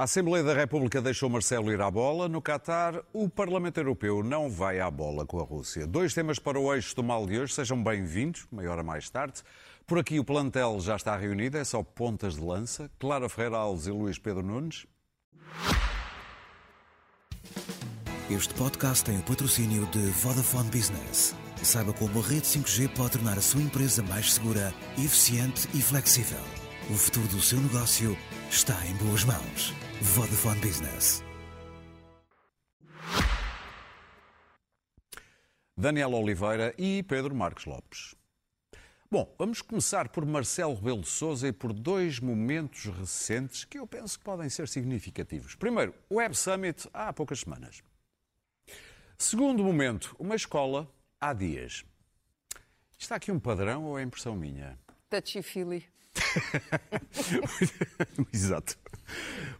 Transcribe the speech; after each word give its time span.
A 0.00 0.04
Assembleia 0.04 0.42
da 0.42 0.54
República 0.54 1.02
deixou 1.02 1.28
Marcelo 1.28 1.70
ir 1.70 1.78
à 1.78 1.90
bola. 1.90 2.26
No 2.26 2.40
Catar, 2.40 3.02
o 3.12 3.28
Parlamento 3.28 3.76
Europeu 3.76 4.22
não 4.22 4.48
vai 4.48 4.80
à 4.80 4.90
bola 4.90 5.26
com 5.26 5.38
a 5.38 5.42
Rússia. 5.42 5.86
Dois 5.86 6.14
temas 6.14 6.38
para 6.38 6.58
o 6.58 6.74
eixo 6.74 6.96
do 6.96 7.04
mal 7.04 7.26
de 7.26 7.38
hoje. 7.38 7.52
Sejam 7.52 7.84
bem-vindos, 7.84 8.46
meia 8.50 8.70
hora 8.70 8.82
mais 8.82 9.10
tarde. 9.10 9.42
Por 9.86 9.98
aqui 9.98 10.18
o 10.18 10.24
plantel 10.24 10.80
já 10.80 10.96
está 10.96 11.14
reunido, 11.18 11.58
é 11.58 11.64
só 11.64 11.82
pontas 11.82 12.36
de 12.36 12.40
lança. 12.40 12.90
Clara 12.98 13.28
Ferreira 13.28 13.58
Alves 13.58 13.88
e 13.88 13.90
Luís 13.90 14.18
Pedro 14.18 14.42
Nunes. 14.42 14.86
Este 18.30 18.54
podcast 18.54 19.04
tem 19.04 19.18
o 19.18 19.22
patrocínio 19.22 19.84
de 19.88 19.98
Vodafone 19.98 20.70
Business. 20.70 21.36
Saiba 21.62 21.92
como 21.92 22.20
a 22.20 22.22
rede 22.22 22.46
5G 22.46 22.88
pode 22.96 23.10
tornar 23.10 23.36
a 23.36 23.42
sua 23.42 23.60
empresa 23.60 24.02
mais 24.04 24.32
segura, 24.32 24.72
eficiente 24.96 25.68
e 25.74 25.82
flexível. 25.82 26.40
O 26.88 26.94
futuro 26.94 27.28
do 27.28 27.42
seu 27.42 27.60
negócio 27.60 28.16
está 28.50 28.74
em 28.86 28.94
boas 28.94 29.24
mãos. 29.24 29.89
Vodafone 30.02 30.58
Business. 30.60 31.22
Daniel 35.76 36.14
Oliveira 36.14 36.74
e 36.78 37.02
Pedro 37.02 37.34
Marques 37.34 37.66
Lopes. 37.66 38.14
Bom, 39.10 39.34
vamos 39.38 39.60
começar 39.60 40.08
por 40.08 40.24
Marcelo 40.24 40.74
Rebelo 40.74 41.02
de 41.02 41.08
Sousa 41.08 41.48
e 41.48 41.52
por 41.52 41.74
dois 41.74 42.18
momentos 42.18 42.86
recentes 42.86 43.66
que 43.66 43.78
eu 43.78 43.86
penso 43.86 44.18
que 44.18 44.24
podem 44.24 44.48
ser 44.48 44.68
significativos. 44.68 45.54
Primeiro, 45.54 45.94
o 46.08 46.14
Web 46.14 46.34
Summit 46.34 46.88
há 46.94 47.12
poucas 47.12 47.40
semanas. 47.40 47.82
Segundo 49.18 49.62
momento, 49.62 50.16
uma 50.18 50.34
escola 50.34 50.90
há 51.20 51.34
dias. 51.34 51.84
Está 52.98 53.16
aqui 53.16 53.30
um 53.30 53.38
padrão 53.38 53.84
ou 53.84 53.98
é 53.98 54.02
impressão 54.02 54.34
minha? 54.34 54.78
Touchy-feely. 55.10 55.99
Exato. 58.32 58.76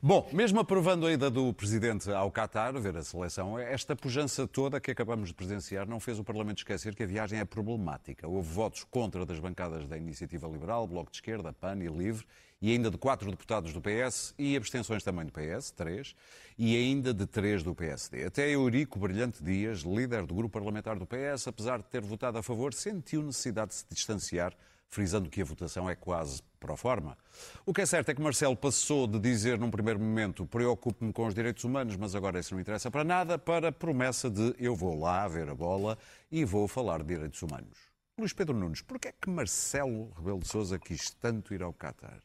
Bom, 0.02 0.28
mesmo 0.32 0.60
aprovando 0.60 1.06
a 1.06 1.12
ida 1.12 1.30
do 1.30 1.52
Presidente 1.52 2.10
ao 2.10 2.30
Qatar, 2.30 2.78
ver 2.80 2.96
a 2.96 3.02
seleção, 3.02 3.58
esta 3.58 3.96
pujança 3.96 4.46
toda 4.46 4.80
que 4.80 4.90
acabamos 4.90 5.28
de 5.28 5.34
presenciar 5.34 5.86
não 5.86 6.00
fez 6.00 6.18
o 6.18 6.24
Parlamento 6.24 6.58
esquecer 6.58 6.94
que 6.94 7.02
a 7.02 7.06
viagem 7.06 7.38
é 7.38 7.44
problemática. 7.44 8.26
Houve 8.26 8.52
votos 8.52 8.84
contra 8.84 9.26
das 9.26 9.38
bancadas 9.38 9.86
da 9.86 9.96
Iniciativa 9.96 10.48
Liberal, 10.48 10.86
Bloco 10.86 11.10
de 11.10 11.16
Esquerda, 11.16 11.52
PAN 11.52 11.78
e 11.78 11.88
LIVRE, 11.88 12.24
e 12.62 12.72
ainda 12.72 12.90
de 12.90 12.98
quatro 12.98 13.30
deputados 13.30 13.72
do 13.72 13.80
PS, 13.80 14.34
e 14.38 14.56
abstenções 14.56 15.02
também 15.02 15.24
do 15.24 15.32
PS, 15.32 15.70
três, 15.70 16.14
e 16.58 16.76
ainda 16.76 17.12
de 17.12 17.26
três 17.26 17.62
do 17.62 17.74
PSD. 17.74 18.24
Até 18.24 18.50
Eurico 18.50 18.98
Brilhante 18.98 19.42
Dias, 19.42 19.80
líder 19.80 20.26
do 20.26 20.34
grupo 20.34 20.52
parlamentar 20.52 20.98
do 20.98 21.06
PS, 21.06 21.48
apesar 21.48 21.78
de 21.78 21.84
ter 21.84 22.02
votado 22.02 22.38
a 22.38 22.42
favor, 22.42 22.74
sentiu 22.74 23.22
necessidade 23.22 23.70
de 23.70 23.76
se 23.76 23.86
distanciar 23.90 24.54
frisando 24.90 25.30
que 25.30 25.40
a 25.40 25.44
votação 25.44 25.88
é 25.88 25.94
quase 25.94 26.42
pro 26.60 26.76
forma. 26.76 27.16
O 27.64 27.72
que 27.72 27.80
é 27.80 27.86
certo 27.86 28.10
é 28.10 28.14
que 28.14 28.20
Marcelo 28.20 28.54
passou 28.54 29.06
de 29.06 29.18
dizer 29.18 29.58
num 29.58 29.70
primeiro 29.70 29.98
momento 29.98 30.46
preocupo-me 30.46 31.12
com 31.12 31.26
os 31.26 31.34
direitos 31.34 31.64
humanos, 31.64 31.96
mas 31.96 32.14
agora 32.14 32.38
isso 32.38 32.54
não 32.54 32.60
interessa 32.60 32.90
para 32.90 33.02
nada, 33.02 33.38
para 33.38 33.68
a 33.68 33.72
promessa 33.72 34.30
de 34.30 34.54
eu 34.58 34.76
vou 34.76 35.00
lá 35.00 35.26
ver 35.26 35.48
a 35.48 35.54
bola 35.54 35.98
e 36.30 36.44
vou 36.44 36.68
falar 36.68 36.98
de 36.98 37.14
direitos 37.14 37.40
humanos. 37.42 37.78
Luís 38.18 38.34
Pedro 38.34 38.54
Nunes, 38.54 38.82
porquê 38.82 39.08
é 39.08 39.12
que 39.12 39.30
Marcelo 39.30 40.12
Rebelo 40.12 40.40
de 40.40 40.48
Sousa 40.48 40.78
quis 40.78 41.10
tanto 41.10 41.54
ir 41.54 41.62
ao 41.62 41.72
Qatar? 41.72 42.20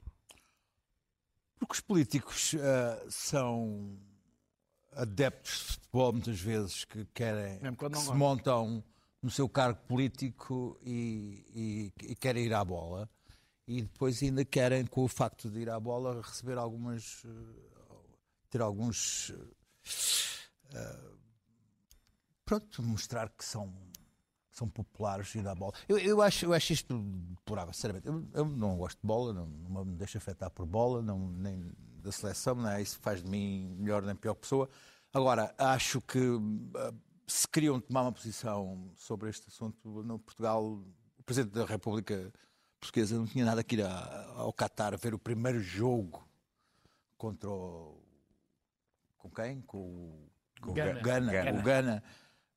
Porque 1.57 1.73
os 1.73 1.79
políticos 1.79 2.53
uh, 2.53 3.09
são 3.09 3.97
adeptos 4.91 5.59
de 5.59 5.73
futebol 5.73 6.13
muitas 6.13 6.39
vezes 6.39 6.83
que 6.83 7.05
querem 7.13 7.59
que 7.59 7.97
se 7.97 8.13
montam 8.13 8.83
no 9.21 9.31
seu 9.31 9.47
cargo 9.47 9.79
político 9.87 10.77
e, 10.83 11.43
e, 11.55 12.11
e, 12.11 12.15
querem 12.15 12.45
ir 12.45 12.53
à 12.53 12.63
bola. 12.63 13.09
E 13.67 13.81
depois 13.81 14.21
ainda 14.21 14.45
querem, 14.45 14.85
com 14.85 15.03
o 15.03 15.07
facto 15.07 15.49
de 15.49 15.59
ir 15.59 15.69
à 15.69 15.79
bola, 15.79 16.21
receber 16.21 16.57
algumas. 16.57 17.23
Eh, 17.25 17.75
ter 18.49 18.61
alguns. 18.61 19.29
Uh, 19.29 21.17
pronto, 22.43 22.83
mostrar 22.83 23.29
que 23.29 23.43
são, 23.43 23.73
são 24.51 24.69
populares 24.69 25.33
ir 25.35 25.47
à 25.47 25.55
bola. 25.55 25.73
Eu, 25.89 25.97
eu, 25.97 26.21
acho, 26.21 26.45
eu 26.45 26.53
acho 26.53 26.73
isto 26.73 26.97
deplorável, 26.97 27.73
sinceramente. 27.73 28.07
Eu, 28.07 28.27
eu, 28.33 28.45
não 28.45 28.77
gosto 28.77 28.99
de 28.99 29.07
bola, 29.07 29.33
não, 29.33 29.47
não 29.47 29.85
me 29.85 29.95
deixo 29.95 30.17
afetar 30.17 30.51
por 30.51 30.65
bola, 30.65 31.01
não, 31.01 31.29
nem 31.31 31.71
da 32.01 32.11
seleção, 32.11 32.55
não 32.55 32.69
é? 32.69 32.81
Isso 32.81 32.99
faz 32.99 33.23
de 33.23 33.29
mim 33.29 33.75
melhor 33.79 34.03
nem 34.03 34.15
pior 34.15 34.35
pessoa. 34.35 34.69
Agora, 35.11 35.53
acho 35.57 36.01
que 36.01 36.19
se 37.27 37.47
queriam 37.47 37.79
tomar 37.79 38.03
uma 38.03 38.11
posição 38.11 38.91
sobre 38.95 39.29
este 39.29 39.47
assunto 39.47 40.03
no 40.03 40.19
Portugal, 40.19 40.63
o 41.17 41.23
Presidente 41.23 41.53
da 41.53 41.65
República 41.65 42.31
Portuguesa 42.85 43.17
não 43.17 43.27
tinha 43.27 43.45
nada 43.45 43.63
que 43.63 43.75
ir 43.75 43.83
ao 43.83 44.53
Qatar 44.53 44.97
ver 44.97 45.13
o 45.13 45.19
primeiro 45.19 45.59
jogo 45.59 46.27
contra 47.17 47.49
o... 47.49 48.01
com 49.17 49.29
quem? 49.29 49.61
Com 49.61 49.77
o 49.77 50.31
com 50.61 50.73
Gana. 50.73 51.01
Gana, 51.01 51.31
Gana. 51.31 51.59
O 51.59 51.63
Gana 51.63 52.03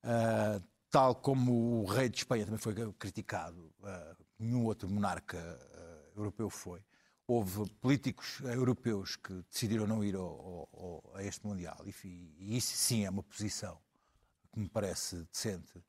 uh, 0.05 0.65
tal 0.91 1.15
como 1.15 1.83
o 1.83 1.85
rei 1.85 2.09
de 2.09 2.19
Espanha 2.19 2.45
também 2.45 2.59
foi 2.59 2.75
criticado, 2.95 3.73
uh, 3.81 4.17
nenhum 4.39 4.65
outro 4.65 4.89
monarca 4.89 5.37
uh, 5.37 6.19
europeu 6.19 6.49
foi. 6.51 6.83
Houve 7.27 7.69
políticos 7.75 8.41
europeus 8.41 9.17
que 9.17 9.45
decidiram 9.51 9.87
não 9.87 10.03
ir 10.03 10.15
ao, 10.15 10.69
ao, 10.73 11.13
a 11.15 11.23
este 11.23 11.47
Mundial, 11.47 11.77
e, 11.85 12.35
e 12.39 12.57
isso 12.57 12.75
sim 12.75 13.05
é 13.05 13.11
uma 13.11 13.23
posição 13.23 13.79
que 14.51 14.59
me 14.59 14.69
parece 14.69 15.27
decente, 15.31 15.85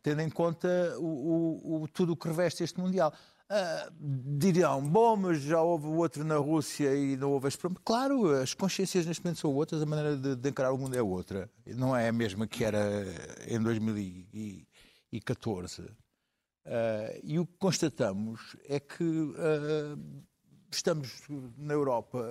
tendo 0.00 0.20
em 0.20 0.30
conta 0.30 0.96
o, 1.00 1.02
o, 1.02 1.82
o, 1.82 1.88
tudo 1.88 2.12
o 2.12 2.16
que 2.16 2.28
reveste 2.28 2.62
este 2.62 2.78
Mundial. 2.78 3.12
Uh, 3.50 3.92
dirão, 4.38 4.80
bom, 4.80 5.16
mas 5.16 5.42
já 5.42 5.60
houve 5.60 5.86
outro 5.86 6.24
na 6.24 6.36
Rússia 6.36 6.94
e 6.94 7.14
não 7.14 7.30
houve 7.30 7.48
este 7.48 7.58
problema. 7.58 7.82
Claro, 7.84 8.30
as 8.30 8.54
consciências 8.54 9.04
neste 9.04 9.22
momento 9.22 9.40
são 9.40 9.52
outras, 9.52 9.82
a 9.82 9.86
maneira 9.86 10.16
de, 10.16 10.34
de 10.34 10.48
encarar 10.48 10.72
o 10.72 10.78
mundo 10.78 10.96
é 10.96 11.02
outra. 11.02 11.50
Não 11.66 11.94
é 11.94 12.08
a 12.08 12.12
mesma 12.12 12.46
que 12.46 12.64
era 12.64 13.04
em 13.46 13.60
2014. 13.60 15.82
Uh, 15.82 15.90
ah, 16.66 17.12
e 17.22 17.38
o 17.38 17.46
que 17.46 17.58
constatamos 17.58 18.56
é 18.66 18.80
que 18.80 19.04
uh, 19.04 20.00
estamos 20.72 21.20
na 21.58 21.74
Europa 21.74 22.26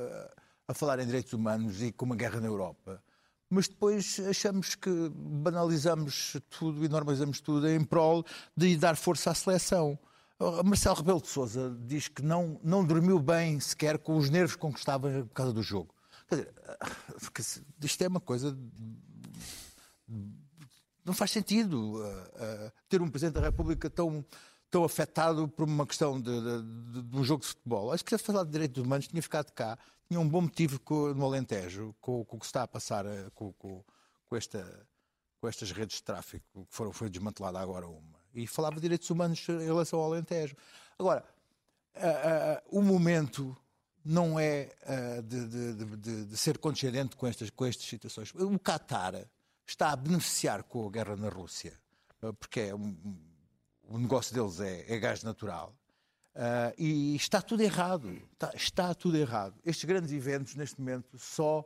a 0.68 0.74
falar 0.74 0.98
em 1.00 1.06
direitos 1.06 1.34
humanos 1.34 1.84
e 1.84 1.92
com 1.92 2.06
uma 2.06 2.16
guerra 2.16 2.42
na 2.42 2.48
Europa 2.48 3.00
mas 3.54 3.68
depois 3.68 4.20
achamos 4.28 4.74
que 4.74 4.90
banalizamos 5.14 6.36
tudo 6.50 6.84
e 6.84 6.90
normalizamos 6.90 7.40
tudo 7.40 7.70
em 7.70 7.84
prol 7.84 8.26
de 8.58 8.76
dar 8.76 8.96
força 8.96 9.30
à 9.30 9.36
seleção. 9.36 9.98
Marcelo 10.66 10.96
Rebelo 10.96 11.22
de 11.22 11.28
Sousa 11.28 11.76
diz 11.82 12.08
que 12.08 12.22
não, 12.22 12.60
não 12.64 12.84
dormiu 12.84 13.20
bem 13.20 13.60
sequer 13.60 13.98
com 13.98 14.18
os 14.18 14.30
nervos 14.30 14.56
com 14.56 14.74
que 14.74 14.80
estava 14.80 15.10
por 15.10 15.34
causa 15.34 15.54
do 15.54 15.62
jogo. 15.62 15.94
Quer 16.30 17.42
dizer, 17.42 17.64
isto 17.82 18.02
é 18.02 18.08
uma 18.08 18.20
coisa. 18.20 18.58
Não 21.06 21.14
faz 21.14 21.32
sentido 21.32 21.98
uh, 21.98 22.06
uh, 22.06 22.72
ter 22.90 23.02
um 23.02 23.10
Presidente 23.10 23.36
da 23.36 23.42
República 23.42 23.90
tão, 23.90 24.26
tão 24.70 24.84
afetado 24.84 25.48
por 25.48 25.68
uma 25.68 25.86
questão 25.86 26.20
de, 26.20 26.32
de, 26.32 27.04
de, 27.04 27.18
um 27.18 27.24
jogo 27.24 27.42
de 27.42 27.50
futebol. 27.50 27.92
Acho 27.92 28.04
que 28.04 28.18
se 28.18 28.24
falar 28.24 28.44
de 28.44 28.52
direitos 28.52 28.84
humanos 28.84 29.08
tinha 29.08 29.22
ficado 29.22 29.52
cá 29.52 29.78
tinha 30.08 30.20
um 30.20 30.28
bom 30.30 30.42
motivo 30.42 30.80
no 31.16 31.26
Alentejo, 31.26 31.96
com, 32.00 32.24
com 32.24 32.38
o 32.38 32.40
que 32.40 32.46
está 32.46 32.64
a 32.64 32.68
passar 32.68 33.06
eh, 33.06 33.30
com, 33.34 33.52
com, 33.54 33.84
com, 34.26 34.36
esta, 34.36 34.88
com 35.40 35.48
estas 35.48 35.72
redes 35.72 35.98
de 35.98 36.04
tráfico, 36.04 36.66
que 36.66 36.76
foram, 36.76 36.92
foi 36.92 37.10
desmantelada 37.10 37.60
agora 37.60 37.88
uma. 37.88 38.13
E 38.34 38.48
falava 38.48 38.76
de 38.76 38.82
direitos 38.82 39.10
humanos 39.10 39.46
em 39.48 39.66
relação 39.66 40.00
ao 40.00 40.06
Alentejo. 40.12 40.56
Agora, 40.98 41.24
uh, 41.96 42.00
uh, 42.00 42.80
o 42.80 42.82
momento 42.82 43.56
não 44.04 44.40
é 44.40 44.72
uh, 44.84 45.22
de, 45.22 45.48
de, 45.48 45.74
de, 45.96 46.26
de, 46.26 46.38
ser 46.38 46.58
condescendente 46.58 47.16
com 47.16 47.28
estas, 47.28 47.50
com 47.50 47.66
estas 47.66 47.86
situações. 47.86 48.34
O 48.36 48.60
Qatar 48.60 49.26
está 49.66 49.92
a 49.92 49.96
beneficiar 49.96 50.64
com 50.64 50.88
a 50.88 50.92
guerra 50.92 51.16
na 51.16 51.30
Rússia, 51.30 51.80
porque 52.40 52.60
é 52.62 52.76
um, 52.76 52.96
o 53.84 53.98
negócio 53.98 54.34
deles 54.34 54.60
é, 54.60 54.94
é 54.94 54.98
gás 54.98 55.24
natural. 55.24 55.76
Uh, 56.36 56.74
e 56.78 57.16
está 57.16 57.42
tudo 57.42 57.62
errado. 57.62 58.10
Está, 58.34 58.52
está, 58.56 58.94
tudo 58.96 59.18
errado. 59.18 59.56
Estes 59.64 59.86
grandes 59.86 60.12
eventos, 60.12 60.56
neste 60.56 60.80
momento, 60.80 61.18
só 61.18 61.64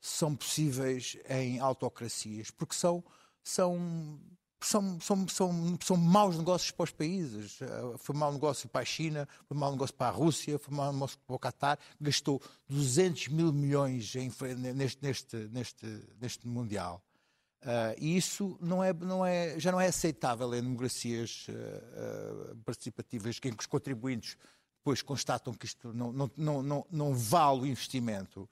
são 0.00 0.36
possíveis 0.36 1.16
em 1.28 1.58
autocracias, 1.58 2.50
porque 2.50 2.74
são, 2.74 3.02
são, 3.42 4.20
são, 4.66 5.00
são, 5.00 5.28
são, 5.28 5.78
são 5.82 5.96
maus 5.96 6.36
negócios 6.36 6.70
para 6.70 6.84
os 6.84 6.92
países. 6.92 7.60
Uh, 7.60 7.96
foi 7.98 8.14
mau 8.14 8.32
negócio 8.32 8.68
para 8.68 8.82
a 8.82 8.84
China, 8.84 9.28
foi 9.46 9.56
mau 9.56 9.70
negócio 9.72 9.94
para 9.94 10.08
a 10.08 10.10
Rússia, 10.10 10.58
foi 10.58 10.74
mau 10.74 10.92
negócio 10.92 11.18
para 11.26 11.36
o 11.36 11.38
Qatar. 11.38 11.78
Gastou 12.00 12.40
200 12.68 13.28
mil 13.28 13.52
milhões 13.52 14.14
em, 14.14 14.30
neste, 14.74 15.02
neste, 15.02 15.36
neste, 15.50 15.86
neste 16.20 16.46
Mundial. 16.46 17.02
Uh, 17.62 17.92
e 17.98 18.16
isso 18.16 18.56
não 18.58 18.82
é, 18.82 18.90
não 18.90 19.24
é, 19.24 19.60
já 19.60 19.70
não 19.70 19.78
é 19.78 19.86
aceitável 19.86 20.54
em 20.54 20.62
democracias 20.62 21.46
uh, 21.48 22.52
uh, 22.52 22.56
participativas 22.64 23.38
em 23.44 23.52
que 23.52 23.60
os 23.60 23.66
contribuintes 23.66 24.38
depois 24.78 25.02
constatam 25.02 25.52
que 25.52 25.66
isto 25.66 25.92
não, 25.92 26.10
não, 26.10 26.30
não, 26.38 26.62
não, 26.62 26.86
não 26.90 27.14
vale 27.14 27.60
o 27.60 27.66
investimento. 27.66 28.48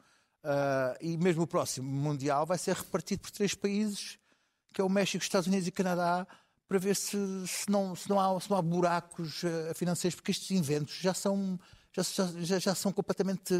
e 1.00 1.16
mesmo 1.16 1.44
o 1.44 1.46
próximo 1.46 1.90
Mundial 1.90 2.44
vai 2.44 2.58
ser 2.58 2.76
repartido 2.76 3.22
por 3.22 3.30
três 3.30 3.54
países, 3.54 4.17
que 4.72 4.80
é 4.80 4.84
o 4.84 4.88
México, 4.88 5.22
Estados 5.22 5.46
Unidos 5.46 5.66
e 5.66 5.72
Canadá, 5.72 6.26
para 6.68 6.78
ver 6.78 6.94
se, 6.94 7.16
se, 7.46 7.70
não, 7.70 7.96
se, 7.96 8.08
não, 8.08 8.20
há, 8.20 8.40
se 8.40 8.50
não 8.50 8.56
há 8.56 8.62
buracos 8.62 9.42
financeiros, 9.74 10.14
porque 10.14 10.30
estes 10.30 10.50
inventos 10.50 10.94
já 10.96 11.14
são, 11.14 11.58
já, 11.92 12.02
já, 12.42 12.58
já 12.58 12.74
são 12.74 12.92
completamente. 12.92 13.54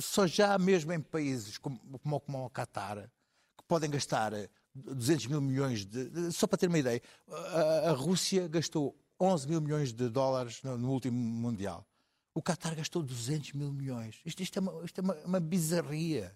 Só 0.00 0.26
já 0.26 0.58
mesmo 0.58 0.92
em 0.92 1.00
países 1.00 1.58
como, 1.58 1.78
como, 1.98 2.20
como 2.20 2.46
o 2.46 2.50
Qatar, 2.50 3.10
que 3.58 3.64
podem 3.68 3.90
gastar 3.90 4.32
200 4.74 5.26
mil 5.26 5.40
milhões 5.40 5.84
de. 5.84 6.32
Só 6.32 6.46
para 6.46 6.58
ter 6.58 6.68
uma 6.68 6.78
ideia, 6.78 7.02
a, 7.28 7.90
a 7.90 7.92
Rússia 7.92 8.48
gastou 8.48 8.96
11 9.20 9.48
mil 9.48 9.60
milhões 9.60 9.92
de 9.92 10.08
dólares 10.08 10.62
no, 10.62 10.78
no, 10.78 10.90
último 10.90 11.16
Mundial. 11.16 11.86
O 12.34 12.42
Qatar 12.42 12.74
gastou 12.74 13.02
200 13.02 13.52
mil 13.52 13.72
milhões. 13.72 14.20
Isto, 14.24 14.42
isto 14.42 14.58
é, 14.58 14.60
uma, 14.60 14.84
isto 14.84 14.98
é 14.98 15.02
uma, 15.02 15.14
uma 15.26 15.40
bizarria. 15.40 16.34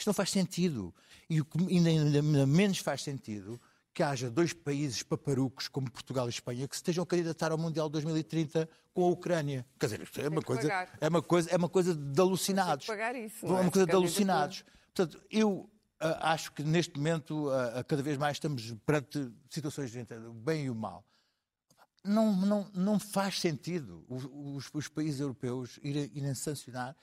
Isto 0.00 0.08
não 0.08 0.14
faz 0.14 0.30
sentido. 0.30 0.94
E 1.28 1.42
o 1.42 1.44
que 1.44 1.58
ainda, 1.58 1.90
ainda 1.90 2.46
menos 2.46 2.78
faz 2.78 3.02
sentido 3.02 3.60
que 3.92 4.02
haja 4.02 4.30
dois 4.30 4.54
países 4.54 5.02
paparucos 5.02 5.68
como 5.68 5.90
Portugal 5.90 6.26
e 6.26 6.30
Espanha 6.30 6.66
que 6.66 6.74
se 6.74 6.80
estejam 6.80 7.04
a 7.04 7.06
candidatar 7.06 7.52
ao 7.52 7.58
Mundial 7.58 7.86
2030 7.90 8.66
com 8.94 9.04
a 9.04 9.08
Ucrânia. 9.08 9.66
Quer 9.78 9.86
dizer, 9.86 10.08
é 10.24 10.28
uma, 10.28 10.40
coisa, 10.40 10.88
é, 10.98 11.08
uma 11.08 11.20
coisa, 11.20 11.50
é 11.50 11.56
uma 11.56 11.68
coisa 11.68 11.94
de 11.94 12.18
alucinados. 12.18 12.86
Pagar 12.86 13.14
isso, 13.14 13.44
é? 13.44 13.50
uma 13.50 13.70
coisa 13.70 13.86
de 13.86 13.94
alucinados. 13.94 14.64
Portanto, 14.94 15.22
eu 15.30 15.50
uh, 15.50 15.68
acho 16.20 16.52
que 16.52 16.62
neste 16.62 16.96
momento, 16.96 17.48
uh, 17.48 17.84
cada 17.86 18.02
vez 18.02 18.16
mais, 18.16 18.36
estamos 18.36 18.74
perante 18.86 19.30
situações 19.50 19.90
de 19.90 20.00
o 20.14 20.32
bem 20.32 20.64
e 20.64 20.70
o 20.70 20.74
mal. 20.74 21.04
Não, 22.02 22.34
não, 22.34 22.70
não 22.72 22.98
faz 22.98 23.38
sentido 23.38 24.02
os, 24.08 24.24
os, 24.24 24.70
os 24.72 24.88
países 24.88 25.20
europeus 25.20 25.78
irem, 25.82 26.10
irem 26.14 26.34
sancionar 26.34 26.96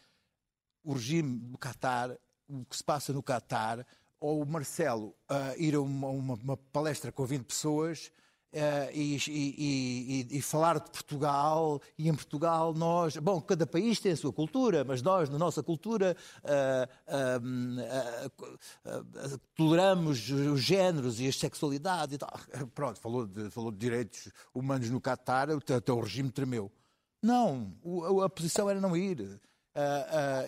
o 0.84 0.94
regime 0.94 1.38
do 1.38 1.60
Qatar, 1.60 2.18
o 2.50 2.66
que 2.66 2.78
se 2.78 2.84
passa 2.84 3.14
no 3.14 3.24
Qatar, 3.24 3.86
ou 4.20 4.42
o 4.42 4.46
Marcelo 4.46 5.16
uh, 5.30 5.62
ir 5.62 5.76
a 5.76 5.82
uma, 5.82 6.08
uma, 6.10 6.34
uma, 6.36 6.58
palestra 6.58 7.12
com 7.12 7.26
20 7.26 7.44
pessoas 7.44 8.12
uh, 8.54 8.92
e, 8.92 9.16
e, 9.28 10.28
e, 10.32 10.38
e, 10.38 10.42
falar 10.42 10.80
de 10.80 10.90
Portugal, 10.90 11.80
e 11.98 12.10
em 12.10 12.16
Portugal 12.16 12.74
nós. 12.74 13.18
Bom, 13.18 13.40
cada 13.42 13.68
país 13.68 14.00
tem 14.00 14.14
a 14.14 14.18
sua 14.18 14.34
cultura, 14.34 14.84
mas 14.84 15.02
nós, 15.02 15.30
na 15.30 15.38
nossa 15.38 15.62
cultura, 15.62 16.16
uh, 16.44 16.88
toleramos 19.56 20.30
os 20.30 20.62
géneros 20.62 21.20
e 21.20 21.28
as 21.28 21.38
sexualidades 21.38 22.16
e 22.16 22.18
tal. 22.18 22.40
Pronto, 22.74 23.00
falou 23.00 23.28
de, 23.28 23.50
falou 23.52 23.72
de 23.72 23.78
direitos 23.78 24.30
humanos 24.54 24.90
no 24.90 25.00
Catar, 25.00 25.50
até 25.52 25.92
o 25.92 26.00
regime 26.00 26.32
tremeu. 26.32 26.72
Não, 27.22 27.74
a 28.24 28.30
posição 28.30 28.70
era 28.70 28.80
não 28.80 28.96
ir. 28.96 29.40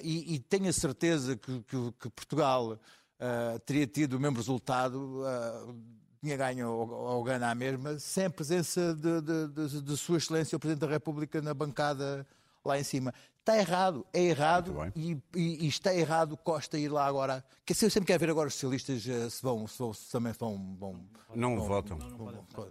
E, 0.03 0.39
tenho 0.39 0.69
a 0.69 0.73
certeza 0.73 1.35
que, 1.35 1.61
que, 1.61 1.91
que 1.99 2.09
Portugal 2.09 2.71
uh, 3.19 3.59
teria 3.65 3.85
tido 3.85 4.13
o 4.13 4.19
mesmo 4.19 4.37
resultado, 4.37 5.21
uh, 5.21 5.75
tinha 6.21 6.35
ganho 6.35 6.69
ou, 6.69 7.23
ganho 7.23 7.45
à 7.45 7.53
mesma, 7.53 7.99
sem 7.99 8.25
a 8.25 8.29
presença 8.29 8.93
de, 8.93 9.21
de, 9.21 9.47
de, 9.47 9.81
de, 9.81 9.97
Sua 9.97 10.17
Excelência 10.17 10.55
o 10.55 10.59
Presidente 10.59 10.81
da 10.81 10.91
República 10.91 11.41
na 11.41 11.53
bancada 11.53 12.25
lá 12.63 12.79
em 12.79 12.83
cima. 12.83 13.13
Está 13.39 13.57
errado, 13.57 14.05
é 14.13 14.21
errado 14.21 14.75
e, 14.95 15.17
e, 15.35 15.65
e, 15.65 15.67
está 15.67 15.95
errado 15.95 16.37
Costa 16.37 16.77
ir 16.77 16.89
lá 16.89 17.05
agora. 17.05 17.43
Que 17.65 17.73
eu 17.73 17.89
sempre 17.89 18.05
quero 18.05 18.19
ver 18.19 18.29
agora 18.29 18.47
os 18.47 18.53
socialistas 18.53 19.05
uh, 19.05 19.29
se 19.29 19.41
vão, 19.41 19.65
se 19.67 19.79
vão 19.79 19.93
se 19.93 20.11
também 20.11 20.33
vão. 20.33 20.75
vão 20.77 20.99
não 21.35 21.55
vão, 21.57 21.67
votam. 21.67 21.97
Não, 21.97 22.09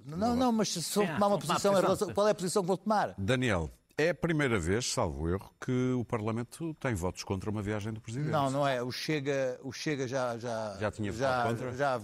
não, 0.05 0.17
não, 0.17 0.37
não, 0.37 0.53
mas 0.53 0.73
se 0.73 0.95
vão 0.95 1.07
tomar 1.07 1.27
uma 1.29 1.39
posição, 1.39 1.75
relação, 1.75 2.13
qual 2.13 2.29
é 2.29 2.31
a 2.31 2.35
posição 2.35 2.63
que 2.63 2.69
vão 2.69 2.77
tomar? 2.77 3.15
Daniel, 3.17 3.71
é 3.99 4.11
a 4.11 4.15
primeira 4.15 4.59
vez, 4.61 4.87
salvo 4.87 5.29
erro, 5.29 5.53
que 5.61 5.93
o 5.93 6.05
Parlamento 6.05 6.73
tem 6.75 6.95
votos 6.95 7.25
contra 7.25 7.51
uma 7.51 7.61
viagem 7.61 7.93
do 7.93 8.01
Presidente. 8.01 8.31
Não, 8.31 8.49
não 8.49 8.67
é. 8.67 8.81
O 8.81 8.93
Chega, 8.93 9.59
o 9.63 9.73
Chega 9.73 10.07
já, 10.07 10.39
já, 10.39 10.77
já 10.79 10.91
tinha 10.93 11.13
já, 11.13 11.43
votado 11.43 11.49
contra? 11.49 11.77
Já, 11.77 12.01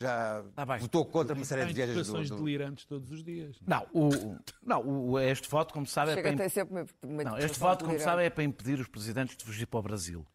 já 0.00 0.44
ah, 0.56 0.78
votou 0.78 1.04
contra 1.04 1.34
uma 1.34 1.44
série 1.44 1.66
de 1.66 1.74
viagens 1.74 2.06
do, 2.06 2.24
do... 2.24 2.36
delirantes 2.36 2.86
todos 2.86 3.10
os 3.10 3.22
dias. 3.22 3.56
Não, 3.66 3.86
o, 3.92 4.38
não 4.62 4.80
o, 4.80 5.20
este 5.20 5.48
voto, 5.48 5.74
como 5.74 5.86
sabe, 5.86 6.12
é 6.12 6.22
para... 6.22 6.36
Tem 6.36 6.48
sempre 6.48 6.74
uma, 6.74 6.86
uma 7.02 7.24
não, 7.24 7.38
este 7.38 7.58
voto, 7.58 7.84
como 7.84 8.00
sabe, 8.00 8.24
é 8.24 8.30
para 8.30 8.42
impedir 8.42 8.80
os 8.80 8.88
presidentes 8.88 9.36
de 9.36 9.44
fugir 9.44 9.66
para 9.66 9.80
o 9.80 9.82
Brasil. 9.82 10.26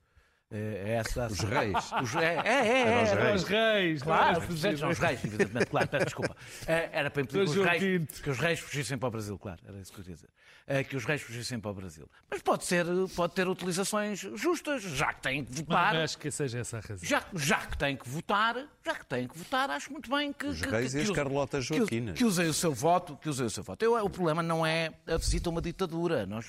É, 0.51 0.83
é 0.85 0.89
essa, 0.95 1.27
os 1.27 1.39
reis. 1.39 1.91
Os, 2.03 2.15
é, 2.15 2.35
é, 2.35 2.49
é, 2.49 2.99
é, 2.99 3.03
os 3.03 3.11
reis. 3.13 3.41
Os 3.41 3.47
reis, 3.47 4.03
claro. 4.03 4.39
Os 4.39 4.45
presidentes 4.45 4.83
os 4.83 4.99
reis, 4.99 5.23
evidentemente, 5.23 5.65
claro, 5.67 5.87
peço 5.87 6.05
desculpa. 6.05 6.35
Era 6.67 7.09
para 7.09 7.21
impedir 7.21 7.45
que 7.45 7.59
os, 7.59 7.65
reis, 7.65 8.21
que 8.21 8.29
os 8.29 8.37
reis 8.37 8.59
fugissem 8.59 8.97
para 8.97 9.07
o 9.07 9.11
Brasil, 9.11 9.39
claro, 9.39 9.61
era 9.65 9.79
isso 9.79 9.93
que 9.93 9.99
eu 9.99 10.03
queria 10.03 10.15
dizer. 10.15 10.29
Eh, 10.71 10.85
que 10.85 10.95
os 10.95 11.03
reis 11.03 11.21
fugissem 11.21 11.59
para 11.59 11.69
o 11.69 11.73
Brasil. 11.73 12.09
Mas 12.29 12.41
pode, 12.41 12.63
ser, 12.63 12.85
pode 13.13 13.33
ter 13.33 13.45
utilizações 13.45 14.19
justas, 14.35 14.81
já 14.81 15.13
que 15.13 15.21
têm 15.21 15.43
que 15.43 15.51
votar. 15.51 15.93
Mas 15.93 16.03
acho 16.03 16.17
que 16.17 16.31
seja 16.31 16.59
essa 16.59 16.77
a 16.77 16.79
razão. 16.79 17.09
Já, 17.09 17.25
já 17.33 17.57
que 17.65 17.77
têm 17.77 17.97
que 17.97 18.07
votar, 18.07 18.55
já 18.81 18.95
que 18.95 19.05
têm 19.05 19.27
que 19.27 19.37
votar, 19.37 19.69
acho 19.69 19.91
muito 19.91 20.09
bem 20.09 20.31
que. 20.31 20.45
Os 20.45 20.61
que, 20.61 20.69
reis 20.69 20.93
que, 20.93 20.99
e 20.99 21.01
as 21.01 21.09
Carlotas 21.11 21.65
Joaquinas. 21.65 22.13
Que, 22.13 22.19
que 22.19 22.25
usem 22.25 22.47
o 22.47 22.53
seu 22.53 22.73
voto, 22.73 23.17
que 23.17 23.27
usem 23.27 23.45
o 23.45 23.49
seu 23.49 23.65
voto. 23.65 23.83
Eu, 23.83 23.95
o 23.95 24.09
problema 24.09 24.41
não 24.41 24.65
é 24.65 24.93
a 25.05 25.17
visita 25.17 25.49
a 25.49 25.51
uma 25.51 25.61
ditadura. 25.61 26.25
Nós 26.25 26.45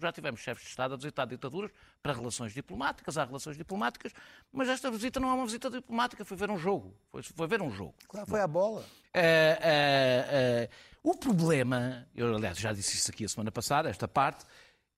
já 0.00 0.12
tivemos 0.12 0.40
chefes 0.40 0.62
de 0.62 0.70
Estado 0.70 0.94
a 0.94 0.96
visitar 0.96 1.24
ditaduras 1.24 1.72
para 2.00 2.12
relações 2.12 2.54
diplomáticas, 2.54 3.18
há 3.18 3.24
relações 3.24 3.56
diplomáticas, 3.56 4.12
mas 4.52 4.68
esta 4.68 4.88
visita 4.88 5.18
não 5.18 5.30
é 5.30 5.34
uma 5.34 5.46
visita 5.46 5.68
diplomática, 5.68 6.24
foi 6.24 6.36
ver 6.36 6.48
um 6.48 6.58
jogo. 6.58 6.94
Foi, 7.10 7.24
foi 7.24 7.46
ver 7.48 7.60
um 7.60 7.72
jogo. 7.72 7.94
Claro, 8.06 8.28
foi 8.28 8.40
a 8.40 8.46
bola. 8.46 8.84
Uh, 9.14 9.18
uh, 9.20 10.64
uh, 10.64 11.10
o 11.10 11.16
problema, 11.16 12.08
eu 12.14 12.34
aliás 12.34 12.58
já 12.58 12.72
disse 12.72 12.96
isso 12.96 13.10
aqui 13.10 13.24
a 13.24 13.28
semana 13.28 13.52
passada, 13.52 13.88
esta 13.88 14.08
parte, 14.08 14.44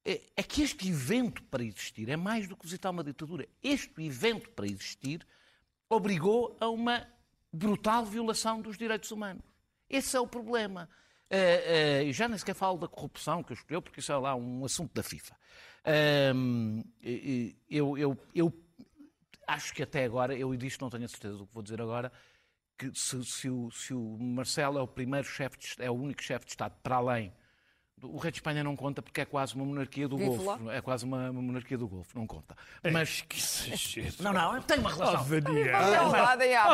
é, 0.04 0.20
é 0.36 0.42
que 0.42 0.62
este 0.62 0.88
evento 0.88 1.42
para 1.44 1.64
existir 1.64 2.08
é 2.08 2.16
mais 2.16 2.46
do 2.46 2.56
que 2.56 2.64
visitar 2.64 2.90
uma 2.90 3.02
ditadura. 3.02 3.46
Este 3.62 4.04
evento 4.04 4.48
para 4.50 4.66
existir 4.66 5.26
obrigou 5.90 6.56
a 6.60 6.68
uma 6.68 7.06
brutal 7.52 8.04
violação 8.04 8.60
dos 8.60 8.78
direitos 8.78 9.10
humanos. 9.10 9.42
Esse 9.90 10.16
é 10.16 10.20
o 10.20 10.26
problema. 10.26 10.88
Uh, 11.28 12.08
uh, 12.08 12.12
já 12.12 12.28
nem 12.28 12.38
sequer 12.38 12.54
falo 12.54 12.78
da 12.78 12.86
corrupção 12.86 13.42
que 13.42 13.52
eu 13.52 13.54
escolheu, 13.54 13.82
porque 13.82 13.98
isso 13.98 14.12
é 14.12 14.16
lá 14.16 14.34
um 14.36 14.64
assunto 14.64 14.94
da 14.94 15.02
FIFA. 15.02 15.34
Uh, 15.84 16.84
eu, 17.68 17.98
eu, 17.98 18.18
eu, 18.32 18.52
acho 19.46 19.74
que 19.74 19.82
até 19.82 20.04
agora, 20.04 20.36
eu 20.36 20.54
disto 20.56 20.80
não 20.82 20.90
tenho 20.90 21.04
a 21.04 21.08
certeza 21.08 21.36
do 21.36 21.46
que 21.46 21.54
vou 21.54 21.62
dizer 21.62 21.80
agora, 21.80 22.12
que 22.76 22.90
se, 22.94 23.24
se, 23.24 23.50
o, 23.50 23.70
se 23.70 23.94
o 23.94 24.18
Marcelo 24.18 24.78
é 24.78 24.82
o 24.82 24.88
primeiro 24.88 25.26
chefe, 25.26 25.56
é 25.78 25.90
o 25.90 25.94
único 25.94 26.22
chefe 26.22 26.44
de 26.44 26.52
Estado 26.52 26.74
para 26.82 26.96
além 26.96 27.32
o 28.02 28.18
rei 28.18 28.30
de 28.30 28.38
Espanha 28.38 28.62
não 28.62 28.76
conta 28.76 29.00
porque 29.00 29.22
é 29.22 29.24
quase 29.24 29.54
uma 29.54 29.64
monarquia 29.64 30.06
do 30.06 30.18
Golfo. 30.18 30.44
Lá? 30.44 30.58
É 30.74 30.82
quase 30.82 31.06
uma, 31.06 31.30
uma, 31.30 31.40
monarquia 31.40 31.78
do 31.78 31.88
Golfo, 31.88 32.10
não 32.14 32.26
conta. 32.26 32.54
É, 32.84 32.90
Mas 32.90 33.24
que 33.26 33.38
exagero. 33.38 34.14
Não, 34.20 34.34
não, 34.34 34.60
tem 34.60 34.78
uma 34.78 34.92
relação. 34.92 35.22
Oh, 35.22 35.40
Daniel. 35.40 35.78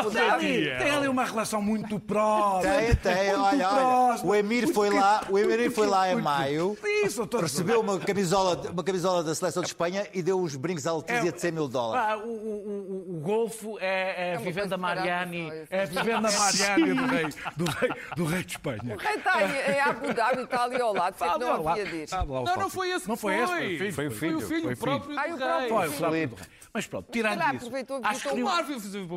Oh, 0.05 0.11
tem, 0.11 0.29
ali, 0.29 0.77
tem 0.77 0.91
ali 0.91 1.07
uma 1.07 1.23
relação 1.23 1.61
muito 1.61 1.97
próxima. 1.97 2.73
Tem, 2.73 2.95
tem. 2.95 3.35
Olha, 3.35 3.69
olha. 3.69 4.25
O 4.25 4.35
Emir 4.35 4.73
foi 4.73 4.89
lá, 4.89 5.23
o 5.29 5.39
Emir 5.39 5.71
foi 5.71 5.87
lá 5.87 6.11
em 6.11 6.21
maio. 6.21 6.77
Isso, 7.05 7.27
recebeu 7.39 7.79
uma 7.79 7.97
camisola, 7.99 8.69
uma 8.69 8.83
camisola 8.83 9.23
da 9.23 9.33
seleção 9.33 9.63
de 9.63 9.69
Espanha 9.69 10.05
e 10.13 10.21
deu 10.21 10.37
uns 10.37 10.57
brincos 10.57 10.85
à 10.85 10.93
Letizia 10.93 11.29
é, 11.29 11.31
de 11.31 11.39
100 11.39 11.51
mil 11.53 11.67
dólares. 11.69 12.05
Ah, 12.05 12.17
o, 12.17 12.29
o, 12.29 13.15
o, 13.15 13.19
Golfo 13.21 13.77
é, 13.79 14.31
é, 14.31 14.33
é 14.33 14.37
vivenda 14.39 14.77
Mariani. 14.77 15.49
É 15.69 15.83
a 15.83 15.85
vivenda 15.85 16.29
Mariani 16.29 16.93
do 16.93 17.05
rei, 17.05 17.25
do, 17.55 17.65
rei, 17.65 17.89
do 18.17 18.25
rei 18.25 18.43
de 18.43 18.51
Espanha. 18.51 18.93
O 18.93 18.97
rei 18.97 19.15
está 19.15 19.41
em 19.41 19.79
Abu 19.79 20.13
Dhabi, 20.13 20.41
está 20.41 20.63
ali 20.63 20.81
ao 20.81 20.93
lado 20.93 21.12
fato 21.13 21.39
não 21.39 21.67
havia 21.67 21.85
disso. 21.85 22.15
Não, 22.15 22.43
não 22.43 22.69
foi 22.69 22.89
esse 22.91 23.07
Não 23.07 23.17
foi 23.17 23.35
esse, 23.35 23.91
foi. 23.91 24.07
O 24.07 24.11
filho. 24.11 24.41
Foi 24.41 24.55
o 24.57 24.61
filho 24.61 24.77
próprio 24.77 25.15
do 25.15 25.21
rei. 25.21 25.69
Foi 25.69 26.25
o 26.25 26.37
Mas 26.73 26.87
pronto, 26.87 27.11
tirando 27.11 27.41
isso, 27.55 27.71
acho 28.03 28.29
que, 28.29 28.35
nenhum, 28.35 28.47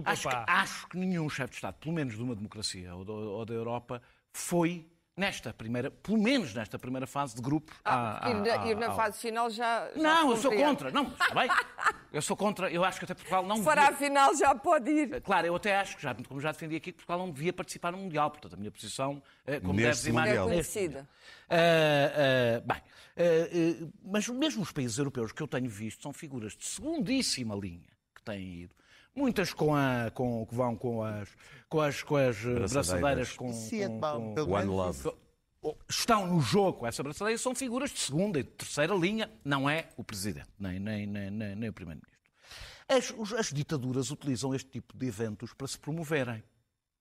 acho, 0.04 0.28
que, 0.28 0.36
acho 0.46 0.88
que 0.88 0.98
nenhum 0.98 1.28
chefe 1.30 1.50
de 1.50 1.56
Estado, 1.56 1.76
pelo 1.80 1.94
menos 1.94 2.14
de 2.14 2.22
uma 2.22 2.34
democracia 2.34 2.94
ou, 2.94 3.08
ou 3.08 3.44
da 3.46 3.54
Europa, 3.54 4.02
foi 4.32 4.86
nesta 5.16 5.52
primeira, 5.54 5.90
pelo 5.90 6.18
menos 6.18 6.52
nesta 6.52 6.78
primeira 6.78 7.06
fase 7.06 7.34
de 7.34 7.40
grupo. 7.40 7.74
Ah, 7.84 8.18
a, 8.20 8.26
a, 8.26 8.30
ir, 8.30 8.34
na, 8.34 8.66
ir 8.66 8.76
na 8.76 8.94
fase 8.94 9.18
final 9.18 9.48
já. 9.48 9.88
já 9.88 10.02
não, 10.02 10.30
eu 10.30 10.36
sou 10.36 10.52
contra. 10.54 10.90
Não, 10.90 11.04
está 11.04 11.34
bem? 11.34 11.48
Eu 12.12 12.20
sou 12.20 12.36
contra. 12.36 12.70
Eu 12.70 12.84
acho 12.84 12.98
que 12.98 13.04
até 13.04 13.14
Portugal 13.14 13.44
não. 13.44 13.64
Para 13.64 13.90
devia... 13.90 13.96
a 13.96 13.98
final 13.98 14.36
já 14.36 14.54
pode 14.54 14.90
ir. 14.90 15.20
Claro, 15.22 15.46
eu 15.46 15.56
até 15.56 15.76
acho 15.76 15.96
que, 15.96 16.02
já, 16.02 16.14
como 16.14 16.40
já 16.40 16.52
defendi 16.52 16.76
aqui, 16.76 16.92
que 16.92 16.98
Portugal 16.98 17.18
não 17.18 17.30
devia 17.30 17.52
participar 17.52 17.92
no 17.92 17.98
Mundial. 17.98 18.30
Portanto, 18.30 18.54
a 18.54 18.56
minha 18.56 18.70
posição, 18.70 19.22
eh, 19.46 19.58
como 19.58 19.74
deves 19.74 20.06
imaginar. 20.06 20.42
É 20.42 20.44
conhecida. 20.44 21.08
Uh, 21.48 22.58
uh, 22.58 22.66
bem, 22.66 22.78
uh, 22.78 23.92
mas 24.04 24.28
mesmo 24.28 24.62
os 24.62 24.72
países 24.72 24.98
europeus 24.98 25.32
que 25.32 25.42
eu 25.42 25.48
tenho 25.48 25.68
visto 25.68 26.02
são 26.02 26.12
figuras 26.12 26.56
de 26.56 26.66
segundíssima 26.66 27.54
linha 27.54 27.88
que 28.14 28.22
têm 28.22 28.62
ido. 28.62 28.74
Muitas 29.14 29.54
com 29.54 29.74
a, 29.74 30.10
com, 30.12 30.44
que 30.44 30.54
vão 30.54 30.76
com 30.76 31.02
as, 31.02 31.30
com 31.68 31.80
as, 31.80 32.02
com 32.02 32.16
as 32.16 32.36
braçadeiras, 32.36 32.72
braçadeiras 32.72 33.32
com, 33.32 33.52
com, 33.52 34.34
com, 34.34 34.46
com 34.46 34.52
One 34.52 34.66
Love 34.66 35.10
estão 35.88 36.26
no 36.26 36.40
jogo 36.40 36.80
com 36.80 36.86
essa 36.86 37.02
braçadeira 37.02 37.38
são 37.38 37.54
figuras 37.54 37.90
de 37.90 37.98
segunda 37.98 38.38
e 38.38 38.42
de 38.42 38.50
terceira 38.50 38.94
linha, 38.94 39.30
não 39.44 39.68
é 39.68 39.88
o 39.96 40.04
Presidente, 40.04 40.48
nem, 40.58 40.78
nem, 40.78 41.06
nem, 41.06 41.30
nem, 41.30 41.56
nem 41.56 41.68
o 41.68 41.72
Primeiro-Ministro. 41.72 42.16
As, 42.88 43.32
as, 43.38 43.52
ditaduras 43.52 44.10
utilizam 44.10 44.54
este 44.54 44.70
tipo 44.70 44.96
de 44.96 45.06
eventos 45.06 45.52
para 45.52 45.66
se 45.66 45.78
promoverem. 45.78 46.42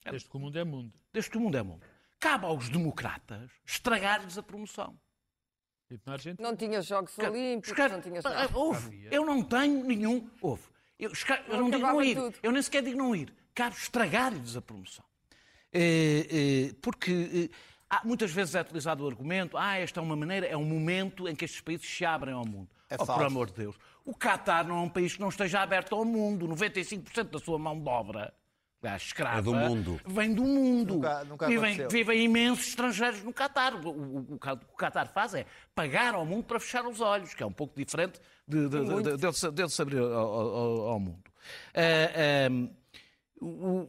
Desde 0.04 0.28
que 0.28 0.36
o 0.36 0.40
mundo 0.40 0.58
é 0.58 0.64
mundo. 0.64 0.94
Desde 1.14 1.30
que 1.30 1.38
o 1.38 1.42
mundo 1.42 1.58
é 1.58 1.64
mundo. 1.64 1.86
Cabe 2.20 2.46
aos 2.46 2.70
democratas 2.70 3.52
estragar-lhes 3.66 4.38
a 4.38 4.44
promoção. 4.44 4.98
Não 6.40 6.56
tinha 6.56 6.82
Jogos 6.82 7.16
Olímpicos, 7.20 7.78
não 7.92 8.02
tinha 8.02 8.22
nada. 8.22 8.58
Houve. 8.58 9.08
Eu 9.12 9.24
não 9.24 9.44
tenho 9.44 9.84
nenhum. 9.84 10.28
Houve. 10.42 10.64
Eu, 11.00 11.12
eu 11.48 11.58
não 11.58 11.70
digo 11.70 11.84
não 11.84 12.02
ir. 12.02 12.16
Tudo. 12.16 12.36
Eu 12.42 12.52
nem 12.52 12.62
sequer 12.62 12.84
digo 12.84 12.98
não 12.98 13.16
ir. 13.16 13.34
Cabe 13.54 13.75
estragar-lhes 13.75 14.56
a 14.56 14.62
promoção. 14.62 15.04
É, 15.72 16.70
é, 16.70 16.75
porque 16.82 17.50
há, 17.90 18.02
muitas 18.06 18.32
vezes 18.32 18.56
é 18.56 18.62
utilizado 18.62 19.04
o 19.04 19.08
argumento, 19.08 19.58
ah, 19.58 19.78
esta 19.78 20.00
é 20.00 20.04
uma 20.04 20.16
maneira, 20.16 20.46
é 20.46 20.56
um 20.56 20.64
momento 20.64 21.28
em 21.28 21.36
que 21.36 21.44
estes 21.44 21.60
países 21.62 21.86
se 21.86 22.06
abrem 22.06 22.34
ao 22.34 22.46
mundo. 22.46 22.70
É 22.90 22.96
oh, 22.98 23.06
por 23.06 23.24
amor 23.24 23.48
de 23.48 23.54
Deus. 23.54 23.75
O 24.06 24.14
Qatar 24.14 24.68
não 24.68 24.78
é 24.78 24.82
um 24.82 24.90
país 24.90 25.16
que 25.16 25.22
não 25.22 25.30
esteja 25.30 25.62
aberto 25.62 25.96
ao 25.96 26.06
mundo. 26.06 26.48
95% 26.48 27.24
da 27.24 27.40
sua 27.40 27.58
mão 27.58 27.80
de 27.80 27.90
obra 27.90 28.34
a 28.94 28.98
escrava, 28.98 29.39
é 29.39 29.42
do 29.42 29.54
mundo. 29.54 30.00
vem 30.06 30.34
do 30.34 30.44
mundo. 30.44 30.96
Nunca, 30.96 31.24
nunca 31.25 31.48
vivem, 31.48 31.88
vivem, 31.88 32.24
imensos 32.24 32.68
estrangeiros 32.68 33.24
no 33.24 33.34
Qatar. 33.34 33.75
O, 33.75 33.89
o, 33.89 34.18
o, 34.36 34.39
que 34.39 34.50
o 34.50 34.77
Qatar 34.77 35.12
faz 35.12 35.34
é 35.34 35.46
pagar 35.74 36.13
ao 36.13 36.25
mundo 36.25 36.44
para 36.44 36.60
fechar 36.60 36.86
os 36.86 37.01
olhos, 37.01 37.34
que 37.34 37.44
é 37.44 37.46
um 37.46 37.51
pouco 37.51 37.75
diferente 37.75 38.20
de, 38.48 38.70
de, 38.70 38.80
de, 38.86 39.01
de, 39.04 39.18
de, 39.18 39.51
de 39.51 39.70
se 39.70 39.82
abrir 39.82 40.00
ao, 40.00 40.08
ao, 40.10 40.82
ao 40.89 41.00
mundo. 41.00 41.24
Uh, 41.74 42.70
o, 43.42 43.88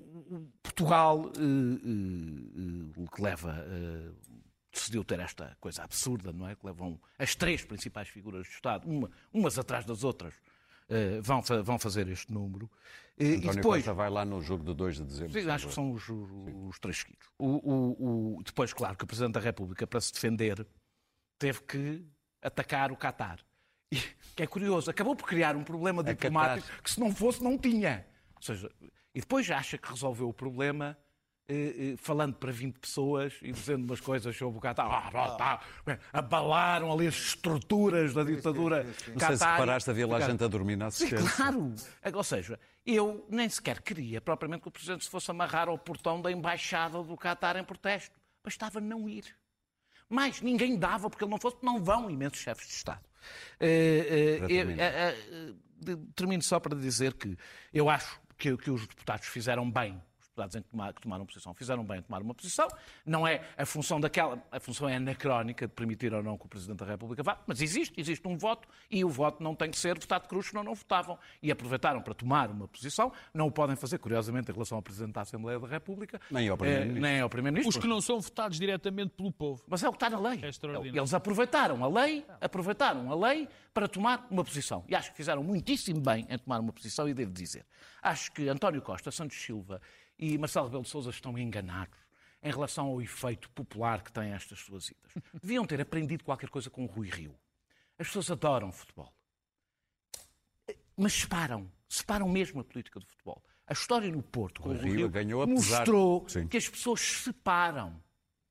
Portugal, 0.62 1.20
uh, 1.20 1.30
uh, 1.30 3.04
o 3.04 3.08
que 3.08 3.22
leva 3.22 3.64
decidiu 4.76 5.02
ter 5.04 5.18
esta 5.20 5.56
coisa 5.60 5.82
absurda, 5.82 6.32
não 6.32 6.48
é? 6.48 6.54
Que 6.54 6.66
levam 6.66 7.00
as 7.18 7.34
três 7.34 7.64
principais 7.64 8.08
figuras 8.08 8.46
do 8.46 8.50
Estado, 8.50 8.88
uma, 8.88 9.10
umas 9.32 9.58
atrás 9.58 9.84
das 9.84 10.04
outras, 10.04 10.34
uh, 10.34 11.22
vão, 11.22 11.42
vão 11.62 11.78
fazer 11.78 12.06
este 12.08 12.32
número. 12.32 12.70
António 13.18 13.50
e 13.50 13.56
depois, 13.56 13.82
Costa 13.82 13.94
vai 13.94 14.10
lá 14.10 14.24
no 14.24 14.42
jogo 14.42 14.62
de 14.62 14.74
2 14.74 14.96
de 14.96 15.04
dezembro. 15.04 15.32
Sim, 15.32 15.48
acho 15.48 15.68
que 15.68 15.74
são 15.74 15.92
os, 15.92 16.06
os 16.08 16.78
três 16.78 16.98
seguidos. 16.98 17.26
O, 17.38 18.36
o, 18.36 18.42
depois, 18.42 18.72
claro, 18.72 18.96
que 18.96 19.04
o 19.04 19.06
Presidente 19.06 19.32
da 19.32 19.40
República, 19.40 19.86
para 19.86 20.00
se 20.00 20.12
defender, 20.12 20.66
teve 21.38 21.62
que 21.62 22.04
atacar 22.42 22.92
o 22.92 22.96
Qatar. 22.96 23.38
E, 23.90 23.96
que 24.34 24.42
é 24.42 24.46
curioso, 24.46 24.90
acabou 24.90 25.16
por 25.16 25.26
criar 25.26 25.56
um 25.56 25.64
problema 25.64 26.02
diplomático 26.02 26.82
que 26.82 26.90
se 26.90 27.00
não 27.00 27.14
fosse, 27.14 27.42
não 27.42 27.56
tinha. 27.56 28.06
Ou 28.34 28.42
seja, 28.42 28.70
e 29.14 29.20
depois 29.20 29.50
acha 29.50 29.78
que 29.78 29.88
resolveu 29.88 30.28
o 30.28 30.34
problema 30.34 30.96
eh, 31.48 31.92
eh, 31.92 31.96
falando 31.96 32.34
para 32.34 32.52
20 32.52 32.78
pessoas 32.78 33.34
e 33.40 33.52
dizendo 33.52 33.84
umas 33.84 34.00
coisas 34.00 34.36
sobre 34.36 34.58
o 34.58 34.60
Qatar. 34.60 34.86
Ah, 34.86 35.36
tá, 35.36 35.60
abalaram 36.12 36.92
ali 36.92 37.06
as 37.06 37.14
estruturas 37.14 38.12
da 38.12 38.24
ditadura 38.24 38.84
Não 39.08 39.20
sei 39.20 39.36
se 39.36 39.44
paraste, 39.44 39.88
havia 39.88 40.06
lá 40.06 40.20
gente 40.20 40.42
a 40.42 40.48
dormir 40.48 40.76
na 40.76 40.86
assistência. 40.86 41.26
Sim, 41.26 41.36
claro. 41.36 41.74
Ou 42.12 42.24
seja, 42.24 42.58
eu 42.86 43.26
nem 43.28 43.48
sequer 43.48 43.82
queria 43.82 44.20
propriamente 44.20 44.62
que 44.62 44.68
o 44.68 44.70
Presidente 44.70 45.04
se 45.04 45.10
fosse 45.10 45.30
amarrar 45.30 45.68
ao 45.68 45.78
portão 45.78 46.20
da 46.22 46.30
Embaixada 46.30 47.02
do 47.02 47.16
Qatar 47.16 47.56
em 47.56 47.64
protesto. 47.64 48.18
Bastava 48.44 48.80
não 48.80 49.08
ir. 49.08 49.36
Mas 50.08 50.40
ninguém 50.40 50.78
dava, 50.78 51.10
porque 51.10 51.24
ele 51.24 51.32
não 51.32 51.38
fosse, 51.38 51.56
não 51.62 51.82
vão 51.82 52.08
imensos 52.08 52.38
chefes 52.38 52.68
de 52.68 52.74
Estado. 52.74 53.04
Uh, 53.60 54.44
uh, 54.44 55.96
termino 56.14 56.42
só 56.42 56.60
para 56.60 56.76
dizer 56.76 57.14
que 57.14 57.36
eu 57.72 57.90
acho 57.90 58.20
que, 58.38 58.56
que 58.56 58.70
os 58.70 58.86
deputados 58.86 59.26
fizeram 59.26 59.68
bem 59.68 60.00
deputados 60.36 60.54
em 60.54 60.62
tomar, 60.62 60.92
que 60.92 61.00
tomaram 61.00 61.24
posição 61.24 61.54
fizeram 61.54 61.82
bem 61.82 61.98
em 61.98 62.02
tomar 62.02 62.20
uma 62.20 62.34
posição. 62.34 62.68
Não 63.04 63.26
é 63.26 63.42
a 63.56 63.64
função 63.64 63.98
daquela, 63.98 64.42
a 64.52 64.60
função 64.60 64.88
é 64.88 64.96
anacrónica 64.96 65.66
de 65.66 65.72
permitir 65.72 66.12
ou 66.12 66.22
não 66.22 66.36
que 66.36 66.44
o 66.44 66.48
Presidente 66.48 66.78
da 66.78 66.86
República 66.86 67.22
vá, 67.22 67.38
mas 67.46 67.62
existe, 67.62 67.98
existe 67.98 68.26
um 68.28 68.36
voto 68.36 68.68
e 68.90 69.04
o 69.04 69.08
voto 69.08 69.42
não 69.42 69.54
tem 69.54 69.70
que 69.70 69.78
ser 69.78 69.98
votado 69.98 70.24
de 70.24 70.28
cruz, 70.28 70.46
senão 70.46 70.62
não 70.62 70.74
votavam. 70.74 71.18
E 71.42 71.50
aproveitaram 71.50 72.02
para 72.02 72.14
tomar 72.14 72.50
uma 72.50 72.68
posição, 72.68 73.10
não 73.32 73.46
o 73.46 73.50
podem 73.50 73.74
fazer, 73.76 73.98
curiosamente, 73.98 74.50
em 74.50 74.54
relação 74.54 74.76
ao 74.76 74.82
Presidente 74.82 75.14
da 75.14 75.22
Assembleia 75.22 75.58
da 75.58 75.66
República. 75.66 76.20
Nem 76.30 76.48
ao 76.48 76.56
Primeiro-Ministro. 76.56 77.06
É, 77.06 77.12
nem 77.12 77.20
ao 77.20 77.30
Primeiro-Ministro. 77.30 77.78
Os 77.78 77.82
que 77.82 77.88
não 77.88 78.00
são 78.00 78.20
votados 78.20 78.58
diretamente 78.58 79.14
pelo 79.14 79.32
povo. 79.32 79.62
Mas 79.66 79.82
é 79.82 79.88
o 79.88 79.92
que 79.92 79.96
está 79.96 80.10
na 80.10 80.18
lei. 80.18 80.40
É 80.42 80.50
Eles 80.98 81.14
aproveitaram 81.14 81.82
a 81.82 81.88
lei, 81.88 82.24
aproveitaram 82.40 83.10
a 83.10 83.14
lei 83.14 83.48
para 83.72 83.88
tomar 83.88 84.26
uma 84.30 84.44
posição. 84.44 84.84
E 84.88 84.94
acho 84.94 85.10
que 85.10 85.16
fizeram 85.16 85.42
muitíssimo 85.42 86.00
bem 86.00 86.26
em 86.28 86.38
tomar 86.38 86.60
uma 86.60 86.72
posição 86.72 87.08
e 87.08 87.14
devo 87.14 87.32
dizer. 87.32 87.64
Acho 88.02 88.32
que 88.32 88.48
António 88.48 88.82
Costa 88.82 89.10
Santos 89.10 89.36
Silva 89.36 89.80
e 90.18 90.36
Marcelo 90.38 90.66
Rebelo 90.66 90.82
de 90.84 90.88
Sousa 90.88 91.10
estão 91.10 91.38
enganados 91.38 91.98
em 92.42 92.50
relação 92.50 92.86
ao 92.86 93.02
efeito 93.02 93.50
popular 93.50 94.02
que 94.02 94.12
têm 94.12 94.32
estas 94.32 94.60
suas 94.60 94.88
idas. 94.88 95.12
Deviam 95.42 95.66
ter 95.66 95.80
aprendido 95.80 96.24
qualquer 96.24 96.48
coisa 96.48 96.70
com 96.70 96.84
o 96.84 96.86
Rui 96.86 97.08
Rio. 97.08 97.34
As 97.98 98.06
pessoas 98.06 98.30
adoram 98.30 98.70
futebol. 98.70 99.12
Mas 100.96 101.12
separam, 101.12 101.70
separam 101.88 102.28
mesmo 102.28 102.60
a 102.60 102.64
política 102.64 103.00
do 103.00 103.06
futebol. 103.06 103.42
A 103.66 103.72
história 103.72 104.10
no 104.10 104.22
Porto 104.22 104.62
com 104.62 104.70
o, 104.70 104.76
Rui 104.76 104.96
Rio, 104.96 105.08
ganhou, 105.08 105.46
mostrou 105.46 106.22
apesar... 106.22 106.46
que 106.46 106.56
as 106.56 106.68
pessoas 106.68 107.00
separam 107.00 108.00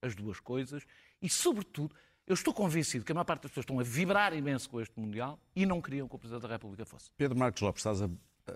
as 0.02 0.14
duas 0.14 0.40
coisas 0.40 0.86
e, 1.22 1.30
sobretudo, 1.30 1.96
eu 2.28 2.34
estou 2.34 2.54
convencido 2.54 3.06
que 3.06 3.12
a 3.12 3.16
maior 3.16 3.26
parte 3.26 3.44
das 3.44 3.52
pessoas 3.52 3.64
estão 3.64 3.80
a 3.80 3.84
vibrar 3.84 4.34
imenso 4.34 4.70
com 4.70 4.82
este 4.82 5.00
Mundial 5.00 5.40
e 5.56 5.66
não 5.66 5.82
queriam 5.82 6.08
que 6.08 6.16
o 6.16 6.20
Presidente 6.20 6.42
da 6.42 6.50
República 6.50 6.86
fosse. 6.86 7.12
Pedro 7.16 7.38
Marcos 7.38 7.62
Lopes, 7.62 7.80
estás 7.80 8.02
a 8.02 8.10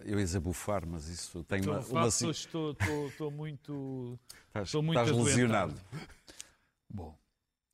eu 0.06 0.20
ia 0.20 0.26
dizer 0.26 0.40
bufar, 0.40 0.86
mas 0.88 1.08
isso 1.08 1.44
tem 1.44 1.60
estou 1.60 1.74
uma. 1.74 1.86
uma... 1.86 2.08
Estou, 2.08 2.32
estou, 2.32 2.72
estou, 2.72 3.08
estou, 3.08 3.32
muito. 3.32 4.20
Estás, 4.48 4.68
estou 4.68 4.84
muito 4.84 5.00
estás 5.00 5.18
lesionado. 5.18 5.76
Bom, 6.90 7.18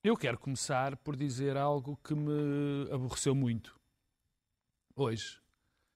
eu 0.03 0.15
quero 0.15 0.37
começar 0.37 0.95
por 0.97 1.15
dizer 1.15 1.57
algo 1.57 1.97
que 2.03 2.13
me 2.13 2.89
aborreceu 2.91 3.33
muito. 3.33 3.79
Hoje, 4.95 5.41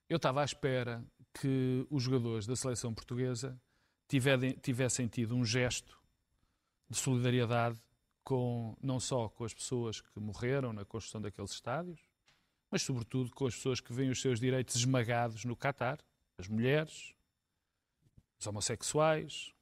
eu 0.10 0.18
estava 0.18 0.42
à 0.42 0.46
espera 0.46 1.04
que 1.34 1.86
os 1.90 2.04
jogadores 2.04 2.46
da 2.46 2.56
seleção 2.56 2.94
portuguesa 2.94 3.60
tivessem 4.62 5.08
tido 5.08 5.36
um 5.36 5.46
gesto 5.46 5.98
de 6.90 6.98
solidariedade 6.98 7.80
com 8.24 8.76
não 8.82 9.00
só 9.00 9.30
com 9.30 9.44
as 9.44 9.54
pessoas 9.54 10.02
que 10.02 10.20
morreram 10.20 10.74
na 10.74 10.84
construção 10.84 11.22
daqueles 11.22 11.52
estádios, 11.52 12.09
mas 12.72 12.82
sobretudo 12.82 13.32
com 13.32 13.46
as 13.46 13.56
pessoas 13.56 13.80
que 13.80 13.94
veem 13.94 14.10
os 14.10 14.22
seus 14.22 14.40
direitos 14.40 14.76
esmagados 14.76 15.46
no 15.46 15.56
Catar, 15.56 16.00
as 16.38 16.48
mulheres, 16.48 17.14
os 18.40 18.48
homossexuais 18.48 19.54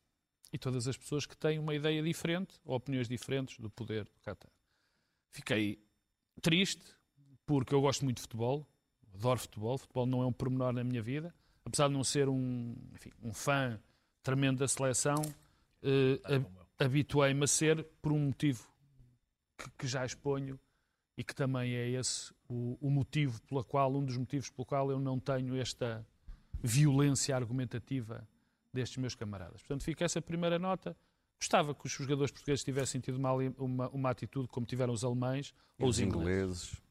e 0.52 0.58
todas 0.58 0.88
as 0.88 0.98
pessoas 0.98 1.26
que 1.26 1.36
têm 1.36 1.60
uma 1.60 1.74
ideia 1.74 2.02
diferente 2.04 2.60
ou 2.64 2.76
opiniões 2.76 3.08
diferentes 3.08 3.60
do 3.60 3.70
poder 3.70 4.06
do 4.06 4.20
Qatar. 4.22 4.52
Fiquei 5.32 5.82
triste 6.42 6.84
porque 7.46 7.74
eu 7.74 7.82
gosto 7.82 8.04
muito 8.04 8.18
de 8.18 8.22
futebol, 8.24 8.68
adoro 9.14 9.40
futebol, 9.40 9.78
futebol 9.78 10.06
não 10.06 10.22
é 10.22 10.26
um 10.26 10.34
pormenor 10.34 10.74
na 10.74 10.84
minha 10.84 11.02
vida, 11.02 11.34
apesar 11.66 11.88
de 11.88 11.94
não 11.94 12.04
ser 12.04 12.30
um, 12.30 12.76
enfim, 12.94 13.12
um 13.22 13.34
fã 13.34 13.82
tremendo 14.22 14.60
da 14.60 14.68
seleção, 14.68 15.22
eh, 15.82 16.20
habituei-me 16.78 17.44
a 17.44 17.48
ser 17.48 17.84
por 18.02 18.12
um 18.12 18.20
motivo 18.20 18.68
que, 19.58 19.70
que, 19.78 19.88
já 19.88 20.06
exponho 20.06 20.60
e 21.18 21.24
que 21.24 21.34
também 21.34 21.74
é 21.74 21.90
esse 21.90 22.32
o, 22.48 22.78
o 22.80 22.92
motivo 22.92 23.42
pela 23.44 23.64
qual, 23.64 23.94
um 23.96 24.06
dos 24.06 24.16
motivos 24.16 24.50
pelo 24.50 24.66
qual 24.66 24.92
eu 24.92 25.00
não 25.00 25.20
tenho 25.20 25.60
esta 25.60 26.06
violência 26.62 27.36
argumentativa 27.36 28.28
destes 28.72 28.98
meus 28.98 29.16
camaradas. 29.16 29.62
Portanto, 29.62 29.84
fica 29.84 30.06
essa 30.06 30.22
primeira 30.22 30.60
nota. 30.60 30.96
Gostava 31.40 31.74
que 31.74 31.86
os 31.86 31.92
jogadores 31.92 32.32
portugueses 32.32 32.64
tivessem 32.64 33.02
tido 33.02 33.16
uma, 33.16 33.32
uma, 33.34 33.90
uma 33.90 34.10
atitude 34.10 34.48
como 34.48 34.66
tiveram 34.66 34.94
os 34.94 35.04
alemães 35.04 35.54
e 35.80 35.84
ou 35.84 35.90
os 35.90 36.00
ingleses. 36.00 36.74
ingleses. 36.74 36.88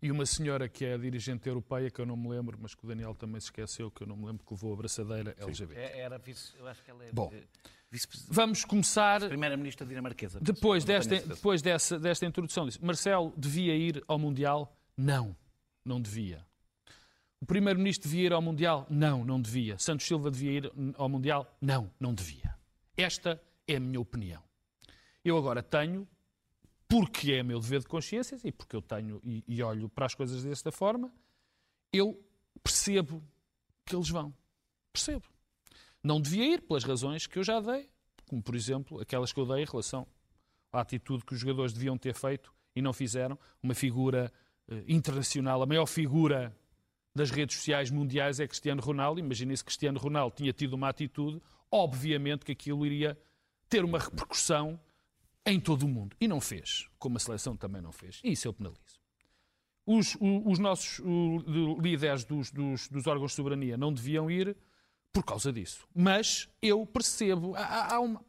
E 0.00 0.10
uma 0.10 0.26
senhora 0.26 0.68
que 0.68 0.84
é 0.84 0.94
a 0.94 0.98
dirigente 0.98 1.48
europeia, 1.48 1.90
que 1.90 1.98
eu 1.98 2.04
não 2.04 2.16
me 2.16 2.28
lembro, 2.28 2.58
mas 2.60 2.74
que 2.74 2.84
o 2.84 2.88
Daniel 2.88 3.14
também 3.14 3.40
se 3.40 3.46
esqueceu, 3.46 3.90
que 3.90 4.02
eu 4.02 4.06
não 4.06 4.16
me 4.16 4.26
lembro, 4.26 4.44
que 4.44 4.52
levou 4.52 4.74
a 4.74 4.76
braçadeira 4.76 5.34
LGBT. 5.38 5.80
É, 5.80 6.00
era 6.00 6.18
vice, 6.18 6.52
eu 6.58 6.66
acho 6.66 6.82
que 6.84 6.90
ela 6.90 7.04
é 7.04 7.10
Bom, 7.10 7.32
vamos 8.28 8.64
começar. 8.64 9.20
Primeira-ministra 9.28 9.86
dinamarquesa. 9.86 10.38
Depois, 10.40 10.84
desta, 10.84 11.20
depois 11.20 11.62
dessa, 11.62 11.98
desta 11.98 12.26
introdução, 12.26 12.66
disse: 12.66 12.84
Marcelo 12.84 13.32
devia 13.36 13.74
ir 13.76 14.02
ao 14.06 14.18
Mundial? 14.18 14.76
Não, 14.96 15.36
não 15.84 16.00
devia. 16.00 16.44
O 17.40 17.46
Primeiro-Ministro 17.46 18.08
devia 18.08 18.26
ir 18.26 18.32
ao 18.32 18.40
Mundial? 18.40 18.86
Não, 18.88 19.22
não 19.22 19.40
devia. 19.40 19.78
Santos 19.78 20.06
Silva 20.06 20.30
devia 20.30 20.52
ir 20.52 20.72
ao 20.96 21.08
Mundial? 21.08 21.46
Não, 21.60 21.90
não 22.00 22.14
devia. 22.14 22.56
Esta 22.96 23.38
é 23.66 23.76
a 23.76 23.80
minha 23.80 24.00
opinião. 24.00 24.42
Eu 25.22 25.36
agora 25.36 25.62
tenho, 25.62 26.08
porque 26.88 27.32
é 27.32 27.42
meu 27.42 27.60
dever 27.60 27.80
de 27.80 27.86
consciência 27.86 28.38
e 28.42 28.50
porque 28.50 28.74
eu 28.74 28.80
tenho 28.80 29.20
e, 29.22 29.44
e 29.46 29.62
olho 29.62 29.88
para 29.88 30.06
as 30.06 30.14
coisas 30.14 30.42
desta 30.42 30.72
forma, 30.72 31.12
eu 31.92 32.18
percebo 32.62 33.22
que 33.84 33.94
eles 33.94 34.08
vão. 34.08 34.34
Percebo. 34.92 35.33
Não 36.04 36.20
devia 36.20 36.44
ir 36.44 36.60
pelas 36.60 36.84
razões 36.84 37.26
que 37.26 37.38
eu 37.38 37.42
já 37.42 37.58
dei, 37.60 37.88
como 38.28 38.42
por 38.42 38.54
exemplo 38.54 39.00
aquelas 39.00 39.32
que 39.32 39.40
eu 39.40 39.46
dei 39.46 39.62
em 39.62 39.66
relação 39.66 40.06
à 40.70 40.80
atitude 40.80 41.24
que 41.24 41.32
os 41.32 41.40
jogadores 41.40 41.72
deviam 41.72 41.96
ter 41.96 42.14
feito 42.14 42.52
e 42.76 42.82
não 42.82 42.92
fizeram. 42.92 43.38
Uma 43.62 43.74
figura 43.74 44.30
eh, 44.68 44.84
internacional, 44.86 45.62
a 45.62 45.66
maior 45.66 45.86
figura 45.86 46.54
das 47.14 47.30
redes 47.30 47.56
sociais 47.56 47.90
mundiais 47.90 48.38
é 48.38 48.46
Cristiano 48.46 48.82
Ronaldo. 48.82 49.18
Imaginem 49.18 49.56
se 49.56 49.64
Cristiano 49.64 49.98
Ronaldo 49.98 50.36
tinha 50.36 50.52
tido 50.52 50.74
uma 50.74 50.90
atitude, 50.90 51.40
obviamente 51.70 52.44
que 52.44 52.52
aquilo 52.52 52.84
iria 52.84 53.18
ter 53.68 53.82
uma 53.82 53.98
repercussão 53.98 54.78
em 55.46 55.58
todo 55.58 55.84
o 55.84 55.88
mundo. 55.88 56.16
E 56.20 56.28
não 56.28 56.40
fez, 56.40 56.88
como 56.98 57.16
a 57.16 57.20
seleção 57.20 57.56
também 57.56 57.80
não 57.80 57.92
fez. 57.92 58.20
E 58.22 58.32
isso 58.32 58.48
eu 58.48 58.52
penalizo. 58.52 59.00
Os, 59.86 60.16
os 60.20 60.58
nossos 60.58 61.00
líderes 61.78 62.24
dos, 62.24 62.50
dos, 62.50 62.88
dos, 62.88 63.06
órgãos 63.06 63.32
de 63.32 63.36
soberania 63.36 63.76
não 63.76 63.92
deviam 63.92 64.30
ir 64.30 64.56
por 65.14 65.24
causa 65.24 65.52
disso. 65.52 65.86
Mas 65.94 66.48
eu 66.60 66.84
percebo. 66.84 67.54
Há, 67.56 67.94
há 67.94 68.00
uma, 68.00 68.20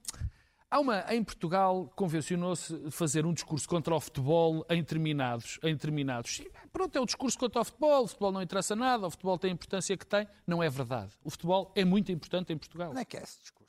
Há 0.69 0.79
uma, 0.79 1.05
em 1.13 1.23
Portugal 1.23 1.89
convencionou-se 1.95 2.91
fazer 2.91 3.25
um 3.25 3.33
discurso 3.33 3.69
contra 3.69 3.95
o 3.95 3.99
futebol 3.99 4.65
em 4.69 4.81
determinados, 4.81 5.57
em 5.63 5.73
determinados. 5.73 6.41
Pronto, 6.73 6.93
é 6.97 6.99
o 6.99 7.05
discurso 7.05 7.37
contra 7.37 7.61
o 7.61 7.63
futebol, 7.63 8.03
o 8.03 8.07
futebol 8.07 8.31
não 8.31 8.41
interessa 8.41 8.75
nada, 8.75 9.07
o 9.07 9.09
futebol 9.09 9.37
tem 9.37 9.51
a 9.51 9.53
importância 9.53 9.95
que 9.95 10.05
tem. 10.05 10.27
Não 10.45 10.61
é 10.61 10.69
verdade. 10.69 11.13
O 11.23 11.29
futebol 11.29 11.71
é 11.75 11.85
muito 11.85 12.11
importante 12.11 12.51
em 12.51 12.57
Portugal. 12.57 12.93
Não 12.93 12.99
é 12.99 13.05
que 13.05 13.15
é 13.15 13.21
esse 13.23 13.39
discurso? 13.39 13.64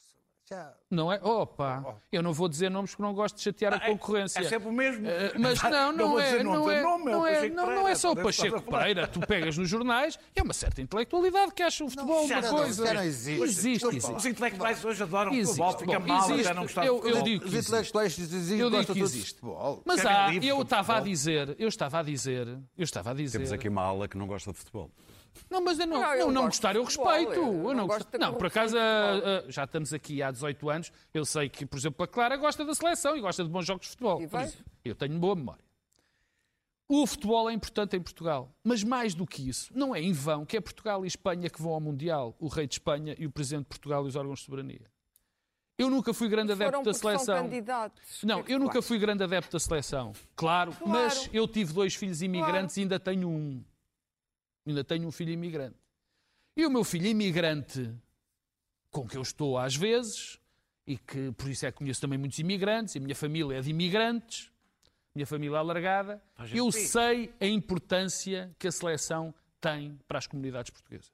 Já... 0.49 0.73
Não 0.89 1.13
é? 1.13 1.19
Opa, 1.25 1.83
oh. 1.85 1.95
eu 2.13 2.23
não 2.23 2.33
vou 2.33 2.49
dizer 2.49 2.71
nomes 2.71 2.93
porque 2.93 3.03
não 3.03 3.13
gosto 3.13 3.35
de 3.35 3.43
chatear 3.43 3.75
a 3.75 3.79
ah, 3.79 3.81
é, 3.83 3.91
concorrência. 3.91 4.39
É, 4.39 4.45
é 4.45 4.49
sempre 4.49 4.69
o 4.69 4.73
mesmo. 4.73 5.05
Uh, 5.05 5.41
mas 5.41 5.61
não, 5.61 5.71
não, 5.71 5.93
não 5.93 6.21
é, 6.21 6.43
não 6.45 6.71
é, 6.71 6.83
nome, 6.83 7.05
não 7.05 7.27
é, 7.27 7.49
não, 7.49 7.67
não 7.67 7.89
é 7.89 7.97
só 7.97 8.13
o 8.13 8.15
Pacheco 8.23 8.63
Pereira. 8.63 9.09
Tu 9.09 9.19
pegas 9.19 9.59
nos 9.59 9.69
jornais, 9.69 10.17
é 10.37 10.43
uma 10.43 10.53
certa 10.53 10.81
intelectualidade 10.81 11.53
que 11.53 11.65
acha 11.65 11.85
o 11.85 11.91
futebol 11.91 12.29
não, 12.29 12.39
uma 12.39 12.49
coisa. 12.49 12.95
Não 12.95 13.03
existe. 13.03 13.43
Existe, 13.43 13.87
existe. 13.89 14.13
Os 14.13 14.25
intelectuais 14.25 14.85
hoje 14.85 15.03
adoram 15.03 15.33
existe. 15.33 15.57
futebol, 15.57 15.79
fica 15.79 15.99
Bom, 15.99 16.07
mal, 16.07 16.31
existe. 16.31 16.45
já 16.45 16.55
não 16.55 16.63
gostam 16.63 16.83
de 16.85 16.91
futebol. 16.91 17.11
Eu 17.11 17.23
digo 17.23 17.45
Os 17.45 17.55
intelectuais 17.55 18.17
dizem 18.17 18.59
eu 18.61 18.71
digo 18.71 18.93
que 18.93 19.01
existe. 19.01 19.41
Mas 19.85 20.07
há, 20.07 20.33
eu 20.33 20.63
estava 20.63 20.99
a 20.99 21.01
dizer, 21.01 21.57
eu 21.59 21.69
estava 21.69 21.99
a 21.99 22.03
dizer, 22.05 22.47
eu 22.47 22.85
estava 22.85 23.11
a 23.11 23.15
dizer... 23.15 23.39
Temos 23.39 23.53
aqui 23.53 23.69
uma 23.69 23.83
ala 23.83 24.07
que 24.07 24.17
não 24.17 24.29
gosta 24.29 24.53
de 24.53 24.59
futebol. 24.59 24.93
Não, 25.51 25.61
mas 25.61 25.79
eu 25.79 25.87
não, 25.87 26.01
não, 26.01 26.15
eu 26.15 26.33
não, 26.33 26.45
gostar, 26.45 26.77
eu 26.77 26.85
respeito. 26.85 27.33
Eu, 27.33 27.69
eu 27.69 27.75
não, 27.75 27.87
gosto 27.87 28.19
não, 28.19 28.35
por 28.35 28.47
acaso, 28.47 28.77
uh, 28.77 29.51
já 29.51 29.65
estamos 29.65 29.93
aqui 29.93 30.23
há 30.23 30.31
18 30.31 30.71
anos. 30.71 30.93
Eu 31.13 31.25
sei 31.25 31.49
que, 31.49 31.65
por 31.67 31.79
exemplo, 31.79 32.05
a 32.05 32.09
Clara 32.09 32.37
gosta 32.37 32.65
da 32.65 32.75
seleção 32.75 33.17
e 33.17 33.21
gosta 33.21 33.45
de 33.45 33.51
bons 33.51 33.67
jogos 33.67 33.87
de 33.87 33.91
futebol. 33.91 34.21
Eu 34.85 34.95
tenho 34.95 35.19
boa 35.19 35.35
memória. 35.35 35.65
O 36.89 37.05
futebol 37.05 37.51
é 37.51 37.53
importante 37.53 37.97
em 37.97 38.01
Portugal, 38.01 38.55
mas 38.63 38.85
mais 38.85 39.13
do 39.13 39.27
que 39.27 39.49
isso, 39.49 39.73
não 39.75 39.95
é 39.95 40.01
em 40.01 40.13
vão 40.13 40.47
que 40.47 40.57
é 40.57 40.61
Portugal 40.61 41.05
e 41.05 41.09
Espanha 41.09 41.51
que 41.51 41.61
vão 41.61 41.73
ao 41.73 41.81
Mundial, 41.81 42.37
o 42.39 42.47
rei 42.47 42.69
de 42.69 42.75
Espanha 42.75 43.17
e 43.19 43.27
o 43.27 43.31
presidente 43.31 43.65
de 43.65 43.69
Portugal 43.71 44.05
e 44.05 44.09
os 44.09 44.15
órgãos 44.15 44.39
de 44.39 44.45
soberania. 44.45 44.87
Eu 45.79 45.91
nunca 45.91 46.15
fui 46.15 46.29
grande 46.29 46.53
adepto 46.53 46.83
da 46.83 46.95
seleção. 46.95 47.51
Não, 48.23 48.45
eu 48.49 48.59
nunca 48.59 48.81
fui 48.81 48.99
grande 48.99 49.23
adepto 49.25 49.53
da 49.53 49.61
seleção, 49.61 50.13
claro, 50.35 50.73
claro. 50.73 50.91
mas 50.91 51.29
eu 51.33 51.47
tive 51.47 51.73
dois 51.73 51.95
filhos 51.95 52.23
imigrantes 52.23 52.75
claro. 52.75 52.81
e 52.81 52.83
ainda 52.83 53.01
tenho 53.01 53.29
um. 53.29 53.65
Ainda 54.67 54.83
tenho 54.83 55.07
um 55.07 55.13
filho 55.13 55.33
imigrante. 55.33 55.77
E 56.57 56.67
o 56.67 56.71
meu 56.71 56.83
filho 56.83 57.07
imigrante, 57.07 57.95
com 58.91 59.07
que 59.07 59.17
eu 59.17 59.23
estou 59.23 59.59
às 59.59 59.77
vezes, 59.77 60.39
e 60.87 60.97
que 60.97 61.33
por 61.33 61.49
isso 61.51 61.67
é 61.67 61.73
que 61.73 61.79
conheço 61.79 62.01
também 62.01 62.19
muitos 62.19 62.39
imigrantes, 62.39 62.95
e 62.95 62.99
a 62.99 63.01
minha 63.01 63.15
família 63.15 63.59
é 63.59 63.61
de 63.61 63.71
imigrantes, 63.71 64.51
minha 65.15 65.27
família 65.27 65.59
alargada, 65.59 66.23
eu 66.53 66.71
sei 66.71 67.35
a 67.41 67.47
importância 67.47 68.55
que 68.59 68.69
a 68.69 68.73
seleção 68.73 69.35
tem 69.61 69.99
para 70.07 70.19
as 70.19 70.27
comunidades 70.27 70.71
portuguesas. 70.71 71.11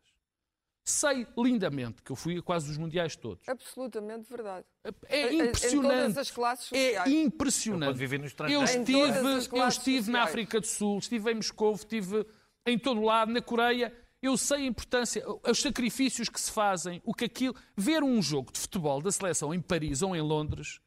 Sei 0.84 1.26
lindamente 1.38 2.02
que 2.02 2.10
eu 2.10 2.16
fui 2.16 2.38
a 2.38 2.42
quase 2.42 2.68
os 2.68 2.76
mundiais 2.76 3.14
todos. 3.14 3.48
Absolutamente 3.48 4.28
verdade. 4.28 4.66
É 5.08 5.32
impressionante. 5.32 5.86
Em 5.86 6.00
todas 6.00 6.18
as 6.18 6.30
classes 6.32 6.64
sociais. 6.66 7.06
É 7.06 7.10
impressionante. 7.10 8.02
Eu, 8.02 8.48
eu 8.48 8.64
estive, 8.64 9.56
eu 9.58 9.68
estive 9.68 10.10
na 10.10 10.24
África 10.24 10.60
do 10.60 10.66
Sul, 10.66 10.98
estive 10.98 11.30
em 11.30 11.36
Moscou, 11.36 11.72
estive 11.74 12.26
em 12.66 12.78
todo 12.78 13.02
lado, 13.02 13.32
na 13.32 13.42
Coreia. 13.42 13.92
Eu 14.20 14.36
sei 14.36 14.58
a 14.58 14.66
importância, 14.66 15.24
os 15.48 15.60
sacrifícios 15.60 16.28
que 16.28 16.40
se 16.40 16.50
fazem, 16.50 17.02
o 17.04 17.12
que 17.12 17.24
aquilo. 17.24 17.56
Ver 17.76 18.04
um 18.04 18.22
jogo 18.22 18.52
de 18.52 18.60
futebol 18.60 19.02
da 19.02 19.10
seleção 19.10 19.52
em 19.52 19.60
Paris 19.60 20.02
ou 20.02 20.14
em 20.14 20.20
Londres, 20.20 20.80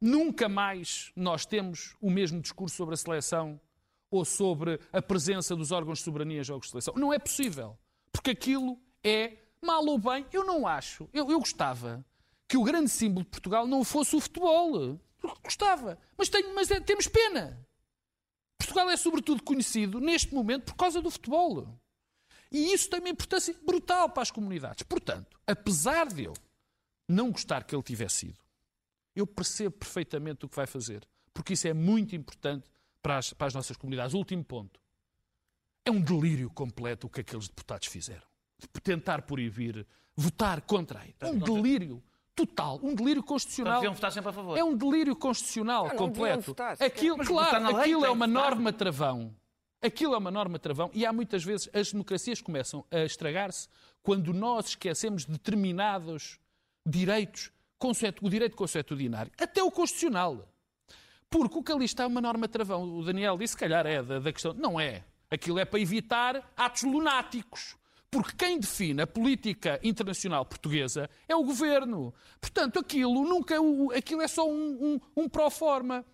nunca 0.00 0.48
mais 0.48 1.12
nós 1.14 1.44
temos 1.44 1.94
o 2.00 2.10
mesmo 2.10 2.40
discurso 2.40 2.76
sobre 2.76 2.94
a 2.94 2.96
seleção 2.96 3.60
ou 4.10 4.24
sobre 4.24 4.80
a 4.90 5.02
presença 5.02 5.54
dos 5.54 5.70
órgãos 5.70 5.98
de 5.98 6.04
soberania 6.04 6.40
em 6.40 6.44
jogos 6.44 6.66
de 6.66 6.70
seleção. 6.70 6.94
Não 6.96 7.12
é 7.12 7.18
possível. 7.18 7.78
Porque 8.10 8.30
aquilo 8.30 8.80
é, 9.04 9.36
mal 9.62 9.84
ou 9.84 9.98
bem, 9.98 10.24
eu 10.32 10.44
não 10.44 10.66
acho. 10.66 11.08
Eu, 11.12 11.30
eu 11.30 11.38
gostava 11.38 12.04
que 12.48 12.56
o 12.56 12.64
grande 12.64 12.88
símbolo 12.88 13.24
de 13.24 13.30
Portugal 13.30 13.66
não 13.66 13.84
fosse 13.84 14.16
o 14.16 14.20
futebol. 14.20 14.98
Gostava. 15.44 15.98
Mas, 16.16 16.28
tenho, 16.28 16.54
mas 16.54 16.70
é, 16.70 16.80
temos 16.80 17.06
pena. 17.06 17.60
Portugal 18.58 18.90
é 18.90 18.96
sobretudo 18.96 19.42
conhecido 19.42 20.00
neste 20.00 20.34
momento 20.34 20.64
por 20.64 20.74
causa 20.74 21.00
do 21.00 21.10
futebol. 21.10 21.78
E 22.50 22.72
isso 22.72 22.90
tem 22.90 23.00
uma 23.00 23.08
importância 23.08 23.54
brutal 23.64 24.10
para 24.10 24.22
as 24.22 24.30
comunidades. 24.30 24.82
Portanto, 24.82 25.38
apesar 25.46 26.06
de 26.08 26.24
eu 26.24 26.34
não 27.08 27.30
gostar 27.30 27.64
que 27.64 27.74
ele 27.74 27.82
tivesse 27.82 28.26
ido, 28.26 28.40
eu 29.14 29.26
percebo 29.26 29.76
perfeitamente 29.76 30.44
o 30.44 30.48
que 30.48 30.56
vai 30.56 30.66
fazer, 30.66 31.06
porque 31.32 31.52
isso 31.52 31.68
é 31.68 31.74
muito 31.74 32.14
importante 32.16 32.70
para 33.02 33.18
as, 33.18 33.32
para 33.32 33.46
as 33.46 33.54
nossas 33.54 33.76
comunidades. 33.76 34.14
Último 34.14 34.44
ponto. 34.44 34.80
É 35.84 35.90
um 35.90 36.00
delírio 36.00 36.50
completo 36.50 37.06
o 37.06 37.10
que 37.10 37.20
aqueles 37.20 37.48
deputados 37.48 37.88
fizeram. 37.88 38.26
De 38.58 38.80
tentar 38.80 39.22
proibir, 39.22 39.86
votar 40.16 40.60
contra 40.62 41.00
a 41.00 41.04
É 41.20 41.30
um 41.30 41.38
delírio 41.38 42.02
total, 42.38 42.78
um 42.82 42.94
delírio 42.94 43.22
constitucional. 43.22 43.74
deviam 43.74 43.94
votar 43.94 44.12
sempre 44.12 44.30
a 44.30 44.32
favor. 44.32 44.56
É 44.56 44.62
um 44.62 44.76
delírio 44.76 45.16
constitucional 45.16 45.90
completo. 45.90 46.42
Votar, 46.42 46.76
aquilo, 46.80 47.18
claro, 47.18 47.76
aquilo 47.76 48.04
é 48.04 48.10
uma 48.10 48.26
norma 48.26 48.72
travão. 48.72 49.34
Aquilo 49.82 50.14
é 50.14 50.18
uma 50.18 50.30
norma 50.30 50.58
travão 50.58 50.90
e 50.92 51.06
há 51.06 51.12
muitas 51.12 51.44
vezes 51.44 51.68
as 51.72 51.92
democracias 51.92 52.40
começam 52.40 52.84
a 52.90 53.00
estragar-se 53.04 53.68
quando 54.02 54.32
nós 54.32 54.68
esquecemos 54.68 55.24
determinados 55.24 56.38
direitos, 56.84 57.52
o 58.20 58.28
direito 58.28 58.56
consuetudinário, 58.56 59.30
até 59.38 59.62
o 59.62 59.70
constitucional. 59.70 60.48
Porque 61.30 61.58
o 61.58 61.62
que 61.62 61.72
ali 61.72 61.84
está 61.84 62.04
é 62.04 62.06
uma 62.06 62.20
norma 62.20 62.48
travão. 62.48 62.82
O 62.98 63.04
Daniel 63.04 63.36
disse, 63.36 63.52
se 63.52 63.58
calhar 63.58 63.86
é 63.86 64.02
da, 64.02 64.18
da 64.18 64.32
questão. 64.32 64.54
Não 64.54 64.80
é. 64.80 65.04
Aquilo 65.30 65.58
é 65.58 65.64
para 65.64 65.78
evitar 65.78 66.52
atos 66.56 66.82
lunáticos. 66.82 67.76
Porque 68.10 68.32
quem 68.36 68.58
define 68.58 69.02
a 69.02 69.06
política 69.06 69.78
internacional 69.82 70.44
portuguesa 70.44 71.10
é 71.28 71.36
o 71.36 71.44
governo. 71.44 72.14
Portanto, 72.40 72.78
aquilo 72.78 73.24
nunca 73.24 73.56
aquilo 73.96 74.22
é 74.22 74.28
só 74.28 74.48
um, 74.48 74.96
um, 75.14 75.22
um 75.24 75.28
pró-forma. 75.28 76.04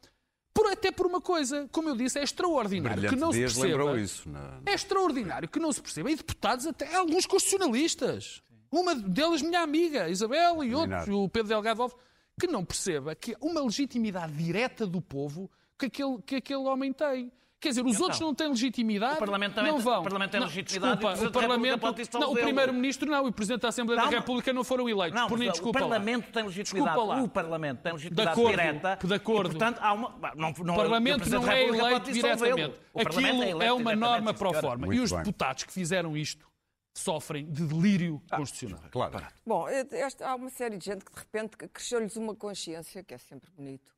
Por, 0.52 0.70
até 0.70 0.92
por 0.92 1.07
uma 1.07 1.20
coisa, 1.20 1.68
como 1.72 1.88
eu 1.88 1.96
disse, 1.96 2.18
é 2.18 2.22
extraordinário 2.22 2.96
Brilhante 2.96 3.14
que 3.16 3.20
não 3.20 3.30
Dias 3.30 3.52
se 3.52 3.61
perceba. 3.61 4.00
Isso, 4.00 4.28
não, 4.28 4.62
É 4.64 4.74
extraordinário 4.74 5.48
que 5.48 5.59
não 5.59 5.72
se 5.72 5.83
perceba. 5.83 6.11
E 6.11 6.16
deputados, 6.16 6.66
até 6.66 6.94
alguns 6.94 7.26
constitucionalistas. 7.26 8.40
Uma 8.70 8.94
delas, 8.94 9.42
minha 9.42 9.61
amiga, 9.61 10.09
Isabel, 10.09 10.62
e 10.62 10.74
outros, 10.74 11.09
o 11.09 11.28
Pedro 11.28 11.48
Delgado 11.48 11.83
Alves, 11.83 11.96
que 12.38 12.46
não 12.46 12.64
perceba 12.64 13.14
que 13.14 13.37
uma 13.40 13.62
legitimidade 13.62 14.33
direta 14.33 14.87
do 14.87 15.00
povo 15.00 15.50
que 15.78 15.87
aquele, 15.87 16.22
que 16.22 16.37
aquele 16.37 16.64
homem 16.64 16.92
tem. 16.92 17.32
Quer 17.60 17.70
dizer, 17.70 17.87
os 17.87 17.94
então, 17.94 18.02
outros 18.02 18.20
não 18.20 18.34
têm 18.34 18.48
legitimidade. 18.48 19.14
O 19.14 19.18
Parlamento 19.18 19.54
também 19.54 19.72
não 19.72 19.78
vão. 19.78 20.00
O 20.00 20.02
Parlamento 20.02 20.30
tem 20.32 20.40
não, 20.40 20.46
legitimidade. 20.48 21.00
Desculpa, 21.00 21.28
o, 21.28 21.32
Parlamento. 21.32 22.18
Não, 22.20 22.32
o 22.32 22.34
Primeiro-Ministro 22.34 23.10
não, 23.10 23.24
e 23.24 23.28
o 23.30 23.32
Presidente 23.32 23.62
da 23.62 23.68
Assembleia 23.68 24.02
não, 24.02 24.10
da 24.10 24.18
República 24.18 24.52
não 24.52 24.62
foram 24.62 24.87
eleitos. 24.87 25.18
Não, 25.18 25.28
por 25.28 25.38
mim, 25.38 25.50
desculpa. 25.50 25.78
O 25.78 25.82
Parlamento 25.82 26.26
lá. 26.26 26.32
tem 26.32 26.42
legitimidade. 26.44 26.98
Lá. 26.98 27.22
O 27.22 27.28
Parlamento 27.28 27.80
tem 27.80 27.92
legitimidade 27.94 28.28
de 28.28 28.40
acordo, 28.40 28.50
direta. 28.50 28.98
De 29.02 29.14
acordo. 29.14 29.48
E, 29.48 29.50
portanto, 29.52 29.78
há 29.80 29.92
uma. 29.94 30.34
Não, 30.37 30.52
não, 30.58 30.74
o 30.74 30.76
Parlamento 30.76 31.30
não 31.30 31.50
é 31.50 31.64
eleito 31.64 32.12
diretamente. 32.12 32.80
Aquilo 32.94 33.62
é, 33.62 33.66
é 33.66 33.72
uma 33.72 33.96
norma 33.96 34.34
pro 34.34 34.52
forma. 34.52 34.94
E 34.94 35.00
os 35.00 35.10
deputados 35.10 35.64
que 35.64 35.72
fizeram 35.72 36.14
isto 36.14 36.46
sofrem 36.94 37.50
de 37.50 37.66
delírio 37.66 38.22
ah, 38.30 38.37
constitucional. 38.37 38.80
Claro. 38.90 39.26
Bom, 39.44 39.66
esta, 39.68 40.28
há 40.28 40.34
uma 40.37 40.50
série 40.50 40.76
de 40.76 40.84
gente 40.84 41.04
que 41.04 41.12
de 41.12 41.18
repente 41.18 41.56
cresceu-lhes 41.56 42.14
uma 42.16 42.37
consciência, 42.37 43.02
que 43.02 43.14
é 43.14 43.18
sempre 43.18 43.50
bonito, 43.50 43.92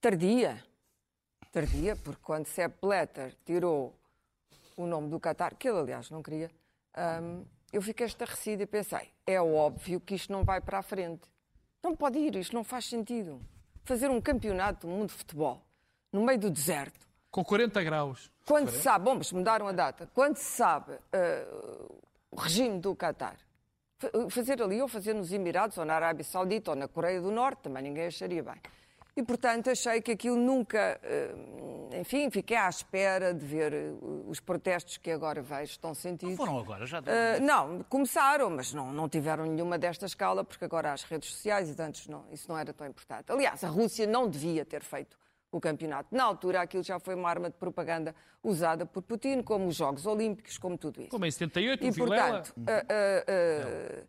tardia 0.00 0.64
tardia, 1.54 1.94
porque 1.94 2.20
quando 2.20 2.46
Sepp 2.46 2.80
Blatter 2.82 3.32
tirou 3.44 3.94
o 4.76 4.86
nome 4.86 5.08
do 5.08 5.20
Qatar, 5.20 5.54
que 5.54 5.68
ele 5.68 5.78
aliás 5.78 6.10
não 6.10 6.20
queria, 6.20 6.50
um, 7.22 7.44
eu 7.72 7.80
fiquei 7.80 8.06
estarrecida 8.06 8.64
e 8.64 8.66
pensei, 8.66 9.08
é 9.24 9.40
óbvio 9.40 10.00
que 10.00 10.16
isto 10.16 10.32
não 10.32 10.42
vai 10.42 10.60
para 10.60 10.80
a 10.80 10.82
frente. 10.82 11.22
Não 11.80 11.94
pode 11.94 12.18
ir, 12.18 12.34
isto 12.34 12.54
não 12.54 12.64
faz 12.64 12.86
sentido. 12.86 13.40
Fazer 13.84 14.10
um 14.10 14.20
campeonato 14.20 14.88
do 14.88 14.92
mundo 14.92 15.10
de 15.10 15.14
futebol 15.14 15.62
no 16.12 16.24
meio 16.24 16.40
do 16.40 16.50
deserto. 16.50 17.06
Com 17.30 17.44
40 17.44 17.82
graus. 17.84 18.32
Quando 18.46 18.70
se 18.70 18.82
sabe, 18.82 19.04
bom, 19.04 19.14
mas 19.14 19.30
mudaram 19.30 19.68
a 19.68 19.72
data, 19.72 20.10
quando 20.12 20.36
se 20.36 20.56
sabe 20.56 20.92
uh, 20.92 22.00
o 22.32 22.36
regime 22.36 22.80
do 22.80 22.96
Qatar, 22.96 23.36
fazer 24.28 24.60
ali 24.60 24.82
ou 24.82 24.88
fazer 24.88 25.14
nos 25.14 25.32
Emirados, 25.32 25.78
ou 25.78 25.84
na 25.84 25.94
Arábia 25.94 26.24
Saudita, 26.24 26.72
ou 26.72 26.76
na 26.76 26.88
Coreia 26.88 27.20
do 27.20 27.30
Norte, 27.30 27.62
também 27.62 27.84
ninguém 27.84 28.06
acharia 28.06 28.42
bem. 28.42 28.60
E, 29.16 29.22
portanto, 29.22 29.70
achei 29.70 30.00
que 30.00 30.10
aquilo 30.12 30.36
nunca. 30.36 30.98
Eh, 31.02 32.00
enfim, 32.00 32.28
fiquei 32.30 32.56
à 32.56 32.68
espera 32.68 33.32
de 33.32 33.46
ver 33.46 33.72
eh, 33.72 33.92
os 34.26 34.40
protestos 34.40 34.96
que 34.96 35.08
agora 35.08 35.40
vejo 35.40 35.70
estão 35.70 35.94
sentidos. 35.94 36.36
Não 36.36 36.44
foram 36.44 36.58
agora, 36.58 36.84
já 36.84 36.98
uh, 36.98 37.02
Não, 37.40 37.84
começaram, 37.84 38.50
mas 38.50 38.74
não, 38.74 38.92
não 38.92 39.08
tiveram 39.08 39.46
nenhuma 39.46 39.78
desta 39.78 40.04
escala, 40.04 40.42
porque 40.42 40.64
agora 40.64 40.90
há 40.90 40.94
as 40.94 41.04
redes 41.04 41.30
sociais 41.30 41.70
e 41.70 41.80
antes 41.80 42.08
não, 42.08 42.24
isso 42.32 42.48
não 42.48 42.58
era 42.58 42.72
tão 42.72 42.86
importante. 42.88 43.30
Aliás, 43.30 43.62
a 43.62 43.68
Rússia 43.68 44.04
não 44.04 44.28
devia 44.28 44.64
ter 44.64 44.82
feito 44.82 45.16
o 45.52 45.60
campeonato. 45.60 46.08
Na 46.10 46.24
altura, 46.24 46.62
aquilo 46.62 46.82
já 46.82 46.98
foi 46.98 47.14
uma 47.14 47.30
arma 47.30 47.48
de 47.48 47.56
propaganda 47.56 48.16
usada 48.42 48.84
por 48.84 49.02
Putin, 49.02 49.42
como 49.42 49.68
os 49.68 49.76
Jogos 49.76 50.04
Olímpicos, 50.06 50.58
como 50.58 50.76
tudo 50.76 51.00
isso. 51.00 51.10
Como 51.10 51.24
em 51.24 51.30
78, 51.30 51.84
e, 51.84 51.92
portanto, 51.94 52.52
uh, 52.58 52.62
uh, 52.62 54.08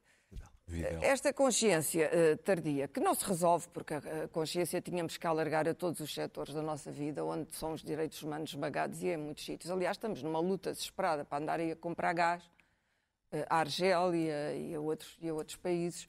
uh, 0.68 1.04
esta 1.04 1.32
consciência 1.34 2.10
uh, 2.10 2.38
tardia, 2.38 2.88
que 2.88 3.00
não 3.00 3.14
se 3.14 3.26
resolve 3.26 3.68
porque 3.70 3.94
a 3.94 4.28
consciência 4.30 4.82
tínhamos 4.82 5.18
que 5.18 5.28
alargar 5.28 5.68
a 5.68 5.74
todos 5.74 6.00
os 6.00 6.14
setores 6.14 6.54
da 6.54 6.62
nossa 6.62 6.92
vida, 6.92 7.24
onde 7.24 7.54
são 7.56 7.74
os 7.74 7.84
direitos 7.84 8.22
humanos 8.22 8.50
esmagados 8.50 9.02
e 9.04 9.08
em 9.08 9.18
muitos 9.18 9.46
sítios. 9.46 9.72
Aliás, 9.72 9.98
estamos 9.98 10.22
numa 10.24 10.40
luta 10.40 10.72
desesperada 10.72 11.24
para 11.24 11.38
andar 11.42 11.60
a 11.60 11.76
comprar 11.76 12.14
gás 12.14 12.44
uh, 12.44 13.46
à 13.50 13.60
Argélia 13.60 14.54
e 14.54 14.76
a, 14.76 14.80
outros, 14.80 15.18
e 15.22 15.30
a 15.30 15.34
outros 15.34 15.58
países. 15.58 16.08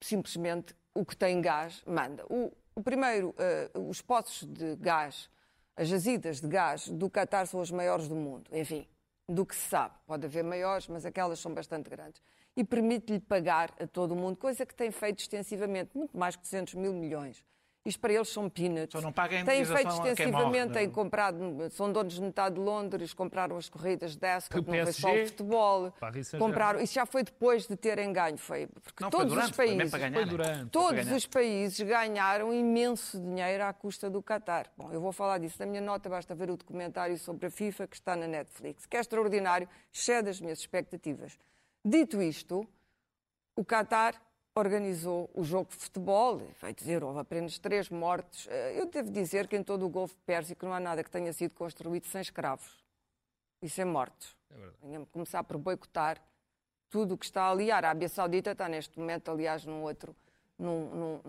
Simplesmente 0.00 0.74
o 0.94 1.04
que 1.04 1.16
tem 1.16 1.40
gás 1.40 1.82
manda. 1.86 2.24
O, 2.28 2.52
o 2.74 2.82
primeiro, 2.82 3.34
uh, 3.74 3.88
os 3.88 4.00
poços 4.00 4.46
de 4.46 4.76
gás, 4.76 5.28
as 5.76 5.88
jazidas 5.88 6.40
de 6.40 6.48
gás 6.48 6.88
do 6.88 7.10
Qatar 7.10 7.46
são 7.46 7.60
as 7.60 7.70
maiores 7.70 8.08
do 8.08 8.14
mundo. 8.14 8.48
Enfim, 8.52 8.86
do 9.28 9.44
que 9.44 9.54
se 9.54 9.68
sabe. 9.68 9.94
Pode 10.06 10.24
haver 10.24 10.42
maiores, 10.42 10.88
mas 10.88 11.04
aquelas 11.04 11.38
são 11.38 11.52
bastante 11.52 11.90
grandes. 11.90 12.22
E 12.58 12.64
permite-lhe 12.64 13.20
pagar 13.20 13.70
a 13.78 13.86
todo 13.86 14.10
o 14.10 14.16
mundo, 14.16 14.36
coisa 14.36 14.66
que 14.66 14.74
tem 14.74 14.90
feito 14.90 15.20
extensivamente, 15.20 15.90
muito 15.94 16.18
mais 16.18 16.34
que 16.34 16.42
200 16.42 16.74
mil 16.74 16.92
milhões. 16.92 17.44
Isto 17.84 18.00
para 18.00 18.12
eles 18.12 18.28
são 18.28 18.50
peanuts. 18.50 18.90
Só 18.90 19.00
não 19.00 19.12
paga 19.12 19.44
Têm 19.44 19.64
feito 19.64 19.88
extensivamente, 19.88 20.68
morre, 20.68 20.80
têm 20.80 20.90
comprado, 20.90 21.38
são 21.70 21.92
donos 21.92 22.14
de 22.14 22.20
metade 22.20 22.56
de 22.56 22.60
Londres, 22.60 23.14
compraram 23.14 23.56
as 23.56 23.68
corridas 23.68 24.16
de 24.16 24.26
Ascot, 24.26 24.56
não 24.66 24.84
foi 24.84 24.92
só 24.92 25.14
o 25.14 25.26
futebol. 25.26 25.94
Compraram, 26.36 26.80
isso 26.80 26.94
já 26.94 27.06
foi 27.06 27.22
depois 27.22 27.68
de 27.68 27.76
terem 27.76 28.12
ganho, 28.12 28.36
foi 28.36 28.66
porque 28.66 29.04
não, 29.04 29.08
todos 29.08 29.28
foi 29.28 29.36
durante, 29.36 29.50
os 29.52 29.56
países, 29.56 29.90
foi 29.90 30.00
ganhar, 30.00 30.26
durante, 30.26 30.70
todos 30.70 31.12
os 31.12 31.26
países 31.26 31.80
ganharam 31.80 32.52
imenso 32.52 33.20
dinheiro 33.20 33.62
à 33.62 33.72
custa 33.72 34.10
do 34.10 34.20
Qatar. 34.20 34.66
Bom, 34.76 34.92
eu 34.92 35.00
vou 35.00 35.12
falar 35.12 35.38
disso 35.38 35.56
na 35.60 35.66
minha 35.66 35.80
nota, 35.80 36.08
basta 36.08 36.34
ver 36.34 36.50
o 36.50 36.56
documentário 36.56 37.16
sobre 37.16 37.46
a 37.46 37.50
FIFA 37.50 37.86
que 37.86 37.94
está 37.94 38.16
na 38.16 38.26
Netflix, 38.26 38.84
que 38.84 38.96
é 38.96 39.00
extraordinário, 39.00 39.68
excede 39.92 40.28
as 40.28 40.40
minhas 40.40 40.58
expectativas. 40.58 41.38
Dito 41.88 42.20
isto, 42.20 42.68
o 43.56 43.64
Qatar 43.64 44.20
organizou 44.54 45.30
o 45.32 45.42
jogo 45.42 45.70
de 45.70 45.76
futebol, 45.76 46.42
vai 46.60 46.74
dizer, 46.74 47.02
houve 47.02 47.20
apenas 47.20 47.58
três 47.58 47.88
mortes. 47.88 48.46
Eh, 48.50 48.78
eu 48.78 48.84
devo 48.84 49.10
dizer 49.10 49.48
que 49.48 49.56
em 49.56 49.62
todo 49.62 49.86
o 49.86 49.88
Golfo 49.88 50.14
Pérsico 50.26 50.66
não 50.66 50.74
há 50.74 50.80
nada 50.80 51.02
que 51.02 51.10
tenha 51.10 51.32
sido 51.32 51.54
construído 51.54 52.04
sem 52.04 52.20
escravos 52.20 52.84
e 53.62 53.70
sem 53.70 53.86
mortos. 53.86 54.36
É 54.50 55.06
começar 55.10 55.42
por 55.44 55.56
boicotar 55.56 56.22
tudo 56.90 57.14
o 57.14 57.18
que 57.18 57.24
está 57.24 57.50
ali. 57.50 57.70
A 57.70 57.76
Arábia 57.76 58.10
Saudita 58.10 58.50
está 58.50 58.68
neste 58.68 58.98
momento, 58.98 59.30
aliás, 59.30 59.64
num 59.64 59.82
outro, 59.82 60.14
num, 60.58 60.90
num, 60.94 61.20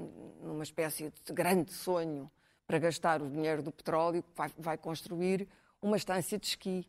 numa 0.43 0.63
espécie 0.63 1.09
de 1.25 1.33
grande 1.33 1.71
sonho 1.71 2.29
para 2.67 2.79
gastar 2.79 3.21
o 3.21 3.29
dinheiro 3.29 3.63
do 3.63 3.71
petróleo, 3.71 4.25
vai, 4.35 4.51
vai 4.57 4.77
construir 4.77 5.47
uma 5.81 5.95
estância 5.95 6.37
de 6.37 6.47
esqui. 6.47 6.85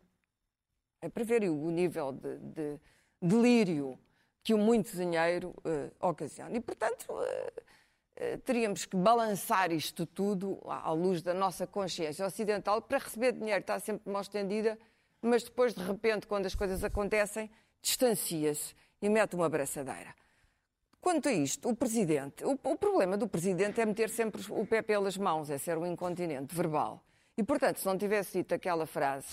É 1.00 1.08
para 1.08 1.22
ver 1.22 1.44
o 1.44 1.70
nível 1.70 2.10
de, 2.10 2.36
de 2.38 2.80
delírio 3.20 3.98
que 4.42 4.54
o 4.54 4.58
muito 4.58 4.96
dinheiro 4.96 5.54
uh, 5.58 6.08
ocasiona. 6.08 6.56
E, 6.56 6.60
portanto, 6.60 7.04
uh, 7.10 7.14
uh, 7.14 8.38
teríamos 8.44 8.86
que 8.86 8.96
balançar 8.96 9.70
isto 9.70 10.06
tudo 10.06 10.58
à 10.66 10.90
luz 10.92 11.22
da 11.22 11.34
nossa 11.34 11.66
consciência 11.66 12.24
ocidental 12.24 12.80
para 12.80 12.98
receber 12.98 13.32
dinheiro. 13.32 13.60
Está 13.60 13.78
sempre 13.78 14.04
de 14.04 14.10
mão 14.10 14.20
estendida, 14.20 14.78
mas 15.20 15.42
depois, 15.42 15.74
de 15.74 15.82
repente, 15.82 16.26
quando 16.26 16.46
as 16.46 16.54
coisas 16.54 16.82
acontecem, 16.82 17.50
distancia-se 17.82 18.74
e 19.02 19.08
mete 19.08 19.34
uma 19.34 19.46
abraçadeira. 19.46 20.14
Quanto 21.00 21.28
a 21.28 21.32
isto, 21.32 21.68
o 21.68 21.74
Presidente, 21.74 22.44
o, 22.44 22.58
o, 22.62 22.76
problema 22.76 23.16
do 23.16 23.26
Presidente 23.26 23.80
é 23.80 23.86
meter 23.86 24.10
sempre 24.10 24.42
o 24.50 24.66
pé 24.66 24.82
pelas 24.82 25.16
mãos, 25.16 25.48
é 25.48 25.56
ser 25.56 25.78
um 25.78 25.86
incontinente 25.86 26.54
verbal. 26.54 27.02
E, 27.36 27.42
portanto, 27.42 27.78
se 27.78 27.86
não 27.86 27.96
tivesse 27.96 28.38
dito 28.38 28.54
aquela 28.54 28.86
frase, 28.86 29.26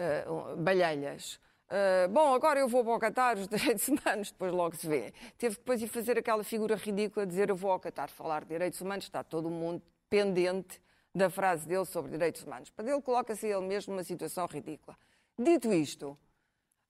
uh, 0.00 0.56
balhelhas, 0.56 1.40
Uh, 1.68 2.08
bom, 2.08 2.32
agora 2.32 2.58
eu 2.58 2.66
vou 2.66 2.82
para 2.82 2.94
o 2.94 2.98
Qatar, 2.98 3.36
os 3.36 3.46
direitos 3.48 3.86
humanos, 3.88 4.30
depois 4.30 4.52
logo 4.52 4.74
se 4.74 4.88
vê. 4.88 5.12
Teve 5.36 5.56
que 5.56 5.60
depois 5.60 5.82
ir 5.82 5.88
fazer 5.88 6.18
aquela 6.18 6.42
figura 6.42 6.76
ridícula 6.76 7.26
de 7.26 7.30
dizer 7.30 7.50
eu 7.50 7.56
vou 7.56 7.70
ao 7.70 7.78
Qatar 7.78 8.08
falar 8.10 8.42
de 8.42 8.48
direitos 8.48 8.80
humanos, 8.80 9.04
está 9.04 9.22
todo 9.22 9.50
mundo 9.50 9.82
pendente 10.08 10.80
da 11.14 11.28
frase 11.28 11.68
dele 11.68 11.84
sobre 11.84 12.10
direitos 12.10 12.42
humanos. 12.42 12.70
Para 12.70 12.90
ele 12.90 13.02
coloca-se 13.02 13.46
ele 13.46 13.66
mesmo 13.66 13.92
numa 13.92 14.02
situação 14.02 14.46
ridícula. 14.46 14.96
Dito 15.38 15.70
isto, 15.70 16.18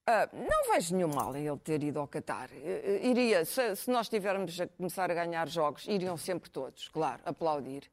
uh, 0.08 0.36
não 0.36 0.72
vejo 0.72 0.94
nenhum 0.94 1.08
mal 1.08 1.34
em 1.34 1.48
ele 1.48 1.58
ter 1.58 1.82
ido 1.82 1.98
ao 1.98 2.06
Qatar. 2.06 2.48
Uh, 2.52 3.04
iria, 3.04 3.44
se, 3.44 3.74
se 3.74 3.90
nós 3.90 4.06
estivermos 4.06 4.60
a 4.60 4.68
começar 4.68 5.10
a 5.10 5.14
ganhar 5.14 5.48
jogos, 5.48 5.88
iriam 5.88 6.16
sempre 6.16 6.50
todos, 6.50 6.88
claro, 6.88 7.20
aplaudir. 7.24 7.90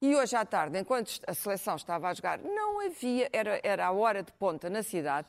E 0.00 0.14
hoje 0.14 0.36
à 0.36 0.44
tarde, 0.44 0.78
enquanto 0.78 1.20
a 1.26 1.34
seleção 1.34 1.74
estava 1.74 2.08
a 2.08 2.14
jogar, 2.14 2.38
não 2.38 2.86
havia, 2.86 3.28
era, 3.32 3.60
era 3.64 3.86
a 3.86 3.92
hora 3.92 4.22
de 4.22 4.30
ponta 4.32 4.70
na 4.70 4.82
cidade, 4.82 5.26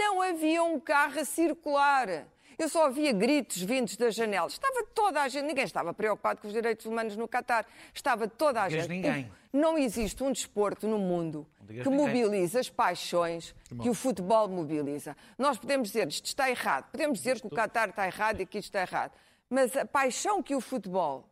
não 0.00 0.22
havia 0.22 0.62
um 0.62 0.80
carro 0.80 1.20
a 1.20 1.24
circular. 1.26 2.26
Eu 2.58 2.68
só 2.68 2.86
ouvia 2.86 3.12
gritos 3.12 3.60
vindos 3.62 3.96
das 3.96 4.14
janelas. 4.14 4.54
Estava 4.54 4.82
toda 4.94 5.20
a 5.20 5.28
gente, 5.28 5.44
ninguém 5.44 5.64
estava 5.64 5.92
preocupado 5.92 6.40
com 6.40 6.46
os 6.46 6.52
direitos 6.52 6.86
humanos 6.86 7.16
no 7.16 7.28
Catar. 7.28 7.66
Estava 7.92 8.26
toda 8.26 8.62
a 8.62 8.68
gente. 8.68 8.88
Ninguém. 8.88 9.30
Não 9.52 9.76
existe 9.76 10.22
um 10.22 10.32
desporto 10.32 10.86
no 10.88 10.98
mundo 10.98 11.46
que 11.66 11.88
mobiliza 11.88 12.60
as 12.60 12.70
paixões 12.70 13.54
que 13.80 13.88
o 13.90 13.94
futebol 13.94 14.48
mobiliza. 14.48 15.16
Nós 15.38 15.58
podemos 15.58 15.88
dizer 15.88 16.08
isto 16.08 16.26
está 16.26 16.50
errado, 16.50 16.90
podemos 16.90 17.18
dizer 17.18 17.40
que 17.40 17.46
o 17.46 17.50
Qatar 17.50 17.90
está 17.90 18.06
errado 18.06 18.40
e 18.40 18.46
que 18.46 18.58
isto 18.58 18.68
está 18.68 18.82
errado, 18.82 19.12
mas 19.48 19.76
a 19.76 19.84
paixão 19.84 20.42
que 20.42 20.54
o 20.54 20.60
futebol 20.60 21.28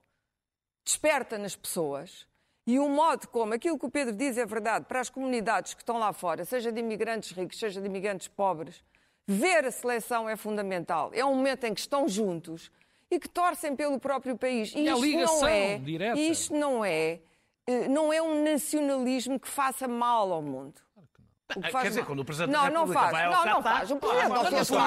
desperta 0.85 1.39
nas 1.39 1.55
pessoas 1.55 2.27
e 2.69 2.79
o 2.79 2.87
modo 2.87 3.27
como 3.29 3.55
aquilo 3.55 3.79
que 3.79 3.87
o 3.87 3.91
Pedro 3.91 4.15
diz 4.15 4.37
é 4.37 4.45
verdade 4.45 4.85
para 4.85 5.01
as 5.01 5.09
comunidades 5.09 5.73
que 5.73 5.81
estão 5.81 5.97
lá 5.97 6.13
fora, 6.13 6.45
seja 6.45 6.71
de 6.71 6.79
imigrantes 6.79 7.31
ricos, 7.31 7.59
seja 7.59 7.81
de 7.81 7.87
imigrantes 7.87 8.29
pobres, 8.29 8.85
ver 9.27 9.65
a 9.65 9.71
seleção 9.71 10.29
é 10.29 10.37
fundamental. 10.37 11.11
É 11.15 11.25
um 11.25 11.35
momento 11.35 11.65
em 11.65 11.73
que 11.73 11.81
estão 11.81 12.07
juntos 12.07 12.71
e 13.11 13.19
que 13.19 13.27
torcem 13.27 13.75
pelo 13.75 13.99
próprio 13.99 14.37
país. 14.37 14.75
E, 14.75 14.81
e 14.81 14.85
isto 14.91 15.01
ligação 15.01 15.41
não 15.41 15.49
é, 15.49 15.79
direta. 15.79 16.21
isto 16.21 16.55
não 16.55 16.85
é, 16.85 17.21
eh, 17.67 17.89
não 17.89 18.13
é 18.13 18.21
um 18.21 18.45
nacionalismo 18.45 19.41
que 19.41 19.49
faça 19.49 19.89
mal 19.89 20.31
ao 20.31 20.43
mundo. 20.43 20.79
Quer 21.49 21.89
dizer, 21.89 22.05
quando 22.05 22.21
o 22.21 22.25
Presidente 22.27 22.53
não, 22.53 22.65
da 22.65 22.71
não 22.71 22.87
faz. 22.89 23.11
vai 23.11 23.25
ao 23.25 23.33
não, 23.33 23.45
não 23.47 23.63
faz. 23.63 23.91
O 23.91 23.97
Presidente 23.97 24.29
não 24.29 24.45
fez 24.45 24.71
mal. 24.71 24.87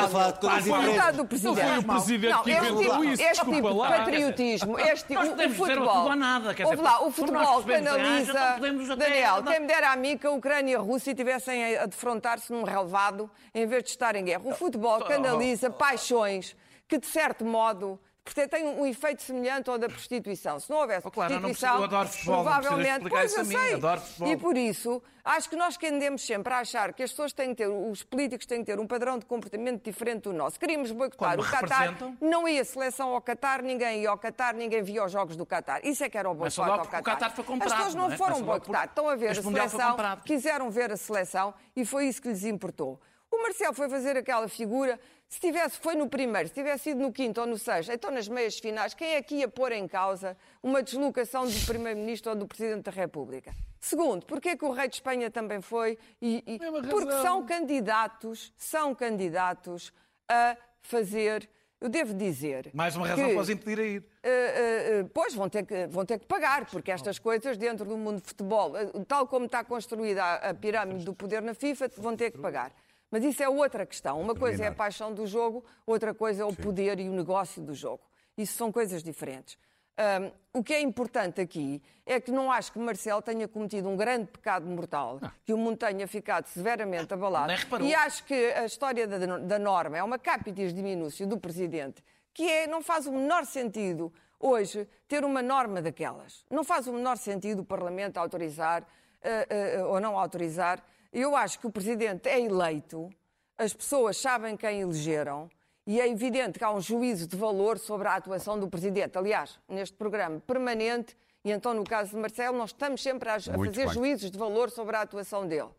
A 1.01 1.11
do 1.11 1.25
Presidente. 1.25 1.63
Não 1.63 1.69
foi 1.69 1.77
o 1.79 1.83
Presidente 1.83 2.43
que 2.43 2.51
inventou 2.51 3.03
isso. 3.03 3.23
Este 3.23 3.45
tipo 3.45 3.73
de 3.73 3.77
patriotismo, 3.79 4.79
este 4.79 5.07
tipo, 5.07 5.21
o 5.21 5.55
futebol. 5.55 6.15
Nada, 6.15 6.53
quer 6.53 6.65
dizer, 6.65 6.81
lá, 6.81 7.03
o 7.03 7.11
futebol 7.11 7.63
canaliza. 7.63 8.59
Daniel, 8.95 9.43
quem 9.43 9.59
me 9.61 9.67
dera 9.67 9.91
a 9.91 9.95
mim 9.95 10.15
que 10.15 10.27
a 10.27 10.31
Ucrânia 10.31 10.73
e 10.73 10.75
a 10.75 10.79
Rússia 10.79 11.15
tivessem 11.15 11.77
a 11.77 11.87
defrontar-se 11.87 12.53
num 12.53 12.63
relevado 12.63 13.29
em 13.55 13.65
vez 13.65 13.83
de 13.83 13.89
estar 13.89 14.15
em 14.15 14.23
guerra. 14.23 14.43
O 14.45 14.53
futebol 14.53 15.03
canaliza 15.05 15.71
paixões 15.71 16.55
que, 16.87 16.99
de 16.99 17.07
certo 17.07 17.43
modo, 17.43 17.99
porque 18.23 18.47
tem 18.47 18.65
um 18.65 18.85
efeito 18.85 19.21
semelhante 19.23 19.69
ao 19.69 19.77
da 19.79 19.87
prostituição. 19.87 20.59
Se 20.59 20.69
não 20.69 20.77
houvesse 20.77 21.07
oh, 21.07 21.11
claro, 21.11 21.33
prostituição, 21.33 21.77
não 21.77 21.83
adoro 21.85 22.07
futebol, 22.07 22.43
provavelmente. 22.43 23.09
Pois 23.09 23.35
eu 23.35 23.45
sei. 23.45 24.31
E 24.31 24.37
por 24.37 24.55
isso, 24.55 25.01
acho 25.25 25.49
que 25.49 25.55
nós 25.55 25.75
tendemos 25.75 26.21
sempre 26.21 26.53
a 26.53 26.59
achar 26.59 26.93
que 26.93 27.01
as 27.01 27.09
pessoas 27.09 27.33
têm 27.33 27.49
que 27.49 27.55
ter, 27.55 27.67
os 27.67 28.03
políticos 28.03 28.45
têm 28.45 28.59
que 28.59 28.65
ter 28.65 28.79
um 28.79 28.85
padrão 28.85 29.17
de 29.17 29.25
comportamento 29.25 29.83
diferente 29.83 30.23
do 30.23 30.33
nosso. 30.33 30.59
Queríamos 30.59 30.91
boicotar 30.91 31.39
o 31.39 31.43
Qatar. 31.43 31.95
Não 32.21 32.47
ia 32.47 32.63
seleção 32.63 33.09
ao 33.09 33.21
Qatar, 33.21 33.63
ninguém 33.63 34.03
ia 34.03 34.09
ao 34.11 34.17
Qatar, 34.17 34.55
ninguém 34.55 34.83
via 34.83 35.03
os 35.03 35.11
jogos 35.11 35.35
do 35.35 35.45
Qatar. 35.45 35.81
Isso 35.83 36.03
é 36.03 36.09
que 36.09 36.17
era 36.17 36.29
o 36.29 36.35
boicote 36.35 36.69
ao 36.69 36.85
Qatar. 36.85 37.01
O 37.01 37.03
Qatar 37.03 37.35
foi 37.35 37.43
comprado, 37.43 37.71
as 37.71 37.77
pessoas 37.77 37.95
não, 37.95 38.07
não 38.07 38.13
é? 38.13 38.17
foram 38.17 38.41
boicotar. 38.43 38.85
Estão 38.85 39.09
a 39.09 39.15
ver 39.15 39.31
a 39.31 39.41
seleção, 39.41 39.97
quiseram 40.23 40.69
ver 40.69 40.91
a 40.91 40.97
seleção 40.97 41.53
e 41.75 41.83
foi 41.83 42.05
isso 42.05 42.21
que 42.21 42.27
lhes 42.27 42.43
importou. 42.43 42.99
O 43.31 43.41
Marcelo 43.41 43.73
foi 43.73 43.89
fazer 43.89 44.17
aquela 44.17 44.47
figura 44.49 44.99
se 45.31 45.39
tivesse, 45.39 45.79
foi 45.79 45.95
no 45.95 46.09
primeiro, 46.09 46.49
se 46.49 46.53
tivesse 46.53 46.83
sido 46.83 46.99
no 46.99 47.13
quinto 47.13 47.39
ou 47.39 47.47
no 47.47 47.57
sexto, 47.57 47.89
então 47.89 48.11
nas 48.11 48.27
meias 48.27 48.59
finais, 48.59 48.93
quem 48.93 49.15
é 49.15 49.21
que 49.21 49.35
ia 49.35 49.47
pôr 49.47 49.71
em 49.71 49.87
causa 49.87 50.35
uma 50.61 50.83
deslocação 50.83 51.47
do 51.47 51.65
Primeiro-Ministro 51.65 52.31
ou 52.31 52.37
do 52.37 52.45
Presidente 52.45 52.83
da 52.83 52.91
República? 52.91 53.55
Segundo, 53.79 54.25
porque 54.25 54.49
é 54.49 54.57
que 54.57 54.65
o 54.65 54.71
rei 54.71 54.89
de 54.89 54.95
Espanha 54.95 55.31
também 55.31 55.61
foi? 55.61 55.97
E, 56.21 56.43
e, 56.45 56.59
porque 56.59 57.13
são 57.21 57.45
candidatos, 57.45 58.51
são 58.57 58.93
candidatos 58.93 59.93
a 60.29 60.57
fazer, 60.81 61.49
eu 61.79 61.87
devo 61.87 62.13
dizer... 62.13 62.69
Mais 62.73 62.97
uma 62.97 63.07
razão 63.07 63.25
que, 63.25 63.33
para 63.33 63.41
os 63.41 63.49
impedir 63.49 63.79
a 63.79 63.83
ir. 63.85 63.99
Uh, 64.01 64.99
uh, 64.99 65.05
uh, 65.05 65.09
pois, 65.13 65.33
vão 65.33 65.47
ter, 65.47 65.65
que, 65.65 65.87
vão 65.87 66.05
ter 66.05 66.19
que 66.19 66.25
pagar, 66.25 66.65
porque 66.65 66.91
estas 66.91 67.17
coisas 67.17 67.57
dentro 67.57 67.85
do 67.85 67.97
mundo 67.97 68.19
de 68.21 68.27
futebol, 68.27 68.73
tal 69.07 69.25
como 69.25 69.45
está 69.45 69.63
construída 69.63 70.21
a, 70.21 70.49
a 70.49 70.53
pirâmide 70.53 71.05
do 71.05 71.13
poder 71.13 71.41
na 71.41 71.53
FIFA, 71.53 71.89
vão 71.95 72.17
ter 72.17 72.31
que 72.31 72.37
pagar. 72.37 72.73
Mas 73.11 73.25
isso 73.25 73.43
é 73.43 73.49
outra 73.49 73.85
questão. 73.85 74.19
Uma 74.19 74.33
coisa 74.33 74.63
é 74.63 74.67
a 74.67 74.71
paixão 74.71 75.13
do 75.13 75.27
jogo, 75.27 75.63
outra 75.85 76.13
coisa 76.13 76.43
é 76.43 76.45
o 76.45 76.51
Sim. 76.51 76.63
poder 76.63 76.99
e 76.99 77.09
o 77.09 77.13
negócio 77.13 77.61
do 77.61 77.75
jogo. 77.75 78.01
Isso 78.37 78.53
são 78.53 78.71
coisas 78.71 79.03
diferentes. 79.03 79.57
Um, 80.01 80.59
o 80.59 80.63
que 80.63 80.73
é 80.73 80.81
importante 80.81 81.41
aqui 81.41 81.81
é 82.05 82.19
que 82.19 82.31
não 82.31 82.51
acho 82.51 82.71
que 82.71 82.79
Marcelo 82.79 83.21
tenha 83.21 83.47
cometido 83.47 83.89
um 83.89 83.97
grande 83.97 84.27
pecado 84.27 84.65
mortal, 84.65 85.19
ah. 85.21 85.31
que 85.45 85.53
o 85.53 85.57
mundo 85.57 85.77
tenha 85.77 86.07
ficado 86.07 86.47
severamente 86.47 87.13
abalado. 87.13 87.53
E 87.81 87.93
acho 87.93 88.23
que 88.23 88.33
a 88.33 88.65
história 88.65 89.05
da, 89.05 89.37
da 89.37 89.59
norma 89.59 89.97
é 89.97 90.03
uma 90.03 90.17
capitis 90.17 90.73
diminúcio 90.73 91.27
do 91.27 91.37
Presidente, 91.37 92.03
que 92.33 92.49
é, 92.49 92.67
não 92.67 92.81
faz 92.81 93.05
o 93.05 93.11
menor 93.11 93.45
sentido 93.45 94.11
hoje 94.39 94.87
ter 95.07 95.23
uma 95.23 95.41
norma 95.41 95.81
daquelas. 95.81 96.45
Não 96.49 96.63
faz 96.63 96.87
o 96.87 96.93
menor 96.93 97.17
sentido 97.17 97.59
o 97.59 97.65
Parlamento 97.65 98.17
autorizar 98.17 98.81
uh, 98.83 99.83
uh, 99.83 99.87
ou 99.89 99.99
não 99.99 100.17
autorizar 100.17 100.83
eu 101.11 101.35
acho 101.35 101.59
que 101.59 101.67
o 101.67 101.71
presidente 101.71 102.27
é 102.29 102.39
eleito, 102.39 103.09
as 103.57 103.73
pessoas 103.73 104.17
sabem 104.17 104.55
quem 104.57 104.81
elegeram 104.81 105.49
e 105.85 105.99
é 105.99 106.07
evidente 106.07 106.57
que 106.57 106.63
há 106.63 106.71
um 106.71 106.81
juízo 106.81 107.27
de 107.27 107.35
valor 107.35 107.77
sobre 107.77 108.07
a 108.07 108.15
atuação 108.15 108.59
do 108.59 108.67
presidente. 108.67 109.17
Aliás, 109.17 109.59
neste 109.67 109.95
programa 109.95 110.39
permanente, 110.39 111.17
e 111.43 111.51
então 111.51 111.73
no 111.73 111.83
caso 111.83 112.11
de 112.11 112.17
Marcelo, 112.17 112.57
nós 112.57 112.69
estamos 112.69 113.01
sempre 113.01 113.29
a, 113.29 113.35
a 113.35 113.39
fazer 113.39 113.85
bem. 113.85 113.89
juízos 113.89 114.31
de 114.31 114.37
valor 114.37 114.69
sobre 114.69 114.95
a 114.95 115.01
atuação 115.01 115.47
dele. 115.47 115.69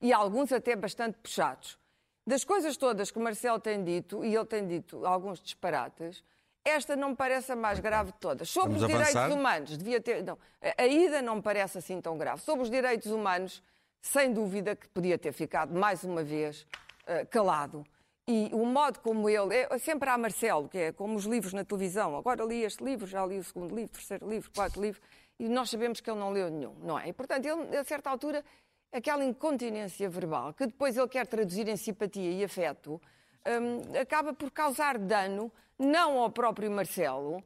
E 0.00 0.12
alguns 0.12 0.52
até 0.52 0.74
bastante 0.74 1.16
puxados. 1.18 1.78
Das 2.26 2.44
coisas 2.44 2.76
todas 2.76 3.10
que 3.10 3.18
Marcelo 3.18 3.58
tem 3.58 3.82
dito, 3.82 4.24
e 4.24 4.34
ele 4.34 4.44
tem 4.44 4.66
dito 4.66 5.04
alguns 5.06 5.40
disparates, 5.40 6.22
esta 6.64 6.94
não 6.94 7.10
me 7.10 7.16
parece 7.16 7.50
a 7.52 7.56
mais 7.56 7.80
grave 7.80 8.12
de 8.12 8.18
todas. 8.18 8.48
Sobre 8.48 8.74
Vamos 8.74 8.82
os 8.84 8.90
avançar? 8.90 9.10
direitos 9.12 9.36
humanos, 9.36 9.76
devia 9.76 10.00
ter. 10.00 10.22
Não, 10.22 10.38
a 10.78 10.86
ida 10.86 11.20
não 11.20 11.36
me 11.36 11.42
parece 11.42 11.78
assim 11.78 12.00
tão 12.00 12.16
grave. 12.16 12.40
Sobre 12.42 12.62
os 12.62 12.70
direitos 12.70 13.10
humanos, 13.10 13.62
sem 14.02 14.32
dúvida 14.32 14.74
que 14.74 14.88
podia 14.88 15.16
ter 15.16 15.32
ficado 15.32 15.72
mais 15.72 16.02
uma 16.02 16.24
vez 16.24 16.66
uh, 17.06 17.26
calado. 17.30 17.86
E 18.26 18.50
o 18.52 18.66
modo 18.66 19.00
como 19.00 19.28
ele. 19.28 19.54
É, 19.56 19.78
sempre 19.78 20.08
há 20.08 20.18
Marcelo, 20.18 20.68
que 20.68 20.78
é 20.78 20.92
como 20.92 21.16
os 21.16 21.24
livros 21.24 21.52
na 21.52 21.64
televisão. 21.64 22.16
Agora 22.16 22.44
li 22.44 22.62
este 22.62 22.84
livro, 22.84 23.06
já 23.06 23.24
li 23.24 23.38
o 23.38 23.44
segundo 23.44 23.74
livro, 23.74 23.92
terceiro 23.92 24.28
livro, 24.28 24.50
quarto 24.54 24.80
livro, 24.80 25.00
e 25.38 25.48
nós 25.48 25.70
sabemos 25.70 26.00
que 26.00 26.10
ele 26.10 26.20
não 26.20 26.30
leu 26.30 26.50
nenhum, 26.50 26.74
não 26.82 26.98
é? 26.98 27.08
E, 27.08 27.12
portanto, 27.12 27.46
ele, 27.46 27.76
a 27.76 27.84
certa 27.84 28.10
altura, 28.10 28.44
aquela 28.92 29.24
incontinência 29.24 30.08
verbal, 30.08 30.52
que 30.52 30.66
depois 30.66 30.96
ele 30.96 31.08
quer 31.08 31.26
traduzir 31.26 31.66
em 31.68 31.76
simpatia 31.76 32.30
e 32.30 32.44
afeto, 32.44 33.00
um, 33.46 33.98
acaba 33.98 34.32
por 34.32 34.50
causar 34.50 34.98
dano, 34.98 35.50
não 35.78 36.18
ao 36.18 36.30
próprio 36.30 36.70
Marcelo, 36.70 37.42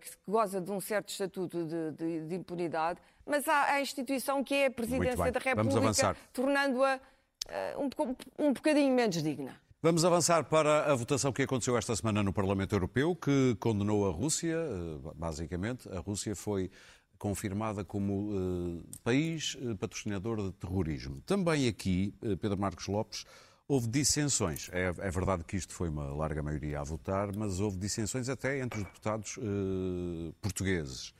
que 0.00 0.10
goza 0.26 0.60
de 0.60 0.70
um 0.70 0.80
certo 0.80 1.10
estatuto 1.10 1.64
de, 1.64 1.92
de, 1.92 2.26
de 2.26 2.34
impunidade, 2.34 3.00
mas 3.26 3.46
à, 3.46 3.74
à, 3.74 3.80
instituição 3.80 4.42
que 4.42 4.54
é 4.54 4.66
a 4.66 4.70
Presidência 4.70 5.30
da 5.30 5.38
República, 5.38 6.16
tornando-a 6.32 6.96
uh, 6.96 7.82
um, 7.82 8.46
um 8.46 8.52
bocadinho 8.52 8.94
menos 8.94 9.22
digna. 9.22 9.60
Vamos 9.82 10.04
avançar 10.04 10.44
para 10.44 10.92
a 10.92 10.94
votação 10.94 11.32
que 11.32 11.42
aconteceu 11.42 11.76
esta 11.76 11.96
semana 11.96 12.22
no 12.22 12.32
Parlamento 12.32 12.74
Europeu, 12.74 13.16
que 13.16 13.56
condenou 13.58 14.06
a 14.06 14.12
Rússia, 14.12 14.54
eh, 14.54 15.12
basicamente. 15.14 15.88
A 15.88 16.00
Rússia 16.00 16.36
foi 16.36 16.70
confirmada 17.16 17.82
como 17.82 18.82
país 19.02 19.56
patrocinador 19.78 20.42
de 20.42 20.52
terrorismo. 20.52 21.22
Também 21.22 21.66
aqui, 21.66 22.14
Pedro 22.42 22.58
Marcos 22.58 22.88
Lopes, 22.88 23.24
houve 23.70 23.86
dissensões. 23.86 24.68
É, 24.72 24.86
é, 24.86 25.10
verdade 25.10 25.44
que 25.44 25.56
isto 25.56 25.72
foi 25.72 25.88
uma 25.88 26.12
larga 26.12 26.42
maioria 26.42 26.80
a 26.80 26.82
votar, 26.82 27.34
mas 27.36 27.60
houve 27.60 27.78
dissensões 27.78 28.28
até 28.28 28.58
entre 28.58 28.80
os 28.80 28.84
deputados 28.84 29.36
uh, 29.36 30.34
portugueses. 30.40 31.14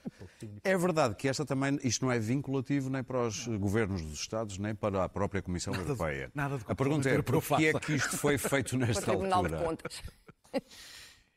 É 0.64 0.76
verdade 0.76 1.14
que 1.14 1.28
esta 1.28 1.46
também, 1.46 1.78
isto 1.84 2.04
não 2.04 2.10
é 2.10 2.18
vinculativo 2.18 2.90
nem 2.90 3.04
para 3.04 3.28
os 3.28 3.46
governos 3.46 4.02
dos 4.02 4.18
Estados, 4.18 4.58
nem 4.58 4.74
para 4.74 5.04
a 5.04 5.08
própria 5.08 5.40
Comissão 5.40 5.72
nada 5.72 5.84
Europeia. 5.84 6.26
De, 6.26 6.32
nada 6.34 6.58
de 6.58 6.64
a 6.66 6.74
pergunta 6.74 7.08
é, 7.08 7.22
por 7.22 7.40
que 7.40 7.66
é 7.66 7.72
que 7.78 7.92
isto 7.92 8.16
foi 8.18 8.36
feito 8.36 8.74
nesta 8.76 9.12
altura? 9.12 9.78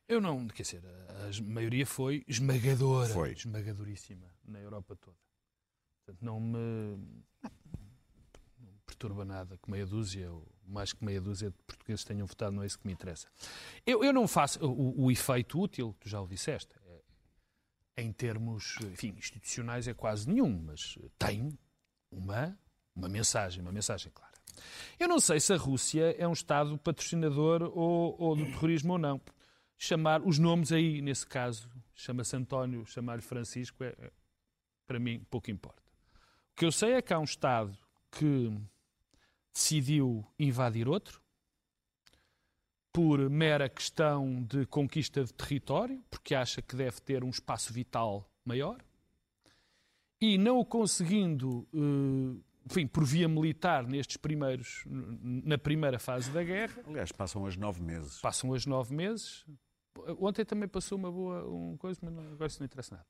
Eu 0.07 0.19
não, 0.19 0.47
quer 0.47 0.63
dizer, 0.63 0.83
a 1.09 1.43
maioria 1.43 1.85
foi 1.85 2.23
esmagadora, 2.27 3.13
foi. 3.13 3.33
esmagadoríssima 3.33 4.25
na 4.43 4.59
Europa 4.59 4.95
toda. 4.95 5.17
Portanto, 6.03 6.25
não 6.25 6.39
me 6.39 6.97
perturba 8.87 9.23
nada 9.23 9.57
que 9.57 9.69
meia 9.69 9.85
dúzia 9.85 10.31
ou 10.31 10.52
mais 10.67 10.93
que 10.93 11.03
meia 11.03 11.21
dúzia 11.21 11.49
de 11.49 11.57
portugueses 11.67 12.03
tenham 12.03 12.25
votado, 12.25 12.55
não 12.55 12.63
é 12.63 12.65
isso 12.65 12.79
que 12.79 12.87
me 12.87 12.93
interessa. 12.93 13.27
Eu, 13.85 14.03
eu 14.03 14.13
não 14.13 14.27
faço 14.27 14.63
o, 14.65 15.05
o 15.05 15.11
efeito 15.11 15.59
útil, 15.59 15.95
tu 15.99 16.09
já 16.09 16.21
o 16.21 16.27
disseste, 16.27 16.75
é, 16.85 18.03
em 18.03 18.11
termos 18.11 18.77
enfim, 18.81 19.13
institucionais 19.17 19.87
é 19.87 19.93
quase 19.93 20.27
nenhum, 20.27 20.63
mas 20.65 20.97
tem 21.17 21.57
uma, 22.11 22.57
uma 22.95 23.09
mensagem, 23.09 23.61
uma 23.61 23.71
mensagem 23.71 24.11
clara. 24.11 24.33
Eu 24.99 25.07
não 25.07 25.19
sei 25.19 25.39
se 25.39 25.53
a 25.53 25.57
Rússia 25.57 26.15
é 26.17 26.27
um 26.27 26.33
Estado 26.33 26.77
patrocinador 26.77 27.63
ou, 27.63 28.15
ou 28.19 28.35
do 28.35 28.45
terrorismo 28.45 28.93
ou 28.93 28.99
não. 28.99 29.21
Chamar 29.77 30.21
os 30.21 30.37
nomes 30.37 30.71
aí, 30.71 31.01
nesse 31.01 31.25
caso, 31.25 31.69
chama-se 31.95 32.35
António, 32.35 32.85
chamar-lhe 32.85 33.21
Francisco, 33.21 33.83
é, 33.83 33.95
é, 33.99 34.11
para 34.85 34.99
mim 34.99 35.25
pouco 35.29 35.51
importa. 35.51 35.81
O 36.51 36.55
que 36.55 36.65
eu 36.65 36.71
sei 36.71 36.93
é 36.93 37.01
que 37.01 37.13
há 37.13 37.19
um 37.19 37.23
Estado 37.23 37.77
que 38.11 38.51
decidiu 39.53 40.25
invadir 40.39 40.87
outro 40.87 41.21
por 42.93 43.27
mera 43.29 43.67
questão 43.67 44.43
de 44.43 44.65
conquista 44.67 45.23
de 45.23 45.33
território, 45.33 46.03
porque 46.11 46.35
acha 46.35 46.61
que 46.61 46.75
deve 46.75 47.01
ter 47.01 47.23
um 47.23 47.29
espaço 47.29 47.73
vital 47.73 48.29
maior, 48.45 48.77
e 50.21 50.37
não 50.37 50.59
o 50.59 50.65
conseguindo, 50.65 51.67
eh, 51.73 52.39
enfim, 52.65 52.87
por 52.87 53.03
via 53.03 53.27
militar 53.27 53.85
nestes 53.87 54.15
primeiros, 54.15 54.85
na 54.87 55.57
primeira 55.57 55.97
fase 55.97 56.31
da 56.31 56.43
guerra. 56.43 56.83
Aliás, 56.85 57.11
passam 57.11 57.43
os 57.43 57.57
nove 57.57 57.81
meses. 57.81 58.21
Passam 58.21 58.51
os 58.51 58.65
nove 58.65 58.95
meses. 58.95 59.43
Ontem 60.19 60.45
também 60.45 60.69
passou 60.69 60.97
uma 60.97 61.11
boa 61.11 61.45
um 61.49 61.75
coisa, 61.77 61.99
mas 62.03 62.13
não, 62.13 62.23
agora 62.31 62.47
isso 62.47 62.59
não 62.59 62.65
interessa 62.65 62.95
nada. 62.95 63.07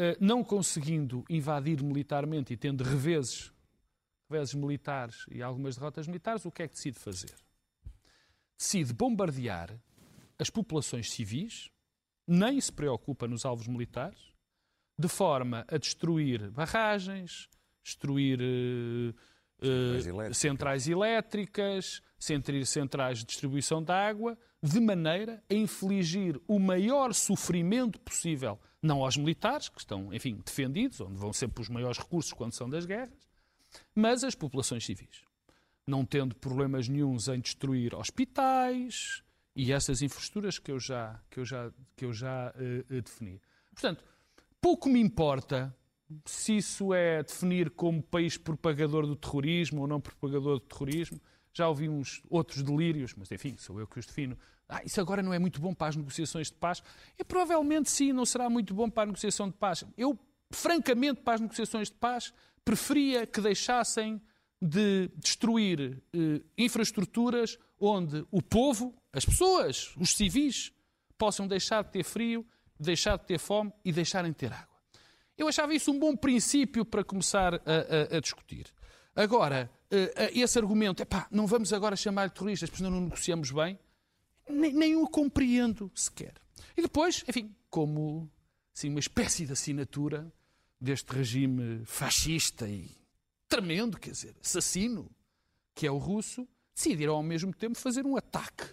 Uh, 0.00 0.16
não 0.20 0.42
conseguindo 0.42 1.24
invadir 1.28 1.82
militarmente 1.82 2.52
e 2.52 2.56
tendo 2.56 2.82
reveses 2.82 3.52
reveses 4.30 4.54
militares 4.54 5.24
e 5.30 5.42
algumas 5.42 5.76
derrotas 5.76 6.06
militares, 6.06 6.44
o 6.44 6.50
que 6.50 6.62
é 6.62 6.68
que 6.68 6.74
decide 6.74 6.98
fazer? 6.98 7.34
Decide 8.58 8.92
bombardear 8.92 9.78
as 10.38 10.50
populações 10.50 11.10
civis, 11.10 11.70
nem 12.26 12.60
se 12.60 12.72
preocupa 12.72 13.26
nos 13.26 13.44
alvos 13.44 13.66
militares, 13.66 14.32
de 14.98 15.08
forma 15.08 15.64
a 15.68 15.78
destruir 15.78 16.50
barragens, 16.50 17.48
destruir 17.84 18.40
uh, 18.40 19.14
centrais, 19.62 20.06
elétricas. 20.06 20.38
centrais 20.38 20.88
elétricas, 20.88 22.02
centrais 22.66 23.18
de 23.18 23.24
distribuição 23.24 23.82
de 23.82 23.92
água, 23.92 24.36
de 24.62 24.80
maneira 24.80 25.42
a 25.48 25.54
infligir 25.54 26.40
o 26.46 26.58
maior 26.58 27.14
sofrimento 27.14 28.00
possível, 28.00 28.58
não 28.82 29.04
aos 29.04 29.16
militares, 29.16 29.68
que 29.68 29.78
estão, 29.78 30.12
enfim, 30.12 30.40
defendidos, 30.44 31.00
onde 31.00 31.16
vão 31.16 31.32
sempre 31.32 31.62
os 31.62 31.68
maiores 31.68 31.98
recursos 31.98 32.32
quando 32.32 32.52
são 32.52 32.68
das 32.68 32.84
guerras, 32.84 33.27
mas 33.98 34.22
as 34.22 34.36
populações 34.36 34.84
civis, 34.84 35.24
não 35.84 36.04
tendo 36.04 36.36
problemas 36.36 36.88
nenhums 36.88 37.26
em 37.26 37.40
destruir 37.40 37.96
hospitais 37.96 39.24
e 39.56 39.72
essas 39.72 40.02
infraestruturas 40.02 40.56
que 40.56 40.70
eu 40.70 40.78
já, 40.78 41.20
que 41.28 41.40
eu 41.40 41.44
já, 41.44 41.72
que 41.96 42.04
eu 42.04 42.12
já 42.12 42.54
uh, 42.54 43.02
defini. 43.02 43.42
Portanto, 43.72 44.04
pouco 44.60 44.88
me 44.88 45.00
importa 45.00 45.76
se 46.24 46.58
isso 46.58 46.94
é 46.94 47.24
definir 47.24 47.70
como 47.70 48.00
país 48.00 48.36
propagador 48.36 49.04
do 49.04 49.16
terrorismo 49.16 49.80
ou 49.80 49.88
não 49.88 50.00
propagador 50.00 50.60
do 50.60 50.64
terrorismo. 50.64 51.20
Já 51.52 51.68
ouvi 51.68 51.88
uns 51.88 52.22
outros 52.30 52.62
delírios, 52.62 53.14
mas 53.16 53.32
enfim, 53.32 53.56
sou 53.58 53.80
eu 53.80 53.86
que 53.88 53.98
os 53.98 54.06
defino. 54.06 54.38
Ah, 54.68 54.80
isso 54.84 55.00
agora 55.00 55.22
não 55.24 55.34
é 55.34 55.40
muito 55.40 55.60
bom 55.60 55.74
para 55.74 55.88
as 55.88 55.96
negociações 55.96 56.52
de 56.52 56.54
paz. 56.54 56.82
E 57.18 57.24
provavelmente 57.24 57.90
sim, 57.90 58.12
não 58.12 58.24
será 58.24 58.48
muito 58.48 58.72
bom 58.72 58.88
para 58.88 59.02
a 59.02 59.06
negociação 59.06 59.48
de 59.48 59.54
paz. 59.56 59.82
Eu, 59.96 60.16
francamente, 60.50 61.20
para 61.20 61.34
as 61.34 61.40
negociações 61.40 61.88
de 61.88 61.94
paz, 61.96 62.32
preferia 62.64 63.26
que 63.26 63.40
deixassem 63.40 64.20
de 64.60 65.08
destruir 65.16 66.02
eh, 66.12 66.42
infraestruturas 66.56 67.58
onde 67.78 68.26
o 68.30 68.42
povo, 68.42 68.94
as 69.12 69.24
pessoas, 69.24 69.94
os 69.96 70.10
civis, 70.10 70.72
possam 71.16 71.46
deixar 71.46 71.84
de 71.84 71.92
ter 71.92 72.04
frio, 72.04 72.44
deixar 72.78 73.16
de 73.16 73.26
ter 73.26 73.38
fome 73.38 73.72
e 73.84 73.92
deixarem 73.92 74.32
de 74.32 74.36
ter 74.36 74.52
água. 74.52 74.76
Eu 75.36 75.46
achava 75.46 75.72
isso 75.72 75.92
um 75.92 75.98
bom 75.98 76.16
princípio 76.16 76.84
para 76.84 77.04
começar 77.04 77.54
a, 77.54 77.58
a, 77.58 78.16
a 78.16 78.20
discutir. 78.20 78.66
Agora, 79.14 79.70
eh, 79.90 80.32
esse 80.34 80.58
argumento, 80.58 81.02
epá, 81.02 81.28
não 81.30 81.46
vamos 81.46 81.72
agora 81.72 81.96
chamar-lhe 81.96 82.30
terroristas, 82.30 82.68
porque 82.68 82.82
não 82.82 83.00
negociamos 83.00 83.50
bem, 83.50 83.78
nem, 84.48 84.72
nem 84.72 84.96
o 84.96 85.06
compreendo 85.06 85.90
sequer. 85.94 86.34
E 86.76 86.82
depois, 86.82 87.24
enfim, 87.28 87.54
como 87.70 88.30
assim, 88.74 88.88
uma 88.88 89.00
espécie 89.00 89.46
de 89.46 89.52
assinatura, 89.52 90.32
deste 90.80 91.12
regime 91.12 91.84
fascista 91.84 92.68
e 92.68 92.96
tremendo, 93.48 93.98
quer 93.98 94.10
dizer, 94.10 94.36
assassino, 94.42 95.10
que 95.74 95.86
é 95.86 95.90
o 95.90 95.98
russo, 95.98 96.46
decidiram 96.74 97.14
ao 97.14 97.22
mesmo 97.22 97.52
tempo 97.52 97.76
fazer 97.76 98.06
um 98.06 98.16
ataque 98.16 98.64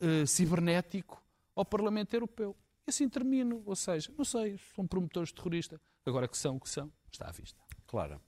uh, 0.00 0.26
cibernético 0.26 1.22
ao 1.54 1.64
Parlamento 1.64 2.14
Europeu. 2.14 2.56
E 2.86 2.90
assim 2.90 3.08
termino, 3.08 3.62
ou 3.66 3.74
seja, 3.74 4.12
não 4.16 4.24
sei, 4.24 4.58
são 4.74 4.86
promotores 4.86 5.32
terroristas, 5.32 5.80
agora 6.04 6.28
que 6.28 6.38
são, 6.38 6.58
que 6.58 6.68
são, 6.68 6.92
está 7.10 7.28
à 7.28 7.32
vista. 7.32 7.60
Claro. 7.86 8.20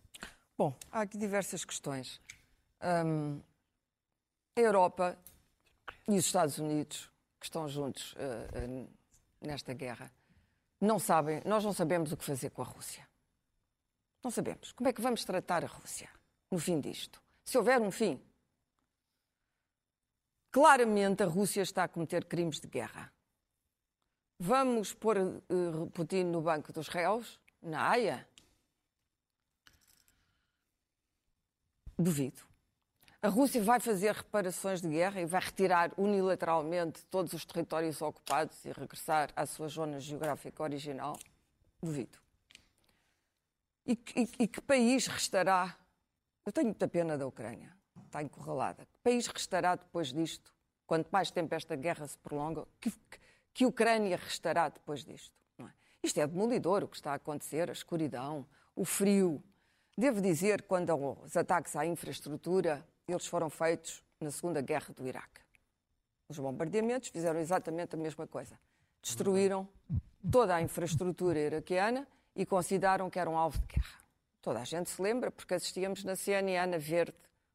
Bom, 0.57 0.77
há 0.91 1.03
aqui 1.03 1.17
diversas 1.17 1.65
questões. 1.65 2.21
Um, 2.83 3.41
a 4.57 4.61
Europa 4.61 5.17
e 6.09 6.17
os 6.17 6.27
Estados 6.27 6.59
Unidos, 6.59 7.09
que 7.39 7.47
estão 7.47 7.69
juntos 7.69 8.15
uh, 8.15 8.67
uh, 8.67 8.89
nesta 9.41 9.73
guerra, 9.73 10.11
não 10.81 10.99
sabem, 10.99 11.43
nós 11.45 11.65
não 11.65 11.73
sabemos 11.73 12.13
o 12.13 12.17
que 12.17 12.25
fazer 12.25 12.51
com 12.51 12.63
a 12.63 12.65
Rússia. 12.65 13.09
Não 14.23 14.31
sabemos. 14.31 14.73
Como 14.73 14.89
é 14.89 14.93
que 14.93 15.01
vamos 15.01 15.25
tratar 15.25 15.65
a 15.65 15.67
Rússia 15.69 16.11
no 16.51 16.59
fim 16.59 16.81
disto? 16.81 17.23
Se 17.45 17.57
houver 17.57 17.81
um 17.81 17.91
fim. 17.91 18.21
Claramente 20.51 21.23
a 21.23 21.27
Rússia 21.27 21.63
está 21.63 21.85
a 21.85 21.89
cometer 21.89 22.25
crimes 22.25 22.61
de 22.61 22.69
guerra. 22.69 23.13
Vamos 24.39 24.95
pôr 24.95 25.19
uh, 25.19 25.91
Putin 25.91 26.25
no 26.25 26.41
banco 26.41 26.73
dos 26.73 26.89
réus? 26.89 27.41
Na 27.61 27.91
Haia? 27.91 28.29
Duvido. 31.99 32.48
A 33.21 33.27
Rússia 33.27 33.61
vai 33.61 33.81
fazer 33.81 34.15
reparações 34.15 34.81
de 34.81 34.89
guerra 34.89 35.21
e 35.21 35.27
vai 35.27 35.41
retirar 35.41 35.91
unilateralmente 35.99 37.05
todos 37.07 37.33
os 37.33 37.45
territórios 37.45 38.01
ocupados 38.01 38.65
e 38.65 38.71
regressar 38.71 39.31
à 39.35 39.45
sua 39.45 39.67
zona 39.67 39.99
geográfica 39.99 40.63
original? 40.63 41.19
Duvido. 41.83 42.17
E, 43.85 43.99
e, 44.15 44.45
e 44.45 44.47
que 44.47 44.61
país 44.61 45.09
restará? 45.09 45.77
Eu 46.47 46.53
tenho 46.53 46.69
muita 46.69 46.87
pena 46.87 47.19
da 47.19 47.27
Ucrânia, 47.27 47.77
está 48.07 48.23
encurralada. 48.23 48.87
Que 48.87 48.99
país 49.03 49.27
restará 49.27 49.75
depois 49.75 50.13
disto? 50.13 50.55
Quanto 50.87 51.09
mais 51.11 51.33
tempo 51.33 51.53
esta 51.57 51.75
guerra 51.75 52.07
se 52.07 52.17
prolonga, 52.19 52.69
que, 52.81 52.93
que, 52.93 53.19
que 53.53 53.67
Ucrânia 53.67 54.17
restará 54.17 54.69
depois 54.69 55.05
disto? 55.05 55.35
É? 55.59 55.65
Isto 56.05 56.21
é 56.21 56.27
demolidor 56.27 56.85
o 56.85 56.89
que 56.89 56.97
está 56.97 57.11
a 57.11 57.17
acontecer, 57.17 57.69
a 57.69 57.73
escuridão, 57.73 58.47
o 58.77 58.85
frio. 58.85 59.43
Devo 59.97 60.21
dizer, 60.21 60.63
quando 60.63 60.95
os 61.25 61.37
ataques 61.37 61.75
à 61.75 61.85
infraestrutura, 61.85 62.87
eles 63.13 63.27
foram 63.27 63.49
feitos 63.49 64.03
na 64.21 64.31
Segunda 64.31 64.61
Guerra 64.61 64.95
do 64.95 65.07
Iraque. 65.07 65.41
Os 66.29 66.39
bombardeamentos 66.39 67.09
fizeram 67.09 67.41
exatamente 67.41 67.95
a 67.95 67.99
mesma 67.99 68.27
coisa. 68.27 68.59
Destruíram 69.03 69.67
toda 70.31 70.55
a 70.55 70.61
infraestrutura 70.61 71.39
iraquiana 71.39 72.07
e 72.37 72.45
consideraram 72.45 73.09
que 73.09 73.19
era 73.19 73.31
um 73.31 73.39
alvo 73.39 73.59
de 73.59 73.67
guerra. 73.67 73.99
Toda 74.43 74.61
a 74.61 74.65
gente 74.65 74.91
se 74.91 75.01
lembra, 75.01 75.31
porque 75.31 75.55
assistíamos 75.55 76.05
na 76.05 76.15
CNN 76.15 76.75
a 76.75 76.79
ver 76.79 77.15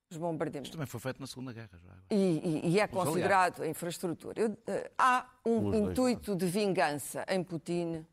os 0.09 0.17
bombardeamentos. 0.17 0.69
Isto 0.69 0.73
também 0.73 0.87
foi 0.87 0.99
feito 0.99 1.19
na 1.19 1.27
Segunda 1.27 1.53
Guerra. 1.53 1.69
Já 1.73 1.93
e, 2.09 2.15
e, 2.15 2.69
e, 2.71 2.79
é 2.79 2.87
considerado 2.87 3.63
a 3.63 3.67
infraestrutura. 3.67 4.41
Eu, 4.41 4.49
uh, 4.49 4.91
há 4.97 5.29
um 5.45 5.73
intuito 5.73 6.35
de 6.35 6.45
vingança 6.45 7.25
em 7.27 7.43
Putin, 7.43 8.05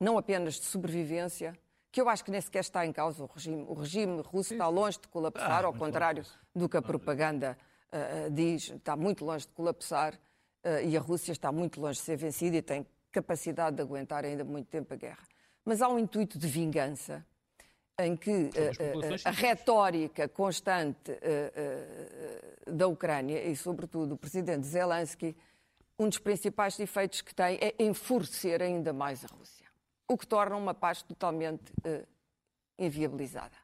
não 0.00 0.18
apenas 0.18 0.54
de 0.54 0.64
sobrevivência, 0.64 1.58
que 1.98 2.02
eu 2.02 2.08
acho 2.08 2.24
que 2.24 2.30
nem 2.30 2.40
sequer 2.40 2.60
está 2.60 2.86
em 2.86 2.92
causa 2.92 3.24
o 3.24 3.26
regime. 3.26 3.64
O 3.66 3.74
regime 3.74 4.22
russo 4.22 4.52
está 4.52 4.68
longe 4.68 5.00
de 5.00 5.08
colapsar, 5.08 5.64
ah, 5.64 5.66
ao 5.66 5.74
contrário 5.74 6.24
do 6.54 6.68
que 6.68 6.76
a 6.76 6.82
propaganda 6.82 7.58
uh, 7.92 8.30
diz, 8.30 8.70
está 8.70 8.94
muito 8.94 9.24
longe 9.24 9.48
de 9.48 9.52
colapsar 9.52 10.14
uh, 10.14 10.86
e 10.86 10.96
a 10.96 11.00
Rússia 11.00 11.32
está 11.32 11.50
muito 11.50 11.80
longe 11.80 11.98
de 11.98 12.04
ser 12.04 12.16
vencida 12.16 12.56
e 12.56 12.62
tem 12.62 12.86
capacidade 13.10 13.74
de 13.74 13.82
aguentar 13.82 14.24
ainda 14.24 14.44
muito 14.44 14.68
tempo 14.68 14.94
a 14.94 14.96
guerra. 14.96 15.24
Mas 15.64 15.82
há 15.82 15.88
um 15.88 15.98
intuito 15.98 16.38
de 16.38 16.46
vingança 16.46 17.26
em 17.98 18.16
que 18.16 18.30
uh, 18.30 18.50
a 19.24 19.32
retórica 19.32 20.28
constante 20.28 21.18
da 22.64 22.86
Ucrânia 22.86 23.42
e, 23.42 23.56
sobretudo, 23.56 24.14
o 24.14 24.16
presidente 24.16 24.68
Zelensky, 24.68 25.36
um 25.98 26.08
dos 26.08 26.18
principais 26.18 26.78
efeitos 26.78 27.22
que 27.22 27.34
tem 27.34 27.58
é 27.60 27.74
enfurecer 27.76 28.62
ainda 28.62 28.92
mais 28.92 29.24
a 29.24 29.26
Rússia, 29.26 29.57
o 30.08 30.16
que 30.16 30.26
torna 30.26 30.56
uma 30.56 30.74
paz 30.74 31.02
totalmente 31.02 31.72
inviabilizada. 32.78 33.56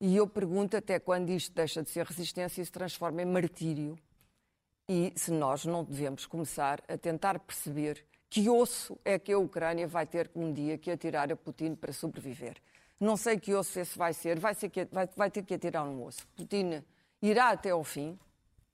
E 0.00 0.16
eu 0.16 0.26
pergunto 0.26 0.76
até 0.76 0.98
quando 0.98 1.28
isto 1.28 1.52
deixa 1.54 1.82
de 1.82 1.90
ser 1.90 2.06
resistência 2.06 2.62
e 2.62 2.64
se 2.64 2.72
transforma 2.72 3.20
em 3.20 3.26
martírio. 3.26 3.98
E 4.88 5.12
se 5.14 5.30
nós 5.30 5.64
não 5.66 5.84
devemos 5.84 6.24
começar 6.24 6.82
a 6.88 6.96
tentar 6.96 7.38
perceber 7.38 8.04
que 8.28 8.48
osso 8.48 8.98
é 9.04 9.18
que 9.18 9.32
a 9.32 9.38
Ucrânia 9.38 9.86
vai 9.86 10.06
ter 10.06 10.30
um 10.34 10.52
dia 10.52 10.78
que 10.78 10.90
atirar 10.90 11.30
a 11.30 11.36
Putin 11.36 11.74
para 11.74 11.92
sobreviver. 11.92 12.56
Não 12.98 13.16
sei 13.16 13.38
que 13.38 13.54
osso 13.54 13.78
esse 13.78 13.98
vai 13.98 14.14
ser, 14.14 14.38
vai, 14.38 14.54
ser 14.54 14.68
que, 14.68 14.86
vai, 14.86 15.08
vai 15.16 15.30
ter 15.30 15.42
que 15.42 15.54
atirar 15.54 15.84
um 15.84 16.04
osso. 16.04 16.26
Putin 16.36 16.82
irá 17.20 17.50
até 17.50 17.70
ao 17.70 17.84
fim, 17.84 18.18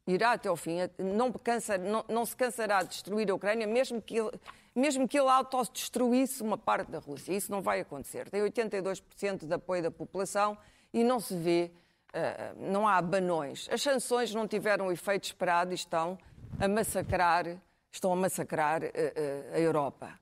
irá 0.07 0.33
até 0.33 0.49
ao 0.49 0.57
fim, 0.57 0.79
não, 0.99 1.33
cansa, 1.33 1.77
não, 1.77 2.05
não, 2.09 2.25
se 2.25 2.37
cansará 2.37 2.83
de 2.83 2.91
destruir 2.91 3.31
a 3.31 3.35
Ucrânia, 3.35 3.67
mesmo 3.67 4.01
que 4.01 4.19
ele, 4.19 4.31
mesmo 4.77 5.09
que 5.09 5.19
ele 5.19 5.31
autodestruísse 5.31 6.43
uma 6.43 6.59
parte 6.59 6.91
da 6.91 6.99
Rússia. 6.99 7.33
Isso 7.33 7.51
não 7.51 7.63
vai 7.63 7.81
acontecer. 7.81 8.29
Tem 8.29 8.43
82% 8.43 9.47
de 9.47 9.55
apoio 9.55 9.83
da 9.83 9.91
população 9.91 10.57
e 10.93 11.03
não 11.03 11.19
se 11.19 11.35
vê, 11.35 11.73
uh, 12.15 12.71
não 12.71 12.87
há 12.87 12.99
abanões. 12.99 13.69
As 13.73 13.81
sanções 13.81 14.35
não 14.35 14.47
tiveram 14.47 14.89
o 14.89 14.93
efeito 14.93 15.25
esperado 15.25 15.73
e 15.73 15.75
estão 15.75 16.19
a 16.61 16.69
massacrar, 16.69 17.47
estão 17.91 18.13
a 18.13 18.17
massacrar 18.17 18.83
uh, 18.83 18.87
uh, 18.87 19.55
a 19.55 19.59
Europa. 19.59 20.13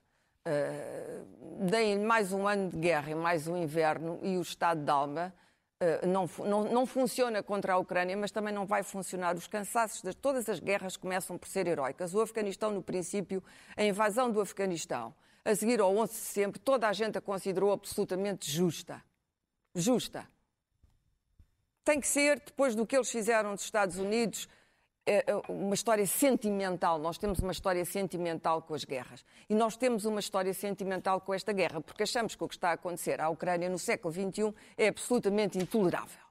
Uh, 0.47 1.65
deem 1.65 1.99
mais 1.99 2.31
um 2.31 2.47
ano 2.47 2.69
de 2.69 2.77
guerra 2.77 3.11
e 3.11 3.15
mais 3.15 3.47
um 3.47 3.57
inverno 3.57 4.19
e 4.21 4.37
o 4.37 4.41
estado 4.41 4.83
de 4.83 4.89
alma 4.89 5.33
não, 6.07 6.29
não, 6.39 6.63
não, 6.63 6.85
funciona 6.85 7.43
contra 7.43 7.73
a 7.73 7.77
Ucrânia, 7.77 8.15
mas 8.15 8.31
também 8.31 8.53
não 8.53 8.65
vai 8.65 8.81
funcionar. 8.81 9.35
Os 9.35 9.47
cansaços 9.47 10.01
de 10.01 10.13
todas 10.13 10.47
as 10.47 10.59
guerras 10.59 10.95
começam 10.95 11.37
por 11.37 11.47
ser 11.47 11.67
heroicas. 11.67 12.13
O 12.13 12.21
Afeganistão, 12.21 12.71
no 12.71 12.81
princípio, 12.81 13.43
a 13.75 13.83
invasão 13.83 14.31
do 14.31 14.39
Afeganistão, 14.39 15.13
a 15.43 15.53
seguir 15.53 15.81
ao 15.81 15.95
11 15.95 16.13
de 16.13 16.19
setembro, 16.19 16.59
toda 16.59 16.87
a 16.87 16.93
gente 16.93 17.17
a 17.17 17.21
considerou 17.21 17.71
absolutamente 17.71 18.49
justa. 18.49 19.03
Justa. 19.73 20.27
Tem 21.83 21.99
que 21.99 22.07
ser, 22.07 22.39
depois 22.39 22.73
do 22.73 22.85
que 22.85 22.95
eles 22.95 23.11
fizeram 23.11 23.51
nos 23.51 23.61
Estados 23.61 23.97
Unidos, 23.97 24.47
uma 25.47 25.75
história 25.75 26.05
sentimental. 26.07 26.97
Nós 26.97 27.17
temos 27.17 27.39
uma 27.39 27.51
história 27.51 27.85
sentimental 27.85 28.61
com 28.61 28.73
as 28.73 28.83
guerras. 28.83 29.23
E 29.47 29.53
nós 29.53 29.77
temos 29.77 30.05
uma 30.05 30.19
história 30.19 30.53
sentimental 30.53 31.21
com 31.21 31.33
esta 31.33 31.53
guerra, 31.53 31.79
porque 31.81 32.03
achamos 32.03 32.35
que 32.35 32.43
o 32.43 32.47
que 32.47 32.55
está 32.55 32.69
a 32.69 32.73
acontecer 32.73 33.21
à 33.21 33.29
Ucrânia 33.29 33.69
no 33.69 33.77
século 33.77 34.13
XXI 34.13 34.53
é 34.77 34.87
absolutamente 34.87 35.57
intolerável. 35.57 36.25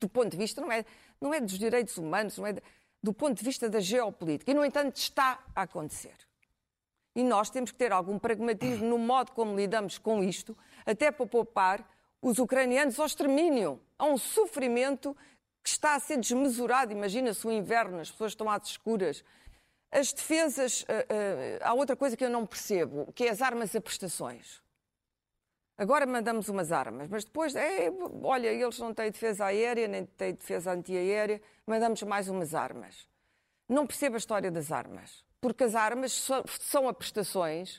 Do 0.00 0.08
ponto 0.08 0.30
de 0.30 0.36
vista, 0.36 0.60
não 0.60 0.70
é, 0.70 0.84
não 1.20 1.34
é 1.34 1.40
dos 1.40 1.58
direitos 1.58 1.96
humanos, 1.98 2.38
não 2.38 2.46
é 2.46 2.54
do 3.02 3.12
ponto 3.12 3.38
de 3.38 3.44
vista 3.44 3.68
da 3.68 3.80
geopolítica. 3.80 4.50
E, 4.50 4.54
no 4.54 4.64
entanto, 4.64 4.96
está 4.96 5.44
a 5.54 5.62
acontecer. 5.62 6.14
E 7.14 7.24
nós 7.24 7.50
temos 7.50 7.72
que 7.72 7.78
ter 7.78 7.92
algum 7.92 8.18
pragmatismo 8.18 8.86
no 8.86 8.98
modo 8.98 9.32
como 9.32 9.56
lidamos 9.56 9.98
com 9.98 10.22
isto, 10.22 10.56
até 10.84 11.10
para 11.10 11.26
poupar 11.26 11.88
os 12.20 12.38
ucranianos 12.38 12.98
ao 12.98 13.06
extermínio, 13.06 13.80
a 13.98 14.04
um 14.04 14.18
sofrimento 14.18 15.16
que 15.66 15.70
está 15.70 15.96
a 15.96 16.00
ser 16.00 16.18
desmesurado. 16.18 16.92
Imagina-se 16.92 17.44
o 17.44 17.50
inverno, 17.50 17.98
as 17.98 18.08
pessoas 18.08 18.30
estão 18.32 18.48
às 18.48 18.68
escuras. 18.68 19.24
As 19.90 20.12
defesas. 20.12 20.82
Uh, 20.82 20.84
uh, 20.84 21.58
há 21.60 21.74
outra 21.74 21.96
coisa 21.96 22.16
que 22.16 22.24
eu 22.24 22.30
não 22.30 22.46
percebo, 22.46 23.12
que 23.12 23.24
é 23.24 23.30
as 23.30 23.42
armas 23.42 23.74
a 23.74 23.80
prestações. 23.80 24.62
Agora 25.76 26.06
mandamos 26.06 26.48
umas 26.48 26.70
armas, 26.70 27.08
mas 27.08 27.24
depois, 27.24 27.54
é, 27.54 27.92
olha, 28.22 28.48
eles 28.48 28.78
não 28.78 28.94
têm 28.94 29.10
defesa 29.10 29.46
aérea, 29.46 29.86
nem 29.88 30.06
têm 30.06 30.32
defesa 30.34 30.70
antiaérea, 30.70 31.42
mandamos 31.66 32.02
mais 32.04 32.28
umas 32.28 32.54
armas. 32.54 33.08
Não 33.68 33.86
percebo 33.86 34.14
a 34.14 34.18
história 34.18 34.50
das 34.50 34.70
armas, 34.70 35.24
porque 35.40 35.64
as 35.64 35.74
armas 35.74 36.30
são 36.60 36.88
a 36.88 36.94
prestações, 36.94 37.78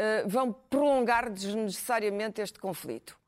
uh, 0.00 0.26
vão 0.26 0.50
prolongar 0.50 1.30
desnecessariamente 1.30 2.40
este 2.40 2.58
conflito. 2.58 3.18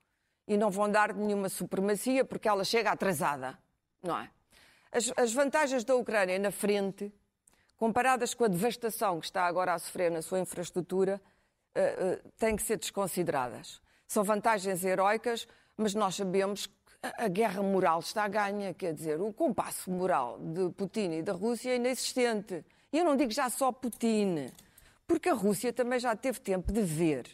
E 0.48 0.56
não 0.56 0.70
vão 0.70 0.90
dar 0.90 1.14
nenhuma 1.14 1.50
supremacia, 1.50 2.24
porque 2.24 2.48
ela 2.48 2.64
chega 2.64 2.90
atrasada 2.90 3.58
não 4.02 4.18
é? 4.18 4.30
As, 4.92 5.12
as 5.16 5.32
vantagens 5.32 5.84
da 5.84 5.94
Ucrânia 5.94 6.38
na 6.38 6.50
frente, 6.50 7.12
comparadas 7.76 8.34
com 8.34 8.44
a 8.44 8.48
devastação 8.48 9.20
que 9.20 9.26
está 9.26 9.46
agora 9.46 9.74
a 9.74 9.78
sofrer 9.78 10.10
na 10.10 10.20
sua 10.22 10.40
infraestrutura, 10.40 11.20
uh, 11.76 12.26
uh, 12.26 12.32
têm 12.38 12.56
que 12.56 12.62
ser 12.62 12.76
desconsideradas. 12.76 13.80
São 14.06 14.24
vantagens 14.24 14.84
heroicas, 14.84 15.46
mas 15.76 15.94
nós 15.94 16.16
sabemos 16.16 16.66
que 16.66 16.72
a 17.02 17.28
guerra 17.28 17.62
moral 17.62 18.00
está 18.00 18.24
a 18.24 18.28
ganha, 18.28 18.74
quer 18.74 18.92
dizer, 18.92 19.20
o 19.20 19.32
compasso 19.32 19.90
moral 19.90 20.38
de 20.38 20.70
Putin 20.70 21.12
e 21.12 21.22
da 21.22 21.32
Rússia 21.32 21.70
é 21.70 21.76
inexistente. 21.76 22.64
E 22.92 22.98
eu 22.98 23.04
não 23.04 23.16
digo 23.16 23.30
já 23.30 23.48
só 23.48 23.72
Putin, 23.72 24.50
porque 25.06 25.28
a 25.28 25.34
Rússia 25.34 25.72
também 25.72 25.98
já 25.98 26.14
teve 26.14 26.40
tempo 26.40 26.70
de 26.72 26.82
ver 26.82 27.26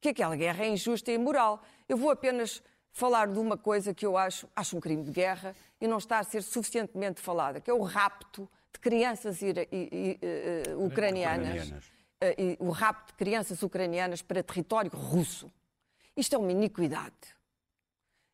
que 0.00 0.08
aquela 0.08 0.34
guerra 0.34 0.64
é 0.64 0.68
injusta 0.68 1.12
e 1.12 1.14
imoral. 1.14 1.62
Eu 1.88 1.96
vou 1.96 2.10
apenas 2.10 2.62
falar 2.92 3.28
de 3.28 3.38
uma 3.38 3.56
coisa 3.56 3.94
que 3.94 4.04
eu 4.04 4.16
acho, 4.16 4.48
acho 4.54 4.76
um 4.76 4.80
crime 4.80 5.02
de 5.04 5.10
guerra 5.10 5.54
e 5.80 5.86
não 5.86 5.98
está 5.98 6.18
a 6.18 6.24
ser 6.24 6.42
suficientemente 6.42 7.20
falada, 7.20 7.60
que 7.60 7.70
é 7.70 7.74
o 7.74 7.82
rapto 7.82 8.48
de 8.72 8.80
crianças 8.80 9.42
ira, 9.42 9.62
i, 9.72 10.18
i, 10.22 10.74
uh, 10.74 10.86
ucranianas, 10.86 11.70
uh, 11.70 11.74
o 12.58 12.70
rapto 12.70 13.12
de 13.12 13.18
crianças 13.18 13.62
ucranianas 13.62 14.22
para 14.22 14.42
território 14.42 14.90
russo. 14.90 15.50
Isto 16.16 16.34
é 16.34 16.38
uma 16.38 16.52
iniquidade. 16.52 17.14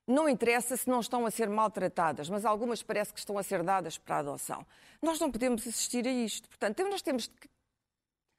Não 0.07 0.29
interessa 0.29 0.77
se 0.77 0.89
não 0.89 1.01
estão 1.01 1.27
a 1.27 1.31
ser 1.31 1.49
maltratadas, 1.49 2.29
mas 2.29 2.45
algumas 2.45 2.83
parece 2.83 3.13
que 3.13 3.19
estão 3.19 3.37
a 3.39 3.43
ser 3.43 3.63
dadas 3.63 3.99
para 3.99 4.17
a 4.17 4.19
adoção. 4.21 4.65
Nós 5.03 5.19
não 5.19 5.31
podemos 5.33 5.67
assistir 5.67 6.07
a 6.07 6.11
isto. 6.11 6.49
Portanto, 6.49 6.83
nós 6.85 7.03
temos 7.03 7.27
que 7.27 7.49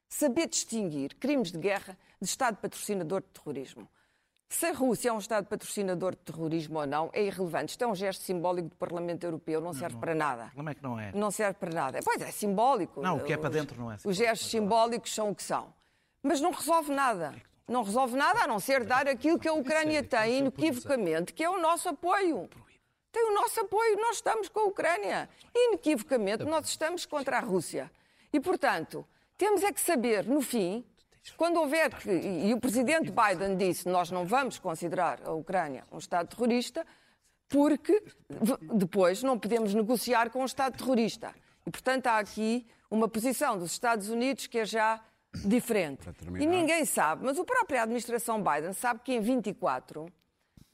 saber 0.08 0.48
distinguir 0.48 1.14
crimes 1.16 1.52
de 1.52 1.58
guerra 1.58 1.98
de 2.20 2.26
Estado 2.26 2.56
patrocinador 2.56 3.20
de 3.20 3.28
terrorismo. 3.28 3.88
Se 4.48 4.66
a 4.66 4.72
Rússia 4.72 5.10
é 5.10 5.12
um 5.12 5.18
Estado 5.18 5.46
patrocinador 5.46 6.12
de 6.12 6.22
terrorismo 6.22 6.78
ou 6.78 6.86
não, 6.86 7.10
é 7.12 7.22
irrelevante. 7.22 7.72
Isto 7.72 7.84
é 7.84 7.86
um 7.86 7.94
gesto 7.94 8.22
simbólico 8.22 8.70
do 8.70 8.76
Parlamento 8.76 9.24
Europeu, 9.24 9.60
não 9.60 9.74
serve 9.74 9.94
não, 9.94 10.00
para 10.00 10.14
nada. 10.14 10.50
Como 10.54 10.70
é 10.70 10.74
que 10.74 10.82
não 10.82 10.98
é? 10.98 11.12
Não 11.12 11.30
serve 11.30 11.54
para 11.54 11.70
nada. 11.70 11.98
Pois 12.02 12.20
é, 12.22 12.30
simbólico. 12.30 13.02
Não, 13.02 13.18
o 13.18 13.24
que 13.24 13.32
é 13.32 13.36
para 13.36 13.50
dentro 13.50 13.78
não 13.78 13.92
é 13.92 13.98
simbólico. 13.98 14.08
Os 14.08 14.16
gestos 14.16 14.50
simbólicos 14.50 15.14
são 15.14 15.30
o 15.30 15.34
que 15.34 15.42
são. 15.42 15.72
Mas 16.22 16.40
não 16.40 16.50
resolve 16.50 16.92
nada. 16.92 17.34
Não 17.68 17.82
resolve 17.82 18.16
nada 18.16 18.44
a 18.44 18.46
não 18.46 18.58
ser 18.58 18.84
dar 18.84 19.06
aquilo 19.06 19.38
que 19.38 19.46
a 19.46 19.52
Ucrânia 19.52 20.02
tem 20.02 20.38
inequivocamente, 20.38 21.34
que 21.34 21.44
é 21.44 21.50
o 21.50 21.60
nosso 21.60 21.90
apoio. 21.90 22.48
Tem 23.12 23.30
o 23.30 23.34
nosso 23.34 23.60
apoio, 23.60 24.00
nós 24.00 24.16
estamos 24.16 24.48
com 24.48 24.60
a 24.60 24.64
Ucrânia. 24.64 25.28
Inequivocamente, 25.54 26.44
nós 26.44 26.66
estamos 26.68 27.04
contra 27.04 27.36
a 27.36 27.40
Rússia. 27.40 27.90
E, 28.32 28.40
portanto, 28.40 29.06
temos 29.36 29.62
é 29.62 29.72
que 29.72 29.80
saber, 29.80 30.24
no 30.24 30.40
fim, 30.40 30.84
quando 31.36 31.58
houver 31.58 31.94
que, 31.94 32.10
e 32.10 32.52
o 32.54 32.60
presidente 32.60 33.10
Biden 33.10 33.56
disse, 33.56 33.88
nós 33.88 34.10
não 34.10 34.24
vamos 34.24 34.58
considerar 34.58 35.20
a 35.24 35.32
Ucrânia 35.32 35.84
um 35.92 35.98
Estado 35.98 36.28
terrorista, 36.28 36.86
porque 37.48 38.02
depois 38.74 39.22
não 39.22 39.38
podemos 39.38 39.74
negociar 39.74 40.30
com 40.30 40.42
um 40.42 40.44
Estado 40.44 40.76
terrorista. 40.76 41.34
E, 41.66 41.70
portanto, 41.70 42.06
há 42.06 42.18
aqui 42.18 42.66
uma 42.90 43.08
posição 43.08 43.58
dos 43.58 43.72
Estados 43.72 44.08
Unidos 44.08 44.46
que 44.46 44.58
é 44.58 44.64
já 44.64 45.00
diferente. 45.34 46.08
E 46.38 46.46
ninguém 46.46 46.84
sabe, 46.84 47.24
mas 47.24 47.38
a 47.38 47.44
própria 47.44 47.82
administração 47.82 48.42
Biden 48.42 48.72
sabe 48.72 49.00
que 49.04 49.12
em 49.12 49.20
24 49.20 50.10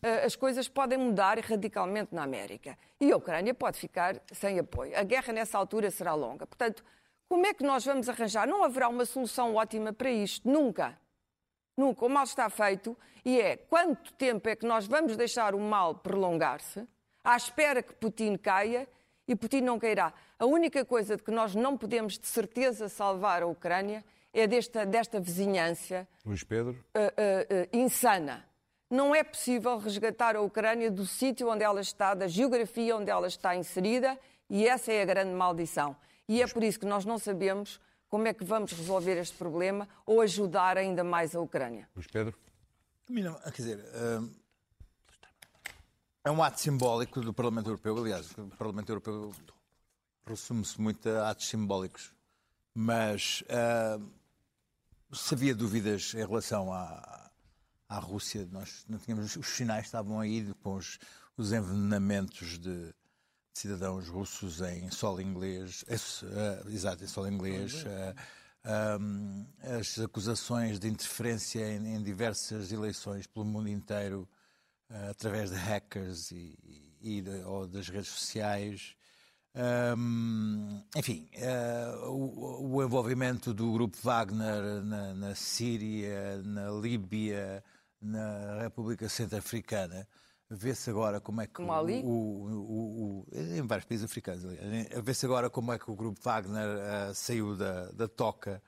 eh, 0.02 0.24
as 0.24 0.36
coisas 0.36 0.68
podem 0.68 0.98
mudar 0.98 1.38
radicalmente 1.38 2.14
na 2.14 2.22
América. 2.22 2.76
E 3.00 3.10
a 3.10 3.16
Ucrânia 3.16 3.54
pode 3.54 3.78
ficar 3.78 4.20
sem 4.32 4.58
apoio. 4.58 4.96
A 4.96 5.02
guerra 5.02 5.32
nessa 5.32 5.58
altura 5.58 5.90
será 5.90 6.14
longa. 6.14 6.46
Portanto, 6.46 6.84
como 7.34 7.46
é 7.46 7.52
que 7.52 7.64
nós 7.64 7.84
vamos 7.84 8.08
arranjar? 8.08 8.46
Não 8.46 8.62
haverá 8.62 8.88
uma 8.88 9.04
solução 9.04 9.56
ótima 9.56 9.92
para 9.92 10.08
isto, 10.08 10.48
nunca. 10.48 10.96
Nunca. 11.76 12.06
O 12.06 12.08
mal 12.08 12.22
está 12.22 12.48
feito 12.48 12.96
e 13.24 13.40
é 13.40 13.56
quanto 13.56 14.12
tempo 14.12 14.48
é 14.48 14.54
que 14.54 14.64
nós 14.64 14.86
vamos 14.86 15.16
deixar 15.16 15.52
o 15.52 15.58
mal 15.58 15.96
prolongar-se, 15.96 16.86
à 17.24 17.36
espera 17.36 17.82
que 17.82 17.92
Putin 17.92 18.36
caia 18.36 18.86
e 19.26 19.34
Putin 19.34 19.62
não 19.62 19.80
cairá. 19.80 20.14
A 20.38 20.46
única 20.46 20.84
coisa 20.84 21.16
de 21.16 21.24
que 21.24 21.32
nós 21.32 21.56
não 21.56 21.76
podemos 21.76 22.16
de 22.16 22.26
certeza 22.28 22.88
salvar 22.88 23.42
a 23.42 23.46
Ucrânia 23.46 24.04
é 24.32 24.46
desta, 24.46 24.86
desta 24.86 25.18
vizinhança 25.18 26.06
Luís 26.24 26.44
Pedro. 26.44 26.74
Uh, 26.94 27.00
uh, 27.00 27.64
uh, 27.64 27.76
insana. 27.76 28.48
Não 28.88 29.12
é 29.12 29.24
possível 29.24 29.76
resgatar 29.78 30.36
a 30.36 30.40
Ucrânia 30.40 30.88
do 30.88 31.04
sítio 31.04 31.50
onde 31.50 31.64
ela 31.64 31.80
está, 31.80 32.14
da 32.14 32.28
geografia 32.28 32.96
onde 32.96 33.10
ela 33.10 33.26
está 33.26 33.56
inserida, 33.56 34.16
e 34.48 34.68
essa 34.68 34.92
é 34.92 35.02
a 35.02 35.04
grande 35.04 35.32
maldição. 35.32 35.96
E 36.28 36.42
é 36.42 36.46
por 36.46 36.62
isso 36.62 36.78
que 36.78 36.86
nós 36.86 37.04
não 37.04 37.18
sabemos 37.18 37.80
como 38.08 38.28
é 38.28 38.34
que 38.34 38.44
vamos 38.44 38.72
resolver 38.72 39.16
este 39.18 39.36
problema 39.36 39.88
ou 40.06 40.20
ajudar 40.20 40.78
ainda 40.78 41.02
mais 41.02 41.34
a 41.34 41.40
Ucrânia. 41.40 41.88
Luís 41.94 42.06
Pedro. 42.06 42.38
Quer 43.06 43.50
dizer, 43.56 43.84
é 46.24 46.30
um 46.30 46.42
ato 46.42 46.60
simbólico 46.60 47.20
do 47.20 47.34
Parlamento 47.34 47.68
Europeu. 47.68 47.98
Aliás, 47.98 48.30
o 48.38 48.46
Parlamento 48.56 48.88
Europeu 48.88 49.30
resume-se 50.26 50.80
muito 50.80 51.08
a 51.08 51.30
atos 51.30 51.48
simbólicos. 51.48 52.14
Mas 52.74 53.42
uh, 53.42 54.10
se 55.14 55.34
havia 55.34 55.54
dúvidas 55.54 56.14
em 56.14 56.26
relação 56.26 56.72
à, 56.72 57.30
à 57.88 57.98
Rússia, 57.98 58.48
nós 58.50 58.84
não 58.88 58.98
tínhamos, 58.98 59.36
os 59.36 59.46
sinais 59.48 59.84
estavam 59.84 60.18
aí 60.18 60.52
com 60.62 60.74
os, 60.74 60.98
os 61.36 61.52
envenenamentos 61.52 62.58
de, 62.58 62.94
cidadãos 63.54 64.08
russos 64.08 64.60
em 64.60 64.90
solo 64.90 65.20
inglês, 65.20 65.84
uh, 65.84 66.68
exato, 66.68 67.04
em 67.04 67.06
solo 67.06 67.28
inglês, 67.28 67.84
uh, 67.84 69.00
um, 69.00 69.46
as 69.78 69.98
acusações 69.98 70.78
de 70.80 70.88
interferência 70.88 71.60
em, 71.60 71.94
em, 71.94 72.02
diversas 72.02 72.72
eleições 72.72 73.26
pelo 73.26 73.44
mundo 73.44 73.68
inteiro 73.68 74.28
uh, 74.90 75.10
através 75.10 75.50
de 75.50 75.56
hackers 75.56 76.32
e, 76.32 76.58
e 77.00 77.22
de, 77.22 77.44
ou 77.44 77.66
das 77.66 77.88
redes 77.88 78.08
sociais. 78.08 78.96
Um, 79.96 80.82
enfim, 80.96 81.30
o, 82.08 82.74
o, 82.74 82.82
envolvimento 82.82 83.54
do 83.54 83.70
grupo 83.72 83.96
Wagner 84.02 84.82
na, 84.82 85.14
na 85.14 85.34
Síria, 85.36 86.42
na 86.42 86.72
Líbia, 86.72 87.62
na 88.02 88.62
República 88.62 89.08
Centro-Africana, 89.08 90.08
vê-se 90.54 90.90
agora 90.90 91.20
como 91.20 91.40
é 91.40 91.46
que 91.46 91.52
como 91.52 91.72
o, 91.72 93.24
o, 93.24 93.26
em 93.32 93.66
vários 93.66 93.86
países 93.86 94.04
africanos, 94.04 94.44
vê-se 95.02 95.26
agora 95.26 95.50
como 95.50 95.72
é 95.72 95.78
que 95.78 95.90
o 95.90 95.94
grupo 95.94 96.20
Wagner 96.22 96.68
uh, 96.68 97.14
saiu 97.14 97.56
da, 97.56 97.90
da 97.92 98.08
toca 98.08 98.62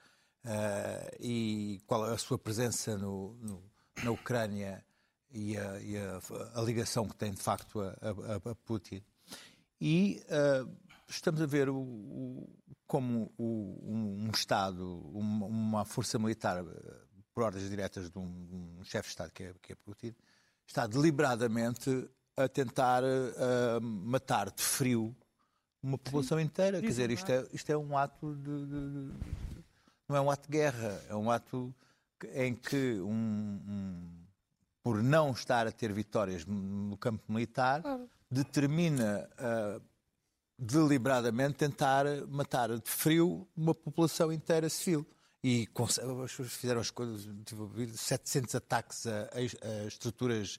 uh, 0.44 1.16
e 1.20 1.80
qual 1.86 2.08
é 2.08 2.14
a 2.14 2.18
sua 2.18 2.38
presença 2.38 2.96
no, 2.96 3.34
no, 3.40 3.62
na 4.02 4.10
Ucrânia 4.10 4.84
e, 5.30 5.56
a, 5.56 5.80
e 5.80 5.96
a, 5.96 6.20
a, 6.54 6.62
ligação 6.62 7.08
que 7.08 7.16
tem 7.16 7.32
de 7.32 7.42
facto 7.42 7.80
a, 7.80 8.50
a 8.50 8.54
Putin. 8.54 9.02
E 9.80 10.22
uh, 10.26 10.70
estamos 11.08 11.40
a 11.40 11.46
ver 11.46 11.68
o, 11.68 11.76
o, 11.76 12.48
como 12.86 13.32
o, 13.36 13.80
um, 13.82 14.26
um, 14.26 14.30
Estado, 14.30 15.00
uma, 15.12 15.46
uma, 15.46 15.84
força 15.84 16.18
militar, 16.18 16.64
por 17.34 17.42
ordens 17.42 17.68
diretas 17.68 18.10
de 18.10 18.18
um, 18.18 18.78
um 18.78 18.84
chefe 18.84 19.08
de 19.08 19.10
Estado, 19.10 19.32
que 19.32 19.44
é, 19.44 19.54
que 19.60 19.72
é, 19.72 19.76
Putin, 19.76 20.14
está 20.66 20.86
deliberadamente 20.86 22.08
a 22.36 22.48
tentar 22.48 23.02
uh, 23.02 23.80
matar 23.80 24.50
de 24.50 24.62
frio 24.62 25.14
uma 25.82 25.96
população 25.96 26.40
inteira. 26.40 26.80
Quer 26.80 26.86
dizer, 26.86 27.10
isto 27.10 27.30
é, 27.30 27.46
isto 27.52 27.70
é 27.70 27.76
um 27.76 27.96
ato 27.96 28.34
de, 28.34 28.66
de, 28.66 29.12
Não 30.08 30.16
é 30.16 30.20
um 30.20 30.30
ato 30.30 30.50
de 30.50 30.58
guerra, 30.58 31.00
é 31.08 31.14
um 31.14 31.30
ato 31.30 31.74
em 32.34 32.54
que 32.54 33.00
um, 33.00 34.00
por 34.82 35.02
não 35.02 35.32
estar 35.32 35.66
a 35.66 35.72
ter 35.72 35.92
vitórias 35.92 36.44
no 36.46 36.96
campo 36.96 37.22
militar, 37.32 37.82
determina 38.30 39.28
uh, 39.38 39.82
deliberadamente 40.58 41.54
tentar 41.54 42.06
matar 42.28 42.68
de 42.78 42.90
frio 42.90 43.46
uma 43.56 43.74
população 43.74 44.32
inteira 44.32 44.68
civil. 44.68 45.06
E 45.48 45.68
fizeram 46.48 46.80
as 46.80 46.90
coisas, 46.90 47.28
700 47.94 48.52
ataques 48.56 49.06
a, 49.06 49.30
a 49.32 49.86
estruturas 49.86 50.58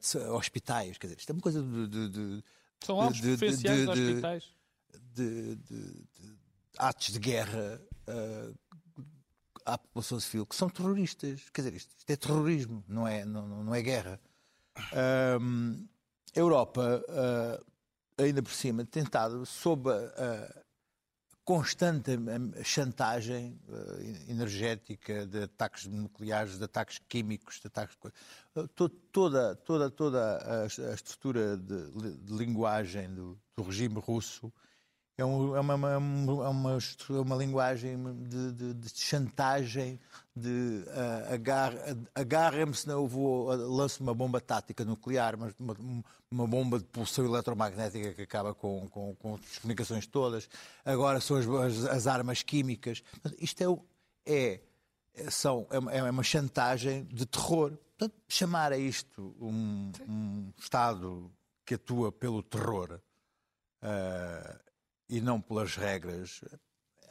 de 0.00 0.18
hospitais. 0.30 0.96
Quer 0.96 1.08
dizer, 1.08 1.18
isto 1.18 1.30
é 1.30 1.32
uma 1.32 1.42
coisa 1.42 1.60
de. 1.60 1.88
de, 1.88 2.08
de 2.10 2.44
São 2.84 3.10
de, 3.10 3.36
de, 3.36 3.88
hospitais. 3.88 4.44
De, 5.12 5.58
atos 6.78 7.08
de 7.08 7.18
guerra 7.18 7.82
uh, 8.06 8.54
à 9.64 9.76
população 9.76 10.20
civil 10.20 10.46
que 10.46 10.54
são 10.54 10.68
terroristas. 10.68 11.50
Quer 11.52 11.62
dizer, 11.62 11.76
isto, 11.76 11.92
isto 11.98 12.10
é 12.10 12.14
terrorismo, 12.14 12.84
não 12.86 13.08
é, 13.08 13.24
não, 13.24 13.64
não 13.64 13.74
é 13.74 13.82
guerra. 13.82 14.20
Um, 15.40 15.84
Europa, 16.32 17.02
uh, 17.08 18.22
ainda 18.22 18.40
por 18.40 18.52
cima, 18.52 18.84
tentado, 18.84 19.44
sob 19.44 19.90
a, 19.90 20.62
constante 21.46 22.10
chantagem 22.64 23.56
uh, 23.68 24.30
energética 24.30 25.24
de 25.24 25.44
ataques 25.44 25.86
nucleares, 25.86 26.58
de 26.58 26.64
ataques 26.64 27.00
químicos, 27.08 27.60
de 27.60 27.68
ataques. 27.68 27.96
Uh, 28.56 28.66
toda, 29.12 29.54
toda, 29.54 29.88
toda 29.88 30.64
a, 30.64 30.66
estrutura 30.92 31.56
de, 31.56 32.16
de 32.16 32.34
linguagem 32.34 33.14
do, 33.14 33.38
do, 33.56 33.62
regime 33.62 34.00
russo 34.00 34.52
é, 35.16 35.24
um, 35.24 35.54
é, 35.54 35.60
uma, 35.60 35.74
uma, 35.76 35.98
uma, 36.50 36.78
uma, 37.10 37.36
linguagem 37.36 37.96
de, 38.24 38.52
de, 38.52 38.74
de 38.74 38.88
chantagem, 38.88 40.00
de 40.36 40.84
uh, 40.86 42.12
agarrem-me, 42.14 42.74
senão 42.74 42.96
eu 42.96 43.08
vou, 43.08 43.46
lanço 43.46 44.02
uma 44.02 44.12
bomba 44.12 44.38
tática 44.38 44.84
nuclear, 44.84 45.34
mas 45.38 45.54
uma, 45.58 45.74
uma, 46.30 46.46
bomba 46.46 46.78
de 46.78 46.84
pulsão 46.84 47.24
eletromagnética 47.24 48.12
que 48.12 48.20
acaba 48.20 48.54
com, 48.54 48.86
com, 48.90 49.14
com 49.14 49.34
as 49.36 49.58
comunicações 49.58 50.06
todas. 50.06 50.46
Agora 50.84 51.22
são 51.22 51.38
as, 51.38 51.46
as, 51.46 51.84
as 51.86 52.06
armas 52.06 52.42
químicas. 52.42 53.02
Isto 53.40 53.82
é, 54.26 54.60
é, 55.14 55.30
são, 55.30 55.66
é, 55.70 55.98
é 55.98 56.10
uma 56.10 56.22
chantagem 56.22 57.04
de 57.04 57.24
terror. 57.24 57.70
Portanto, 57.96 58.14
chamar 58.28 58.72
a 58.72 58.76
isto 58.76 59.34
um, 59.40 59.90
um 60.06 60.52
Estado 60.58 61.32
que 61.64 61.76
atua 61.76 62.12
pelo 62.12 62.42
terror 62.42 63.00
uh, 63.82 64.60
e 65.08 65.18
não 65.18 65.40
pelas 65.40 65.76
regras, 65.76 66.42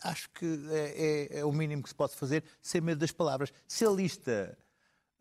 acho 0.04 0.30
que 0.30 0.46
é, 0.72 1.30
é, 1.36 1.40
é, 1.40 1.46
o 1.46 1.52
mínimo 1.52 1.84
que 1.84 1.90
se 1.90 1.96
pode 1.96 2.16
fazer 2.16 2.44
sem 2.62 2.82
medo 2.82 3.00
das 3.00 3.12
palavras. 3.12 3.52
Se 3.68 3.86
a 3.86 3.90
lista 3.90 4.58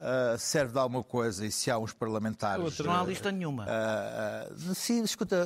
uh, 0.01 0.39
serve 0.39 0.72
de 0.72 0.79
alguma 0.79 1.03
coisa 1.03 1.47
e 1.47 1.51
se 1.51 1.70
há 1.70 1.79
uns 1.79 1.93
parlamentares. 1.93 2.64
Outra, 2.64 2.87
não 2.87 2.95
há 2.95 3.05
lista 3.05 3.33
nenhuma. 3.33 3.64
Uh, 3.64 4.70
uh, 4.70 4.75
sim, 4.75 5.03
escuta, 5.03 5.45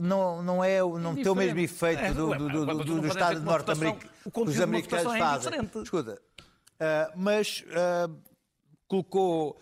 não, 0.00 0.42
não, 0.42 0.64
é, 0.64 0.80
não 0.80 1.14
tem 1.14 1.28
o 1.28 1.34
mesmo 1.34 1.60
efeito 1.60 2.00
é, 2.00 2.12
do, 2.12 2.34
do, 2.36 2.48
do, 2.48 2.84
do, 2.84 3.00
do 3.00 3.06
Estado 3.06 3.40
norte-americano 3.40 4.10
os 4.34 4.60
americanos 4.60 5.18
fazem. 5.18 5.52
É 5.54 5.82
escuta, 5.82 6.22
mas 7.16 7.64
colocou. 8.86 9.60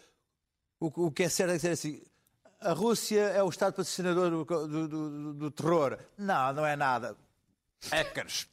O, 0.79 1.07
o 1.07 1.11
que 1.13 1.25
é 1.25 1.29
certo 1.29 1.51
é 1.51 1.57
dizer 1.57 1.73
assim 1.73 2.01
a 2.61 2.73
Rússia 2.73 3.21
é 3.21 3.43
o 3.43 3.49
Estado 3.49 3.73
patrocinador 3.73 4.31
do, 4.31 4.45
do, 4.45 4.89
do, 4.89 5.35
do 5.35 5.51
terror. 5.51 5.99
Não, 6.17 6.53
não 6.53 6.67
é 6.67 6.77
nada. 6.77 7.17
Hackers. 7.91 8.47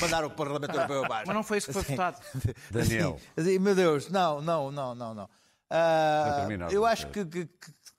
Mandaram 0.00 0.28
o 0.28 0.30
Parlamento 0.30 0.74
Europeu 0.74 1.04
abaixo. 1.04 1.24
Mas 1.26 1.36
não 1.36 1.42
foi 1.42 1.58
isso 1.58 1.68
que 1.68 1.72
foi 1.72 1.82
assim, 1.82 1.96
votado. 1.96 2.18
Daniel. 2.70 3.20
Assim, 3.36 3.58
meu 3.58 3.74
Deus, 3.74 4.08
não, 4.10 4.40
não, 4.42 4.70
não, 4.70 4.94
não. 4.94 5.14
não. 5.14 5.24
Uh, 5.24 6.70
eu 6.70 6.84
acho 6.84 7.06
que, 7.08 7.24
que, 7.24 7.48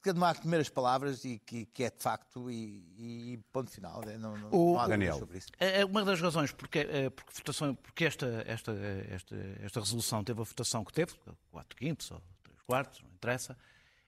que, 0.04 0.14
não 0.14 0.28
há 0.28 0.36
que 0.36 0.42
temer 0.42 0.60
as 0.60 0.70
palavras 0.70 1.26
e 1.26 1.40
que, 1.40 1.66
que 1.66 1.84
é 1.84 1.90
de 1.90 2.04
facto 2.04 2.52
e, 2.52 3.34
e 3.34 3.40
ponto 3.52 3.72
final. 3.72 4.00
Né? 4.06 4.16
Não, 4.16 4.38
não, 4.38 4.50
o, 4.52 4.74
não 4.74 4.80
há 4.80 4.88
Daniel. 4.88 5.18
sobre 5.18 5.40
isso. 5.40 5.48
É, 5.60 5.82
é 5.82 5.86
uma 5.86 6.06
das 6.06 6.22
razões 6.22 6.52
porque, 6.52 6.80
é, 6.80 7.10
porque, 7.10 7.32
votação, 7.34 7.74
porque 7.74 8.06
esta, 8.06 8.44
esta, 8.46 8.74
esta, 9.10 9.36
esta 9.64 9.80
resolução 9.80 10.24
teve 10.24 10.40
a 10.40 10.44
votação 10.44 10.86
que 10.86 10.94
teve, 10.94 11.14
4 11.50 11.76
quintos 11.76 12.12
ou 12.12 12.22
3 12.44 12.62
quartos, 12.62 13.02
não 13.02 13.10
interessa, 13.10 13.58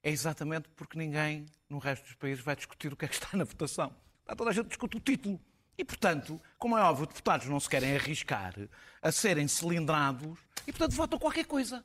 é 0.04 0.12
exatamente 0.12 0.70
porque 0.76 0.96
ninguém 0.96 1.48
no 1.68 1.80
resto 1.80 2.04
dos 2.04 2.14
países 2.14 2.44
vai 2.44 2.56
discutir 2.56 2.94
o 2.94 2.96
que 2.96 3.06
é 3.06 3.08
que 3.08 3.16
está 3.16 3.36
na 3.36 3.46
votação. 3.46 3.92
Toda 4.38 4.52
a 4.52 4.54
gente 4.54 4.68
discute 4.68 4.98
o 4.98 5.00
título. 5.00 5.40
E, 5.78 5.84
portanto, 5.84 6.42
como 6.58 6.78
é 6.78 6.82
óbvio, 6.82 7.06
deputados 7.06 7.48
não 7.48 7.60
se 7.60 7.70
querem 7.70 7.96
arriscar 7.96 8.56
a 9.02 9.12
serem 9.12 9.48
cilindrados 9.48 10.40
e, 10.66 10.72
portanto, 10.72 10.96
votam 10.96 11.20
qualquer 11.20 11.46
coisa. 11.46 11.84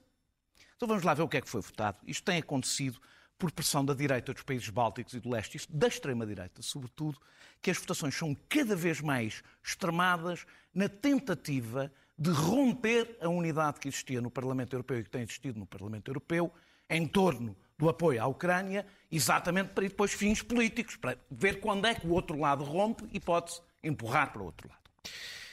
Então 0.76 0.88
vamos 0.88 1.04
lá 1.04 1.12
ver 1.12 1.22
o 1.22 1.28
que 1.28 1.36
é 1.36 1.40
que 1.40 1.48
foi 1.48 1.60
votado. 1.60 1.98
Isto 2.06 2.24
tem 2.24 2.38
acontecido 2.38 3.00
por 3.38 3.50
pressão 3.50 3.84
da 3.84 3.94
direita 3.94 4.32
dos 4.32 4.42
países 4.42 4.68
bálticos 4.68 5.14
e 5.14 5.20
do 5.20 5.30
leste, 5.30 5.56
isto 5.56 5.74
da 5.74 5.88
extrema-direita, 5.88 6.62
sobretudo, 6.62 7.18
que 7.60 7.70
as 7.70 7.78
votações 7.78 8.14
são 8.14 8.36
cada 8.48 8.76
vez 8.76 9.00
mais 9.00 9.42
extremadas 9.64 10.46
na 10.74 10.88
tentativa 10.88 11.90
de 12.18 12.30
romper 12.30 13.16
a 13.20 13.28
unidade 13.28 13.80
que 13.80 13.88
existia 13.88 14.20
no 14.20 14.30
Parlamento 14.30 14.74
Europeu 14.74 15.00
e 15.00 15.04
que 15.04 15.10
tem 15.10 15.22
existido 15.22 15.58
no 15.58 15.66
Parlamento 15.66 16.08
Europeu 16.10 16.52
em 16.88 17.06
torno 17.06 17.56
do 17.78 17.88
apoio 17.88 18.22
à 18.22 18.26
Ucrânia, 18.26 18.86
exatamente 19.10 19.70
para 19.70 19.84
ir 19.84 19.88
depois 19.88 20.12
fins 20.12 20.42
políticos, 20.42 20.96
para 20.96 21.16
ver 21.30 21.60
quando 21.60 21.86
é 21.86 21.94
que 21.94 22.06
o 22.06 22.10
outro 22.10 22.38
lado 22.38 22.62
rompe 22.62 23.08
e 23.10 23.18
pode-se 23.18 23.62
empurrar 23.82 24.32
para 24.32 24.42
o 24.42 24.44
outro 24.44 24.68
lado. 24.68 24.80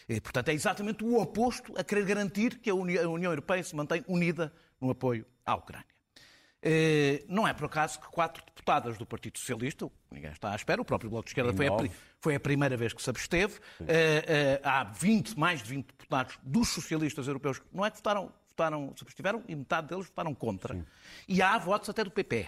E, 0.09 0.21
portanto, 0.21 0.49
é 0.49 0.53
exatamente 0.53 1.03
o 1.03 1.19
oposto 1.19 1.73
a 1.77 1.83
querer 1.83 2.05
garantir 2.05 2.59
que 2.59 2.69
a 2.69 2.75
União 2.75 3.31
Europeia 3.31 3.63
se 3.63 3.75
mantém 3.75 4.03
unida 4.07 4.53
no 4.79 4.89
apoio 4.89 5.25
à 5.45 5.55
Ucrânia. 5.55 5.85
Não 7.27 7.47
é 7.47 7.53
por 7.53 7.65
acaso 7.65 7.99
que 7.99 8.07
quatro 8.07 8.43
deputadas 8.45 8.97
do 8.97 9.05
Partido 9.05 9.37
Socialista, 9.37 9.89
ninguém 10.11 10.31
está 10.31 10.51
à 10.51 10.55
espera, 10.55 10.81
o 10.81 10.85
próprio 10.85 11.09
Bloco 11.09 11.25
de 11.25 11.31
Esquerda 11.31 11.53
foi 11.53 11.67
a, 11.67 11.71
foi 12.19 12.35
a, 12.35 12.39
primeira 12.39 12.75
vez 12.75 12.93
que 12.93 13.01
se 13.01 13.09
absteve, 13.09 13.59
há 14.63 14.83
20, 14.85 15.37
mais 15.37 15.61
de 15.61 15.69
20 15.69 15.85
deputados 15.85 16.39
dos 16.43 16.69
socialistas 16.69 17.27
europeus, 17.27 17.61
não 17.71 17.85
é 17.85 17.91
que 17.91 17.97
votaram, 17.97 18.31
votaram 18.47 18.93
se 18.95 19.03
abstiveram, 19.03 19.43
e 19.47 19.55
metade 19.55 19.87
deles 19.87 20.07
votaram 20.07 20.33
contra. 20.33 20.73
Sim. 20.73 20.85
E 21.27 21.41
há 21.41 21.57
votos 21.57 21.89
até 21.89 22.03
do 22.03 22.11
PP. 22.11 22.47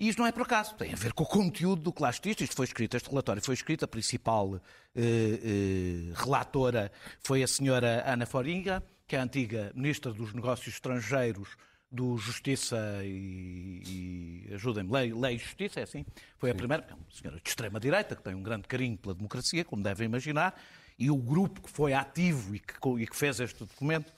E 0.00 0.08
isto 0.08 0.18
não 0.18 0.26
é 0.26 0.32
por 0.32 0.42
acaso, 0.42 0.74
tem 0.76 0.94
a 0.94 0.96
ver 0.96 1.12
com 1.12 1.24
o 1.24 1.26
conteúdo 1.26 1.82
do 1.82 1.92
que 1.92 2.00
lá. 2.00 2.08
Isto 2.08 2.56
foi 2.56 2.64
escrito, 2.64 2.96
este 2.96 3.10
relatório 3.10 3.42
foi 3.42 3.52
escrito, 3.52 3.84
a 3.84 3.88
principal 3.88 4.58
eh, 4.96 5.02
eh, 5.02 6.12
relatora 6.14 6.90
foi 7.22 7.42
a 7.42 7.46
senhora 7.46 8.02
Ana 8.10 8.24
Foringa, 8.24 8.82
que 9.06 9.14
é 9.14 9.18
a 9.18 9.22
antiga 9.22 9.70
Ministra 9.74 10.10
dos 10.10 10.32
Negócios 10.32 10.74
Estrangeiros 10.74 11.50
do 11.92 12.16
Justiça 12.16 12.78
e, 13.04 14.46
e 14.48 14.54
ajudem-me, 14.54 14.90
lei, 14.90 15.12
lei, 15.12 15.34
e 15.34 15.38
Justiça, 15.38 15.80
é 15.80 15.82
assim? 15.82 16.06
Foi 16.38 16.48
Sim. 16.48 16.54
a 16.54 16.56
primeira, 16.56 16.86
é 16.88 16.94
uma 16.94 17.04
senhora 17.12 17.38
de 17.38 17.46
extrema-direita, 17.46 18.16
que 18.16 18.22
tem 18.22 18.34
um 18.34 18.42
grande 18.42 18.66
carinho 18.68 18.96
pela 18.96 19.14
democracia, 19.14 19.66
como 19.66 19.82
devem 19.82 20.06
imaginar, 20.06 20.58
e 20.98 21.10
o 21.10 21.16
grupo 21.16 21.60
que 21.60 21.68
foi 21.68 21.92
ativo 21.92 22.54
e 22.54 22.58
que, 22.58 22.74
e 23.00 23.06
que 23.06 23.16
fez 23.16 23.38
este 23.38 23.58
documento 23.58 24.14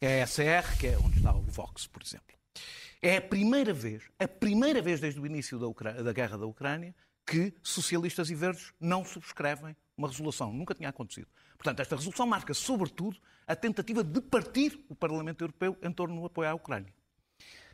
é 0.00 0.22
a 0.22 0.26
SR, 0.26 0.76
que 0.80 0.88
é 0.88 0.98
onde 0.98 1.18
está 1.18 1.32
o 1.32 1.42
Vox, 1.42 1.86
por 1.86 2.02
exemplo. 2.02 2.34
É 3.02 3.16
a 3.16 3.22
primeira 3.22 3.72
vez, 3.72 4.02
a 4.18 4.28
primeira 4.28 4.82
vez 4.82 5.00
desde 5.00 5.18
o 5.20 5.26
início 5.26 5.58
da, 5.58 5.92
da 6.02 6.12
guerra 6.12 6.36
da 6.36 6.46
Ucrânia, 6.46 6.94
que 7.26 7.54
socialistas 7.62 8.28
e 8.28 8.34
verdes 8.34 8.72
não 8.80 9.04
subscrevem 9.04 9.74
uma 9.96 10.08
resolução. 10.08 10.52
Nunca 10.52 10.74
tinha 10.74 10.88
acontecido. 10.88 11.28
Portanto, 11.56 11.80
esta 11.80 11.96
resolução 11.96 12.26
marca, 12.26 12.52
sobretudo, 12.52 13.18
a 13.46 13.54
tentativa 13.54 14.02
de 14.02 14.20
partir 14.20 14.84
o 14.88 14.94
Parlamento 14.94 15.42
Europeu 15.42 15.76
em 15.82 15.92
torno 15.92 16.20
do 16.20 16.26
apoio 16.26 16.48
à 16.48 16.54
Ucrânia. 16.54 16.92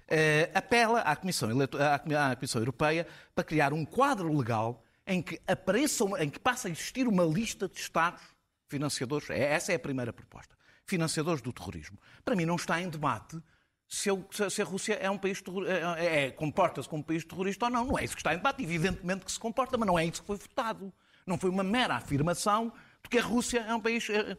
Uh, 0.09 0.51
apela 0.55 1.01
à 1.01 1.17
Comissão, 1.17 1.49
à 1.51 2.37
Comissão 2.37 2.61
Europeia 2.61 3.07
para 3.35 3.43
criar 3.43 3.73
um 3.73 3.85
quadro 3.85 4.33
legal 4.37 4.85
em 5.05 5.21
que, 5.21 5.41
apareça, 5.47 6.05
em 6.21 6.31
que 6.31 6.39
passe 6.39 6.69
a 6.69 6.71
existir 6.71 7.09
uma 7.09 7.25
lista 7.25 7.69
de 7.69 7.79
Estados 7.79 8.23
financiadores. 8.69 9.31
É, 9.31 9.53
essa 9.53 9.73
é 9.73 9.77
a 9.77 9.79
primeira 9.81 10.13
proposta. 10.13 10.57
Financiadores 10.85 11.43
do 11.43 11.53
terrorismo. 11.53 11.99
Para 12.25 12.37
mim, 12.37 12.45
não 12.45 12.57
está 12.57 12.81
em 12.81 12.89
debate 12.89 13.41
se, 13.89 14.11
se 14.51 14.63
a 14.63 14.65
Rússia 14.65 14.95
é 14.95 15.11
um 15.11 15.19
país 15.19 15.43
é, 15.67 16.05
é, 16.05 16.25
é, 16.25 16.31
comporta-se 16.31 16.89
como 16.89 17.01
um 17.01 17.05
país 17.05 17.25
terrorista 17.25 17.67
ou 17.67 17.71
não. 17.71 17.85
Não 17.85 17.99
é 17.99 18.05
isso 18.05 18.15
que 18.15 18.21
está 18.21 18.35
em 18.35 18.37
debate. 18.37 18.63
Evidentemente 18.63 19.25
que 19.25 19.33
se 19.33 19.39
comporta, 19.39 19.79
mas 19.79 19.87
não 19.87 19.99
é 19.99 20.05
isso 20.05 20.21
que 20.21 20.27
foi 20.27 20.37
votado. 20.37 20.93
Não 21.27 21.39
foi 21.39 21.51
uma 21.51 21.65
mera 21.65 21.95
afirmação 21.95 22.73
de 23.03 23.09
que 23.09 23.19
a 23.19 23.23
Rússia 23.23 23.61
é 23.61 23.75
um 23.75 23.81
país. 23.81 24.09
É, 24.11 24.37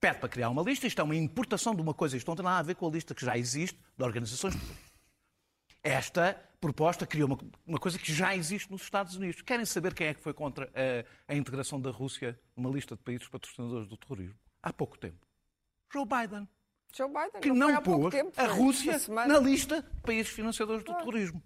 pede 0.00 0.18
para 0.18 0.28
criar 0.28 0.48
uma 0.48 0.62
lista, 0.62 0.86
isto 0.86 1.00
é 1.00 1.04
uma 1.04 1.14
importação 1.14 1.74
de 1.74 1.82
uma 1.82 1.92
coisa, 1.92 2.16
isto 2.16 2.26
não 2.26 2.34
tem 2.34 2.44
nada 2.44 2.58
a 2.58 2.62
ver 2.62 2.74
com 2.74 2.88
a 2.88 2.90
lista 2.90 3.14
que 3.14 3.24
já 3.24 3.36
existe 3.36 3.78
de 3.96 4.02
organizações. 4.02 4.56
Esta 5.82 6.34
proposta 6.60 7.06
criou 7.06 7.28
uma, 7.28 7.38
uma, 7.66 7.78
coisa 7.78 7.98
que 7.98 8.12
já 8.12 8.34
existe 8.34 8.70
nos 8.70 8.82
Estados 8.82 9.14
Unidos. 9.16 9.42
Querem 9.42 9.64
saber 9.64 9.94
quem 9.94 10.08
é 10.08 10.14
que 10.14 10.20
foi 10.20 10.32
contra 10.32 10.70
a, 10.74 11.32
a 11.32 11.36
integração 11.36 11.80
da 11.80 11.90
Rússia 11.90 12.38
numa 12.56 12.70
lista 12.70 12.96
de 12.96 13.02
países 13.02 13.28
patrocinadores 13.28 13.88
do 13.88 13.96
terrorismo? 13.96 14.36
Há 14.62 14.72
pouco 14.72 14.98
tempo. 14.98 15.26
Joe 15.92 16.04
Biden. 16.04 16.48
Joe 16.92 17.08
Biden, 17.08 17.40
que 17.40 17.50
não, 17.50 17.72
não 17.72 17.82
pôs 17.82 18.12
tempo, 18.12 18.32
a 18.36 18.46
Rússia 18.46 19.00
na 19.08 19.38
lista 19.38 19.82
de 19.82 20.00
países 20.02 20.32
financiadores 20.32 20.84
do 20.84 20.94
terrorismo. 20.94 21.42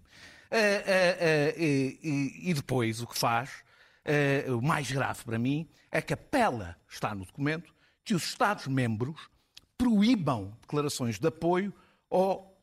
Uh, 0.51 0.55
uh, 0.55 1.57
uh, 1.57 1.61
e, 1.61 2.49
e, 2.49 2.53
depois 2.53 3.01
o 3.01 3.07
que 3.07 3.17
faz, 3.17 3.63
o 4.55 4.61
mais 4.61 4.91
grave 4.91 5.23
para 5.23 5.39
mim, 5.39 5.67
é 5.91 6.01
que 6.01 6.13
apela, 6.13 6.77
está 6.87 7.15
no 7.15 7.25
documento, 7.25 7.73
que 8.03 8.13
os 8.13 8.23
Estados-membros 8.23 9.29
proíbam 9.77 10.55
declarações 10.61 11.17
de 11.17 11.27
apoio 11.27 11.73
ou 12.09 12.55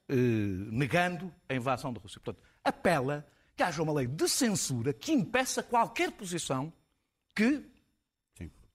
negando 0.71 1.35
a 1.49 1.55
invasão 1.55 1.93
da 1.93 2.01
Rússia. 2.01 2.21
Portanto, 2.21 2.45
apela 2.63 3.27
que 3.57 3.63
haja 3.63 3.83
uma 3.83 3.93
lei 3.93 4.07
de 4.07 4.29
censura 4.29 4.93
que 4.93 5.13
impeça 5.13 5.63
qualquer 5.63 6.13
posição 6.13 6.73
que 7.35 7.65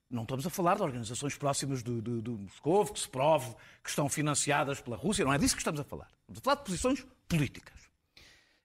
não 0.10 0.24
estamos 0.24 0.46
a 0.48 0.50
falar 0.50 0.76
de 0.76 0.84
organizações 0.84 1.38
próximas 1.38 1.84
do, 1.84 2.02
do, 2.02 2.22
do 2.22 2.32
Moscou, 2.38 2.86
que 2.86 3.00
se 3.00 3.10
prove 3.10 3.54
que 3.84 3.90
estão 3.90 4.08
financiadas 4.08 4.80
pela 4.80 4.96
Rússia. 4.96 5.26
Não 5.26 5.34
é 5.34 5.38
disso 5.38 5.56
que 5.56 5.62
estamos 5.62 5.80
a 5.80 5.84
falar. 5.84 6.08
Estamos 6.22 6.40
a 6.40 6.42
falar 6.42 6.56
de 6.56 6.64
posições 6.64 7.06
políticas. 7.28 7.76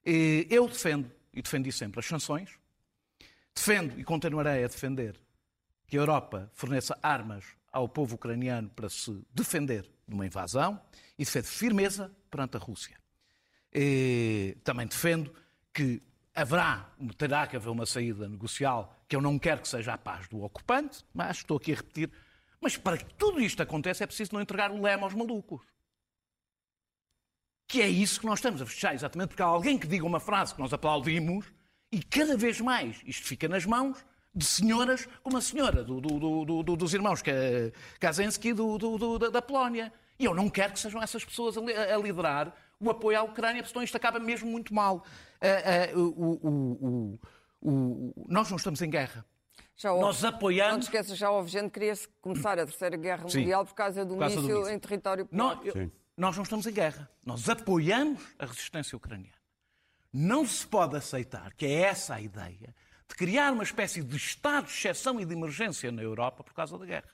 Eu 0.05 0.67
defendo, 0.67 1.11
e 1.33 1.41
defendi 1.41 1.71
sempre, 1.71 1.99
as 1.99 2.05
sanções. 2.05 2.49
Defendo 3.53 3.99
e 3.99 4.03
continuarei 4.03 4.63
a 4.63 4.67
defender 4.67 5.19
que 5.85 5.97
a 5.97 5.99
Europa 5.99 6.49
forneça 6.53 6.97
armas 7.03 7.43
ao 7.71 7.89
povo 7.89 8.15
ucraniano 8.15 8.69
para 8.69 8.89
se 8.89 9.25
defender 9.33 9.89
de 10.07 10.13
uma 10.13 10.25
invasão 10.25 10.79
e 11.17 11.25
defendo 11.25 11.45
firmeza 11.45 12.11
perante 12.31 12.57
a 12.57 12.59
Rússia. 12.59 12.97
Também 14.63 14.87
defendo 14.87 15.33
que 15.73 16.01
haverá, 16.33 16.89
terá 17.17 17.45
que 17.47 17.55
haver 17.55 17.69
uma 17.69 17.85
saída 17.85 18.27
negocial, 18.27 18.95
que 19.13 19.15
eu 19.15 19.21
não 19.21 19.37
quero 19.37 19.61
que 19.61 19.67
seja 19.67 19.93
a 19.93 19.97
paz 19.97 20.27
do 20.27 20.41
ocupante, 20.41 21.05
mas 21.13 21.37
estou 21.37 21.57
aqui 21.57 21.71
a 21.71 21.75
repetir. 21.75 22.09
Mas 22.59 22.75
para 22.75 22.97
que 22.97 23.05
tudo 23.13 23.39
isto 23.39 23.61
aconteça 23.61 24.03
é 24.03 24.07
preciso 24.07 24.33
não 24.33 24.41
entregar 24.41 24.71
o 24.71 24.81
lema 24.81 25.03
aos 25.03 25.13
malucos. 25.13 25.61
Que 27.67 27.83
é 27.83 27.87
isso 27.87 28.19
que 28.19 28.25
nós 28.25 28.39
estamos 28.39 28.59
a 28.59 28.65
fechar, 28.65 28.95
exatamente 28.95 29.29
porque 29.29 29.43
há 29.43 29.45
alguém 29.45 29.77
que 29.77 29.85
diga 29.85 30.03
uma 30.03 30.19
frase 30.19 30.55
que 30.55 30.59
nós 30.59 30.73
aplaudimos 30.73 31.45
e 31.91 32.01
cada 32.01 32.35
vez 32.35 32.59
mais 32.59 33.03
isto 33.05 33.27
fica 33.27 33.47
nas 33.47 33.67
mãos 33.67 34.03
de 34.33 34.45
senhoras 34.45 35.07
como 35.21 35.37
a 35.37 35.41
senhora 35.41 35.83
do, 35.83 36.01
do, 36.01 36.63
do, 36.63 36.75
dos 36.75 36.93
irmãos 36.95 37.21
Kaczynski 37.99 38.51
da 39.31 39.43
Polónia. 39.43 39.93
E 40.17 40.25
eu 40.25 40.33
não 40.33 40.49
quero 40.49 40.73
que 40.73 40.79
sejam 40.79 41.03
essas 41.03 41.23
pessoas 41.23 41.55
a 41.55 41.97
liderar 41.97 42.51
o 42.79 42.89
apoio 42.89 43.19
à 43.19 43.21
Ucrânia, 43.21 43.61
porque 43.61 43.73
senão 43.73 43.83
isto 43.83 43.95
acaba 43.95 44.19
mesmo 44.19 44.49
muito 44.49 44.73
mal. 44.73 45.05
Uh, 45.93 45.99
uh, 45.99 47.13
uh, 47.13 47.19
nós 48.27 48.49
não 48.49 48.57
estamos 48.57 48.81
em 48.81 48.89
guerra. 48.89 49.25
Já 49.75 49.91
houve, 49.91 50.05
nós 50.05 50.23
apoiamos. 50.23 50.73
Não 50.73 50.79
te 50.79 50.83
esqueças, 50.83 51.17
já 51.17 51.31
houve 51.31 51.49
gente 51.49 51.65
que 51.65 51.79
queria 51.79 51.93
começar 52.21 52.59
a 52.59 52.65
Terceira 52.65 52.97
Guerra 52.97 53.27
Sim. 53.29 53.39
Mundial 53.39 53.65
por 53.65 53.73
causa 53.73 54.05
do, 54.05 54.13
por 54.13 54.19
causa 54.19 54.35
míssil, 54.35 54.55
do 54.55 54.59
míssil 54.59 54.75
em 54.75 54.79
território 54.79 55.25
polaco. 55.25 55.65
Não, 55.65 55.91
nós 56.15 56.35
não 56.35 56.43
estamos 56.43 56.67
em 56.67 56.73
guerra. 56.73 57.09
Nós 57.25 57.49
apoiamos 57.49 58.21
a 58.37 58.45
resistência 58.45 58.95
ucraniana. 58.95 59.33
Não 60.11 60.45
se 60.45 60.65
pode 60.67 60.95
aceitar 60.95 61.53
que 61.53 61.65
é 61.65 61.81
essa 61.81 62.15
a 62.15 62.21
ideia 62.21 62.75
de 63.07 63.15
criar 63.15 63.51
uma 63.51 63.63
espécie 63.63 64.03
de 64.03 64.15
estado 64.15 64.67
de 64.67 64.73
exceção 64.73 65.19
e 65.19 65.25
de 65.25 65.33
emergência 65.33 65.91
na 65.91 66.03
Europa 66.03 66.43
por 66.43 66.53
causa 66.53 66.77
da 66.77 66.85
guerra 66.85 67.09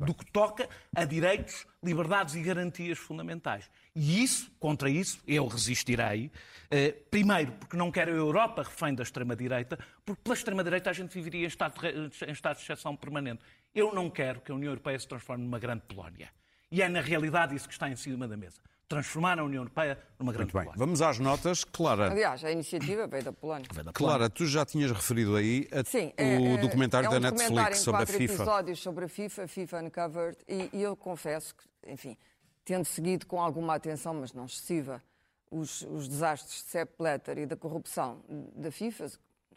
do 0.00 0.14
que 0.14 0.24
toca 0.30 0.68
a 0.94 1.04
direitos, 1.04 1.66
liberdades 1.82 2.34
e 2.34 2.42
garantias 2.42 2.98
fundamentais. 2.98 3.70
E 3.94 4.22
isso, 4.22 4.50
contra 4.58 4.90
isso, 4.90 5.20
eu 5.26 5.46
resistirei. 5.46 6.30
Eh, 6.70 6.92
primeiro, 7.10 7.52
porque 7.52 7.76
não 7.76 7.90
quero 7.90 8.12
a 8.12 8.16
Europa 8.16 8.62
refém 8.62 8.94
da 8.94 9.02
extrema-direita, 9.02 9.78
porque 10.04 10.22
pela 10.22 10.34
extrema-direita 10.34 10.90
a 10.90 10.92
gente 10.92 11.12
viveria 11.12 11.44
em 11.44 11.48
estado, 11.48 11.74
de, 11.80 12.24
em 12.24 12.32
estado 12.32 12.56
de 12.56 12.62
exceção 12.62 12.96
permanente. 12.96 13.42
Eu 13.74 13.94
não 13.94 14.10
quero 14.10 14.40
que 14.40 14.50
a 14.50 14.54
União 14.54 14.70
Europeia 14.70 14.98
se 14.98 15.06
transforme 15.06 15.44
numa 15.44 15.58
grande 15.58 15.82
Polónia. 15.88 16.30
E 16.70 16.82
é, 16.82 16.88
na 16.88 17.00
realidade, 17.00 17.54
isso 17.54 17.66
que 17.66 17.74
está 17.74 17.88
em 17.88 17.96
cima 17.96 18.28
da 18.28 18.36
mesa 18.36 18.60
transformar 18.88 19.38
a 19.38 19.44
União 19.44 19.60
Europeia 19.60 19.98
numa 20.18 20.32
grande 20.32 20.52
Muito 20.54 20.66
bem. 20.70 20.78
Vamos 20.78 21.02
às 21.02 21.18
notas. 21.18 21.62
Clara. 21.62 22.10
Aliás, 22.10 22.42
a 22.42 22.50
iniciativa 22.50 23.06
veio 23.06 23.24
da 23.24 23.32
Polónia. 23.32 23.66
Veio 23.72 23.84
da 23.84 23.92
Polónia. 23.92 24.18
Clara, 24.18 24.30
tu 24.30 24.46
já 24.46 24.64
tinhas 24.64 24.90
referido 24.90 25.36
aí 25.36 25.68
a, 25.70 25.84
Sim, 25.84 26.12
o 26.18 26.22
é, 26.22 26.54
é 26.54 26.56
documentário 26.56 27.06
é 27.06 27.10
um 27.10 27.12
da 27.12 27.30
Netflix 27.30 27.80
sobre 27.80 28.02
a 28.02 28.06
FIFA. 28.06 28.34
episódios 28.34 28.78
sobre 28.80 29.04
a 29.04 29.08
FIFA, 29.08 29.46
FIFA 29.46 29.82
Uncovered, 29.82 30.38
e, 30.48 30.70
e 30.72 30.82
eu 30.82 30.96
confesso 30.96 31.54
que, 31.54 31.92
enfim, 31.92 32.16
tendo 32.64 32.84
seguido 32.86 33.26
com 33.26 33.40
alguma 33.40 33.74
atenção, 33.74 34.14
mas 34.14 34.32
não 34.32 34.46
excessiva, 34.46 35.02
os, 35.50 35.82
os 35.82 36.08
desastres 36.08 36.64
de 36.64 36.70
Sepp 36.70 36.92
Blatter 36.98 37.38
e 37.38 37.46
da 37.46 37.56
corrupção 37.56 38.22
da 38.54 38.70
FIFA, 38.70 39.06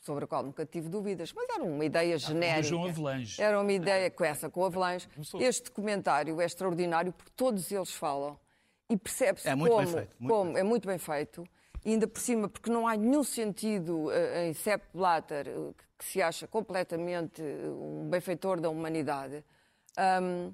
sobre 0.01 0.23
a 0.25 0.27
qual 0.27 0.43
nunca 0.43 0.65
tive 0.65 0.89
dúvidas, 0.89 1.32
mas 1.32 1.47
era 1.49 1.63
uma 1.63 1.86
ideia 1.86 2.17
genérica. 2.17 2.63
João 2.63 2.86
Avelange. 2.86 3.41
Era 3.41 3.61
uma 3.61 3.71
ideia 3.71 4.09
com 4.09 4.25
essa, 4.25 4.49
com 4.49 4.65
Avelange. 4.65 5.07
Este 5.39 5.65
documentário 5.65 6.41
é 6.41 6.45
extraordinário 6.45 7.13
porque 7.13 7.32
todos 7.36 7.71
eles 7.71 7.93
falam 7.93 8.38
e 8.92 8.98
percebe-se 8.98 9.48
é 9.48 9.56
como, 9.56 10.28
como 10.28 10.58
é 10.58 10.64
muito 10.64 10.86
bem 10.86 10.98
feito, 10.98 11.46
e 11.86 11.92
ainda 11.92 12.06
por 12.08 12.20
cima, 12.20 12.50
porque 12.50 12.70
não 12.70 12.86
há 12.86 12.98
nenhum 12.98 13.24
sentido 13.24 14.10
em 14.46 14.54
Sepp 14.54 14.84
Blatter, 14.94 15.48
uh, 15.58 15.74
que 15.98 16.04
se 16.04 16.22
acha 16.22 16.46
completamente 16.46 17.42
um 17.42 18.10
benfeitor 18.10 18.60
da 18.60 18.70
humanidade. 18.70 19.46
Um, 20.22 20.54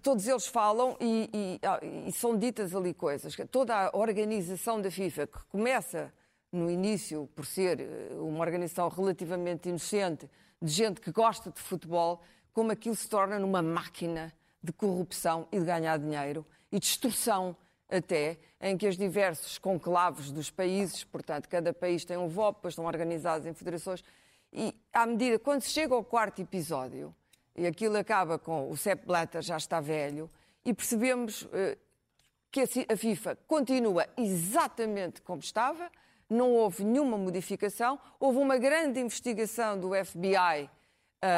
todos 0.00 0.26
eles 0.26 0.46
falam 0.46 0.96
e, 0.98 1.28
e, 1.32 1.60
ah, 1.62 1.80
e, 1.82 2.10
são 2.12 2.38
ditas 2.38 2.74
ali 2.74 2.94
coisas. 2.94 3.36
Toda 3.50 3.88
a 3.88 3.96
organização 3.96 4.80
da 4.80 4.90
FIFA, 4.90 5.26
que 5.26 5.44
começa 5.50 6.10
no 6.50 6.70
início 6.70 7.28
por 7.36 7.44
ser 7.44 7.86
uma 8.12 8.40
organização 8.40 8.88
relativamente 8.88 9.68
inocente, 9.68 10.30
de 10.62 10.72
gente 10.72 11.00
que 11.00 11.12
gosta 11.12 11.50
de 11.50 11.60
futebol, 11.60 12.22
como 12.54 12.72
aquilo 12.72 12.96
se 12.96 13.08
torna 13.08 13.38
numa 13.38 13.60
máquina 13.60 14.32
de 14.62 14.72
corrupção 14.72 15.46
e 15.52 15.58
de 15.58 15.64
ganhar 15.66 15.98
dinheiro 15.98 16.46
e 16.72 16.78
de 16.78 16.86
extorsão 16.86 17.56
até, 17.88 18.38
em 18.60 18.76
que 18.76 18.88
os 18.88 18.96
diversos 18.96 19.58
conclaves 19.58 20.30
dos 20.30 20.50
países, 20.50 21.04
portanto, 21.04 21.48
cada 21.48 21.72
país 21.72 22.04
tem 22.04 22.16
um 22.16 22.28
VOP, 22.28 22.56
depois 22.56 22.72
estão 22.72 22.84
organizados 22.84 23.46
em 23.46 23.54
federações, 23.54 24.02
e 24.52 24.74
à 24.92 25.06
medida, 25.06 25.38
quando 25.38 25.62
se 25.62 25.70
chega 25.70 25.94
ao 25.94 26.04
quarto 26.04 26.40
episódio, 26.40 27.14
e 27.54 27.66
aquilo 27.66 27.96
acaba 27.96 28.38
com 28.38 28.70
o 28.70 28.76
Sepp 28.76 29.06
Blatter 29.06 29.42
já 29.42 29.56
está 29.56 29.80
velho, 29.80 30.30
e 30.64 30.74
percebemos, 30.74 31.48
eh, 31.52 31.78
que 32.50 32.60
a 32.88 32.96
FIFA 32.96 33.36
continua 33.46 34.06
exatamente 34.16 35.20
como 35.20 35.40
estava, 35.40 35.90
não 36.28 36.52
houve 36.52 36.84
nenhuma 36.84 37.16
modificação, 37.16 37.98
houve 38.18 38.38
uma 38.38 38.56
grande 38.58 38.98
investigação 38.98 39.78
do 39.78 39.90
FBI 39.92 40.68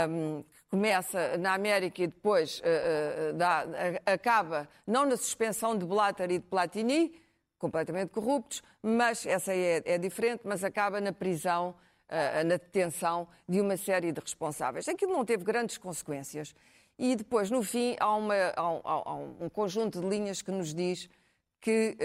um, 0.08 0.42
que 0.42 0.57
começa 0.70 1.36
na 1.38 1.54
América 1.54 2.02
e 2.02 2.06
depois 2.06 2.60
uh, 2.60 3.30
uh, 3.30 3.32
dá, 3.34 3.64
acaba 4.04 4.68
não 4.86 5.06
na 5.06 5.16
suspensão 5.16 5.76
de 5.76 5.84
Blatter 5.84 6.30
e 6.30 6.38
de 6.38 6.44
Platini, 6.44 7.12
completamente 7.58 8.10
corruptos, 8.10 8.62
mas 8.82 9.26
essa 9.26 9.52
é, 9.54 9.82
é 9.84 9.98
diferente, 9.98 10.42
mas 10.44 10.62
acaba 10.62 11.00
na 11.00 11.12
prisão, 11.12 11.74
uh, 12.08 12.44
na 12.44 12.56
detenção 12.56 13.26
de 13.48 13.60
uma 13.60 13.76
série 13.76 14.12
de 14.12 14.20
responsáveis. 14.20 14.86
Aquilo 14.88 15.12
não 15.12 15.24
teve 15.24 15.42
grandes 15.42 15.78
consequências. 15.78 16.54
E 16.98 17.16
depois, 17.16 17.50
no 17.50 17.62
fim, 17.62 17.96
há, 17.98 18.14
uma, 18.14 18.34
há, 18.56 18.70
um, 18.70 18.80
há 18.84 19.14
um, 19.14 19.48
conjunto 19.48 20.00
de 20.00 20.06
linhas 20.08 20.42
que 20.42 20.50
nos 20.50 20.74
diz 20.74 21.08
que 21.60 21.96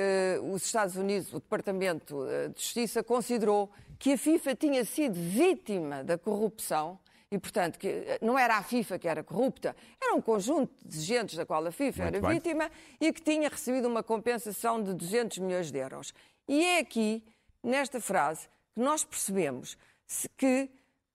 os 0.51 0.65
Estados 0.65 0.95
Unidos, 0.95 1.33
o 1.33 1.39
Departamento 1.39 2.27
de 2.53 2.61
Justiça, 2.61 3.03
considerou 3.03 3.71
que 3.97 4.13
a 4.13 4.17
FIFA 4.17 4.55
tinha 4.55 4.85
sido 4.85 5.15
vítima 5.15 6.03
da 6.03 6.15
corrupção 6.15 6.99
e, 7.33 7.39
portanto, 7.39 7.79
que 7.79 7.87
eh, 7.87 8.19
não 8.21 8.37
era 8.37 8.57
a 8.57 8.61
FIFA 8.61 8.99
que 8.99 9.07
era 9.07 9.23
corrupta, 9.23 9.75
era 9.99 10.13
um 10.13 10.21
conjunto 10.21 10.71
de 10.85 11.01
gente 11.01 11.35
da 11.35 11.43
qual 11.43 11.65
a 11.65 11.71
FIFA 11.71 12.03
Muito 12.03 12.15
era 12.15 12.27
bem. 12.27 12.35
vítima 12.35 12.71
e 13.01 13.11
que 13.11 13.23
tinha 13.23 13.49
recebido 13.49 13.87
uma 13.87 14.03
compensação 14.03 14.83
de 14.83 14.93
200 14.93 15.39
milhões 15.39 15.71
de 15.71 15.79
euros. 15.79 16.13
E 16.47 16.63
é 16.63 16.77
aqui, 16.77 17.23
nesta 17.63 17.99
frase, 17.99 18.47
que 18.75 18.79
nós 18.79 19.03
percebemos 19.03 19.75
que 20.37 20.69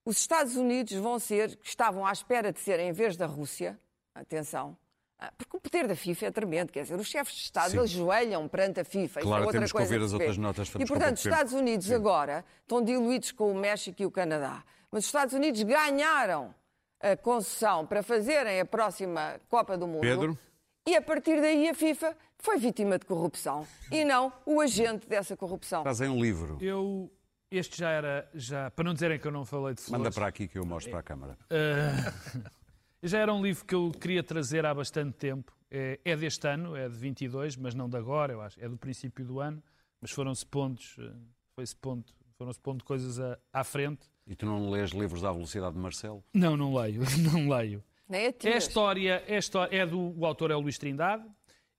os 0.04 0.18
Estados 0.18 0.56
Unidos 0.56 0.94
vão 0.94 1.20
ser, 1.20 1.54
que 1.54 1.68
estavam 1.68 2.04
à 2.04 2.10
espera 2.10 2.52
de 2.52 2.58
ser, 2.58 2.80
em 2.80 2.90
vez 2.90 3.16
da 3.16 3.26
Rússia, 3.26 3.78
atenção, 4.12 4.76
ah, 5.20 5.32
porque 5.38 5.56
o 5.56 5.60
poder 5.60 5.86
da 5.86 5.94
FIFA 5.94 6.26
é 6.26 6.30
tremendo, 6.32 6.72
quer 6.72 6.82
dizer, 6.82 6.98
os 6.98 7.06
chefes 7.06 7.34
de 7.34 7.42
Estado 7.42 7.70
Sim. 7.70 7.78
ajoelham 7.78 8.48
perante 8.48 8.80
a 8.80 8.84
FIFA. 8.84 9.20
Claro, 9.20 9.42
é 9.44 9.46
outra 9.46 9.60
temos 9.60 9.70
coisa 9.70 9.86
que 9.86 9.94
ouvir 9.94 10.04
as 10.04 10.12
outras 10.12 10.36
notas. 10.36 10.68
E, 10.68 10.84
portanto, 10.84 11.16
os 11.16 11.24
Estados 11.24 11.52
Unidos 11.52 11.86
Sim. 11.86 11.94
agora 11.94 12.44
estão 12.62 12.82
diluídos 12.82 13.30
com 13.30 13.52
o 13.52 13.54
México 13.54 14.02
e 14.02 14.06
o 14.06 14.10
Canadá. 14.10 14.64
Mas 14.90 15.04
os 15.04 15.08
Estados 15.08 15.34
Unidos 15.34 15.62
ganharam 15.62 16.54
a 17.00 17.16
concessão 17.16 17.86
para 17.86 18.02
fazerem 18.02 18.60
a 18.60 18.64
próxima 18.64 19.40
Copa 19.48 19.76
do 19.76 19.86
Mundo. 19.86 20.00
Pedro? 20.00 20.38
E 20.86 20.96
a 20.96 21.02
partir 21.02 21.40
daí 21.40 21.68
a 21.68 21.74
FIFA 21.74 22.16
foi 22.38 22.58
vítima 22.58 22.98
de 22.98 23.04
corrupção 23.04 23.66
e 23.92 24.04
não 24.04 24.32
o 24.46 24.60
agente 24.60 25.06
dessa 25.06 25.36
corrupção. 25.36 25.82
Trazem 25.82 26.08
um 26.08 26.20
livro. 26.20 26.58
Eu. 26.60 27.12
Este 27.50 27.78
já 27.78 27.90
era. 27.90 28.28
Já, 28.34 28.70
para 28.70 28.84
não 28.84 28.94
dizerem 28.94 29.18
que 29.18 29.26
eu 29.26 29.32
não 29.32 29.44
falei 29.44 29.74
de 29.74 29.82
flores. 29.82 30.02
Manda 30.02 30.14
para 30.14 30.26
aqui 30.26 30.48
que 30.48 30.58
eu 30.58 30.64
mostro 30.64 30.90
para 30.90 31.00
a 31.00 31.02
Câmara. 31.02 31.38
Uh, 31.44 32.42
já 33.02 33.18
era 33.18 33.32
um 33.32 33.42
livro 33.42 33.64
que 33.64 33.74
eu 33.74 33.90
queria 33.90 34.22
trazer 34.22 34.64
há 34.64 34.74
bastante 34.74 35.16
tempo. 35.16 35.56
É, 35.70 36.00
é, 36.04 36.16
deste 36.16 36.46
ano, 36.48 36.74
é 36.74 36.88
de 36.88 36.96
22, 36.96 37.56
mas 37.56 37.74
não 37.74 37.88
de 37.88 37.96
agora, 37.96 38.32
eu 38.32 38.40
acho. 38.40 38.58
É 38.62 38.68
do 38.68 38.76
princípio 38.78 39.24
do 39.24 39.40
ano. 39.40 39.62
Mas 40.00 40.10
foram-se 40.10 40.46
pontos. 40.46 40.96
Eh, 40.98 41.12
foi-se 41.54 41.76
ponto, 41.76 42.14
foram-se 42.38 42.60
pondo 42.60 42.84
coisas 42.84 43.18
à, 43.18 43.36
à 43.52 43.64
frente. 43.64 44.06
E 44.26 44.34
tu 44.34 44.46
não 44.46 44.70
lês 44.70 44.92
livros 44.92 45.20
da 45.20 45.32
velocidade 45.32 45.74
de 45.74 45.80
Marcelo? 45.80 46.24
Não, 46.32 46.56
não 46.56 46.74
leio, 46.74 47.02
não 47.32 47.48
leio. 47.48 47.82
Nem 48.08 48.26
a 48.26 48.34
é 48.44 48.54
a 48.54 48.56
história, 48.56 49.24
é, 49.26 49.36
a 49.36 49.38
história, 49.38 49.76
é 49.76 49.84
do 49.84 50.18
o 50.18 50.24
autor 50.24 50.50
é 50.50 50.56
o 50.56 50.60
Luís 50.60 50.78
Trindade 50.78 51.24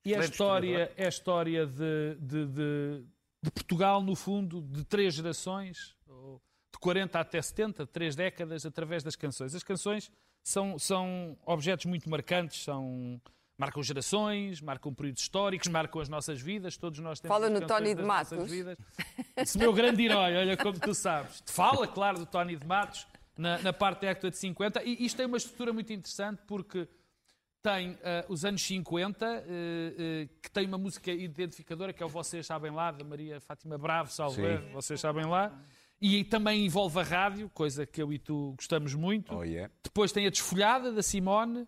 e 0.06 0.14
a 0.14 0.20
história 0.20 0.92
é 0.96 1.06
a 1.06 1.10
história 1.10 1.66
de, 1.66 2.16
de, 2.20 2.46
de, 2.46 3.06
de, 3.42 3.52
Portugal 3.52 4.04
no 4.04 4.16
fundo 4.16 4.62
de 4.62 4.84
três 4.84 5.16
gerações, 5.16 5.96
de 6.72 6.80
40 6.80 7.20
até 7.20 7.42
70, 7.42 7.88
três 7.88 8.16
décadas 8.16 8.64
através 8.64 9.02
das 9.02 9.16
canções. 9.16 9.56
As 9.56 9.64
canções 9.64 10.12
são, 10.44 10.78
são 10.78 11.36
objetos 11.46 11.86
muito 11.86 12.08
marcantes, 12.08 12.64
são 12.64 13.20
marcam 13.60 13.84
gerações, 13.84 14.62
marcam 14.62 14.94
períodos 14.94 15.22
históricos, 15.22 15.68
marcam 15.68 16.02
as 16.02 16.08
nossas 16.08 16.42
vidas, 16.42 16.78
todos 16.78 17.00
nós 17.00 17.20
temos 17.20 17.36
Fala 17.36 17.50
no 17.50 17.68
Tony 17.68 17.94
de 17.94 18.02
Matos. 18.02 18.50
Esse 19.36 19.58
meu 19.58 19.74
grande 19.74 20.06
herói, 20.06 20.38
olha 20.38 20.56
como 20.56 20.80
tu 20.80 20.94
sabes. 20.96 21.44
Fala, 21.46 21.86
claro, 21.86 22.20
do 22.20 22.26
Tony 22.26 22.56
de 22.56 22.66
Matos 22.66 23.06
na, 23.38 23.60
na 23.60 23.74
parte 23.74 24.02
da 24.02 24.08
década 24.08 24.32
de 24.32 24.38
50 24.38 24.82
e 24.84 25.06
isto 25.06 25.18
tem 25.18 25.26
uma 25.26 25.36
estrutura 25.36 25.74
muito 25.74 25.92
interessante 25.92 26.42
porque 26.48 26.88
tem 27.62 27.92
uh, 27.92 27.98
os 28.30 28.46
anos 28.46 28.62
50, 28.62 29.26
uh, 29.26 29.30
uh, 29.30 30.30
que 30.42 30.50
tem 30.50 30.66
uma 30.66 30.78
música 30.78 31.12
identificadora, 31.12 31.92
que 31.92 32.02
é 32.02 32.06
o 32.06 32.10
Vocês 32.10 32.48
Sabem 32.48 32.72
Lá, 32.72 32.92
da 32.92 33.04
Maria 33.04 33.42
Fátima 33.42 33.78
Bravo, 33.78 34.10
salve, 34.10 34.42
Vocês 34.72 35.02
Sabem 35.02 35.26
Lá. 35.26 35.52
E 36.02 36.24
também 36.24 36.66
envolve 36.66 36.98
a 36.98 37.04
rádio, 37.04 37.50
coisa 37.50 37.86
que 37.86 38.02
eu 38.02 38.14
e 38.14 38.18
tu 38.18 38.54
gostamos 38.56 38.96
muito. 38.96 39.36
Oh, 39.36 39.44
yeah. 39.44 39.70
Depois 39.84 40.14
tem 40.14 40.26
a 40.26 40.30
Desfolhada, 40.30 40.94
da 40.94 41.04
Simone 41.04 41.68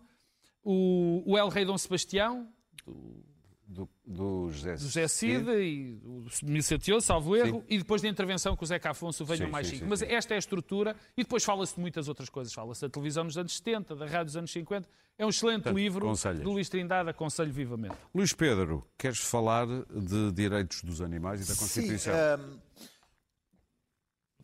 o, 0.62 1.22
o 1.26 1.38
El 1.38 1.48
Rei 1.48 1.64
Dom 1.64 1.76
Sebastião, 1.76 2.48
do, 2.86 3.24
do, 3.66 3.88
do 4.06 4.50
José, 4.50 4.74
do 4.74 4.80
José 4.80 5.08
Cid, 5.08 5.44
Cid 5.44 5.50
e 5.50 6.00
o 6.04 6.24
1078, 6.42 7.00
salvo 7.02 7.36
erro, 7.36 7.60
sim. 7.60 7.66
e 7.68 7.78
depois 7.78 8.02
da 8.02 8.08
intervenção 8.08 8.56
com 8.56 8.64
o 8.64 8.68
Zeca 8.68 8.90
Afonso, 8.90 9.24
Venham 9.24 9.50
Mais 9.50 9.66
Cinco. 9.66 9.86
Mas 9.88 10.02
esta 10.02 10.34
é 10.34 10.36
a 10.36 10.38
estrutura, 10.38 10.94
e 11.16 11.22
depois 11.22 11.44
fala-se 11.44 11.74
de 11.74 11.80
muitas 11.80 12.08
outras 12.08 12.28
coisas. 12.28 12.52
Fala-se 12.52 12.82
da 12.82 12.88
televisão 12.88 13.24
nos 13.24 13.38
anos 13.38 13.56
70, 13.56 13.96
da 13.96 14.06
rádio 14.06 14.26
dos 14.26 14.36
anos 14.36 14.52
50. 14.52 14.88
É 15.18 15.26
um 15.26 15.28
excelente 15.28 15.64
Portanto, 15.64 15.76
livro 15.76 16.12
do 16.42 16.50
Luís 16.50 16.68
Trindade, 16.68 17.10
aconselho 17.10 17.52
vivamente. 17.52 17.94
Luís 18.14 18.32
Pedro, 18.32 18.86
queres 18.98 19.18
falar 19.18 19.66
de 19.66 20.32
direitos 20.32 20.82
dos 20.82 21.00
animais 21.00 21.44
e 21.44 21.52
da 21.52 21.58
Constituição? 21.58 22.14
Sim, 22.14 22.42
um 22.42 22.71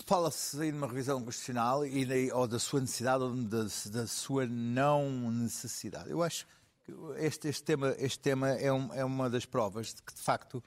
Fala-se 0.05 0.61
aí 0.61 0.71
de 0.71 0.79
uma 0.79 0.87
revisão 0.87 1.23
constitucional 1.23 1.85
e 1.85 2.33
ou 2.33 2.47
da 2.47 2.59
sua 2.59 2.81
necessidade 2.81 3.23
ou 3.25 3.35
da, 3.35 3.63
da 3.91 4.07
sua 4.07 4.47
não 4.47 5.31
necessidade. 5.31 6.11
Eu 6.11 6.23
acho 6.23 6.47
que 6.85 6.93
este, 7.17 7.49
este 7.49 7.63
tema, 7.65 7.95
este 7.99 8.19
tema 8.19 8.49
é, 8.51 8.73
um, 8.73 8.93
é, 8.95 9.05
uma 9.05 9.29
das 9.29 9.45
provas 9.45 9.95
de 9.95 10.03
que, 10.03 10.15
de 10.15 10.21
facto, 10.21 10.63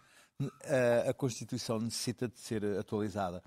a, 0.63 1.09
a 1.09 1.13
Constituição 1.13 1.79
necessita 1.79 2.27
de 2.27 2.39
ser 2.39 2.63
atualizada. 2.77 3.43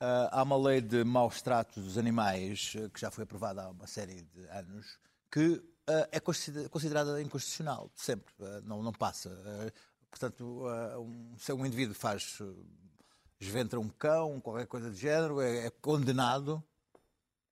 Uh, 0.00 0.26
há 0.32 0.42
uma 0.42 0.56
lei 0.56 0.80
de 0.80 1.04
maus 1.04 1.40
tratos 1.42 1.84
dos 1.84 1.96
animais 1.96 2.74
uh, 2.74 2.90
que 2.90 3.00
já 3.00 3.08
foi 3.10 3.22
aprovada 3.22 3.62
há 3.62 3.70
uma 3.70 3.86
série 3.86 4.22
de 4.22 4.48
anos 4.48 4.98
que 5.30 5.48
uh, 5.48 5.62
é 6.10 6.18
considerada 6.18 7.22
inconstitucional, 7.22 7.88
sempre, 7.94 8.34
não, 8.64 8.82
não 8.82 8.92
passa. 8.92 9.30
portanto, 10.10 10.66
um, 10.98 11.36
se 11.38 11.52
um 11.52 11.64
indivíduo 11.64 11.94
faz 11.94 12.38
esventra 13.42 13.80
um 13.80 13.88
cão, 13.88 14.40
qualquer 14.40 14.66
coisa 14.66 14.88
do 14.88 14.96
género, 14.96 15.40
é, 15.40 15.66
é 15.66 15.70
condenado 15.70 16.62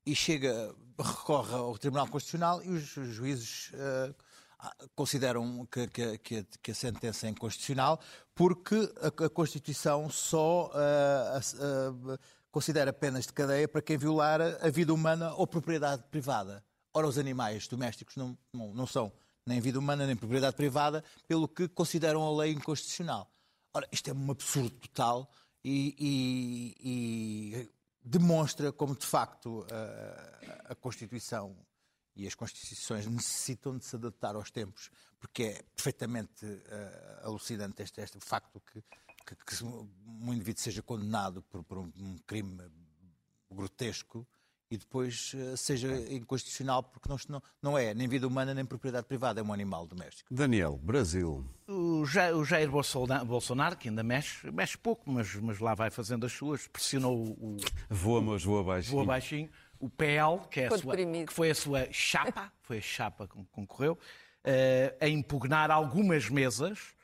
e 0.06 0.14
chega, 0.14 0.74
recorre 0.98 1.54
ao 1.54 1.76
Tribunal 1.76 2.08
Constitucional 2.08 2.62
e 2.62 2.70
os 2.70 2.82
juízes 2.82 3.72
uh, 3.74 4.14
consideram 4.94 5.66
que, 5.66 6.18
que, 6.18 6.44
que, 6.62 6.70
a 6.70 6.74
sentença 6.74 7.26
é 7.26 7.30
inconstitucional 7.30 8.00
porque 8.34 8.76
a, 9.00 9.24
a 9.24 9.30
Constituição 9.30 10.08
só 10.08 10.70
uh, 10.70 12.12
uh, 12.14 12.18
considera 12.50 12.92
penas 12.92 13.26
de 13.26 13.32
cadeia 13.32 13.68
para 13.68 13.82
quem 13.82 13.98
violar 13.98 14.40
a 14.40 14.70
vida 14.70 14.94
humana 14.94 15.34
ou 15.34 15.46
propriedade 15.46 16.04
privada. 16.10 16.64
Ora, 16.94 17.06
os 17.06 17.18
animais 17.18 17.68
domésticos 17.68 18.16
não, 18.16 18.36
não, 18.52 18.74
não 18.74 18.86
são 18.86 19.12
nem 19.46 19.60
vida 19.60 19.78
humana 19.78 20.06
nem 20.06 20.16
propriedade 20.16 20.54
privada, 20.54 21.02
pelo 21.26 21.48
que 21.48 21.66
consideram 21.68 22.22
a 22.22 22.42
lei 22.42 22.52
inconstitucional. 22.52 23.28
Ora, 23.72 23.88
isto 23.90 24.10
é 24.10 24.12
um 24.12 24.30
absurdo 24.30 24.70
total 24.70 25.28
e, 25.64 25.94
e, 25.98 26.76
e 26.80 27.70
demonstra 28.02 28.72
como, 28.72 28.96
de 28.96 29.06
facto, 29.06 29.66
a, 29.70 30.72
a 30.72 30.74
Constituição 30.74 31.56
e 32.16 32.26
as 32.26 32.34
Constituições 32.34 33.06
necessitam 33.06 33.76
de 33.76 33.84
se 33.84 33.96
adaptar 33.96 34.34
aos 34.34 34.50
tempos, 34.50 34.90
porque 35.18 35.42
é 35.44 35.62
perfeitamente 35.74 36.44
uh, 36.44 37.26
alucinante 37.26 37.82
este, 37.82 38.00
este 38.00 38.18
facto 38.20 38.60
que, 38.60 38.82
que, 39.26 39.36
que 39.36 39.64
um 39.64 40.32
indivíduo 40.32 40.62
seja 40.62 40.82
condenado 40.82 41.42
por, 41.42 41.62
por 41.64 41.78
um, 41.78 41.92
um 41.96 42.18
crime 42.26 42.58
grotesco 43.50 44.26
e 44.70 44.76
depois 44.76 45.34
uh, 45.34 45.56
seja 45.56 45.88
inconstitucional, 46.10 46.82
porque 46.82 47.08
não, 47.28 47.42
não 47.60 47.76
é 47.76 47.92
nem 47.92 48.06
vida 48.06 48.26
humana 48.26 48.54
nem 48.54 48.64
propriedade 48.64 49.06
privada, 49.06 49.40
é 49.40 49.42
um 49.42 49.52
animal 49.52 49.86
doméstico. 49.86 50.32
Daniel, 50.32 50.78
Brasil. 50.82 51.44
O 51.66 52.06
Jair, 52.06 52.36
o 52.36 52.44
Jair 52.44 52.70
Bolsonaro, 52.70 53.76
que 53.76 53.88
ainda 53.88 54.02
mexe, 54.02 54.50
mexe 54.50 54.78
pouco, 54.78 55.10
mas, 55.10 55.34
mas 55.36 55.58
lá 55.58 55.74
vai 55.74 55.90
fazendo 55.90 56.24
as 56.24 56.32
suas, 56.32 56.68
pressionou 56.68 57.16
o. 57.16 57.56
Voa, 57.88 58.22
mas 58.22 58.44
voa 58.44 58.62
baixinho. 58.62 58.94
Voa 58.94 59.04
baixinho. 59.04 59.50
O 59.78 59.88
PL, 59.88 60.38
que, 60.50 60.60
é 60.60 60.66
a 60.66 60.78
sua, 60.78 60.96
que 60.96 61.32
foi 61.32 61.50
a 61.50 61.54
sua 61.54 61.88
chapa, 61.90 62.52
foi 62.62 62.78
a 62.78 62.82
chapa 62.82 63.26
que 63.26 63.42
concorreu, 63.50 63.94
uh, 63.94 64.96
a 65.00 65.08
impugnar 65.08 65.70
algumas 65.70 66.28
mesas 66.28 66.94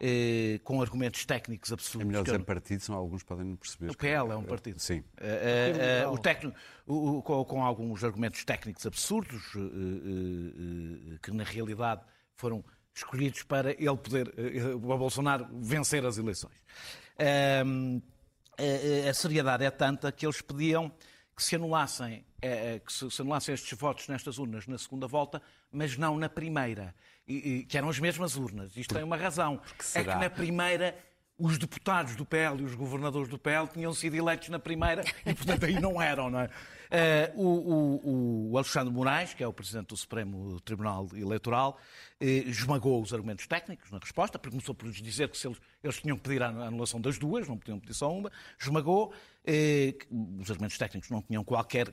eh, 0.00 0.60
com 0.64 0.82
argumentos 0.82 1.24
técnicos 1.24 1.72
absurdos. 1.72 2.02
É 2.02 2.04
melhor 2.04 2.24
dizer 2.24 2.40
eu... 2.40 2.44
partido, 2.44 2.80
são 2.80 2.94
alguns 2.94 3.22
podem 3.22 3.44
não 3.44 3.56
perceber. 3.56 3.90
O 3.90 3.96
PL 3.96 4.32
é 4.32 4.36
um 4.36 4.42
partido. 4.42 4.78
Sim. 4.80 5.04
Uh, 5.20 6.08
uh, 6.08 6.12
o 6.12 6.18
técnico, 6.18 6.56
o, 6.86 7.22
com, 7.22 7.44
com, 7.44 7.62
alguns 7.64 8.02
argumentos 8.02 8.44
técnicos 8.44 8.84
absurdos, 8.86 9.52
que 11.22 11.30
na 11.30 11.44
realidade 11.44 12.02
foram 12.34 12.64
escolhidos 12.94 13.42
para 13.44 13.70
ele 13.70 13.96
poder, 13.96 14.32
o 14.74 14.78
Bolsonaro, 14.78 15.46
vencer 15.52 16.04
as 16.04 16.18
eleições. 16.18 16.56
a 19.08 19.14
seriedade 19.14 19.64
é 19.64 19.70
tanta 19.70 20.10
que 20.10 20.26
eles 20.26 20.40
pediam 20.40 20.92
que 21.34 21.42
se 21.42 21.56
anulassem, 21.56 22.24
é, 22.40 22.78
que 22.78 22.92
se, 22.92 23.10
se, 23.10 23.22
anulassem 23.22 23.54
estes 23.54 23.76
votos 23.78 24.08
nestas 24.08 24.38
urnas 24.38 24.66
na 24.66 24.78
segunda 24.78 25.06
volta, 25.06 25.42
mas 25.70 25.96
não 25.96 26.16
na 26.16 26.28
primeira, 26.28 26.94
que 27.26 27.76
eram 27.76 27.88
as 27.88 27.98
mesmas 27.98 28.36
urnas. 28.36 28.76
Isto 28.76 28.94
tem 28.94 29.02
uma 29.02 29.16
razão. 29.16 29.60
É 29.94 30.04
que 30.04 30.14
na 30.14 30.30
primeira 30.30 30.96
os 31.38 31.58
deputados 31.58 32.14
do 32.14 32.24
PL 32.24 32.62
e 32.62 32.64
os 32.64 32.74
governadores 32.74 33.28
do 33.28 33.38
PL 33.38 33.66
tinham 33.66 33.92
sido 33.92 34.14
eleitos 34.14 34.48
na 34.48 34.58
primeira 34.58 35.02
e, 35.26 35.34
portanto, 35.34 35.64
aí 35.64 35.80
não 35.80 36.00
eram, 36.00 36.30
não 36.30 36.40
é? 36.40 36.50
Uh, 37.34 37.42
o, 37.42 37.48
o, 37.48 38.50
o, 38.52 38.58
Alexandre 38.58 38.92
Moraes, 38.92 39.34
que 39.34 39.42
é 39.42 39.46
o 39.46 39.52
Presidente 39.52 39.88
do 39.88 39.96
Supremo 39.96 40.60
Tribunal 40.60 41.08
Eleitoral, 41.12 41.80
uh, 42.20 42.24
esmagou 42.24 43.02
os 43.02 43.12
argumentos 43.12 43.48
técnicos 43.48 43.90
na 43.90 43.98
resposta, 43.98 44.38
porque 44.38 44.54
começou 44.54 44.76
por 44.76 44.86
lhes 44.86 45.02
dizer 45.02 45.28
que 45.28 45.44
eles, 45.44 45.58
eles, 45.82 46.00
tinham 46.00 46.16
que 46.16 46.22
pedir 46.22 46.40
a 46.40 46.48
anulação 46.48 47.00
das 47.00 47.18
duas, 47.18 47.48
não 47.48 47.58
podiam 47.58 47.80
pedir 47.80 47.94
só 47.94 48.16
uma, 48.16 48.30
esmagou, 48.60 49.12
uh, 49.12 50.40
os 50.40 50.48
argumentos 50.50 50.78
técnicos 50.78 51.10
não 51.10 51.20
tinham 51.20 51.42
qualquer 51.42 51.90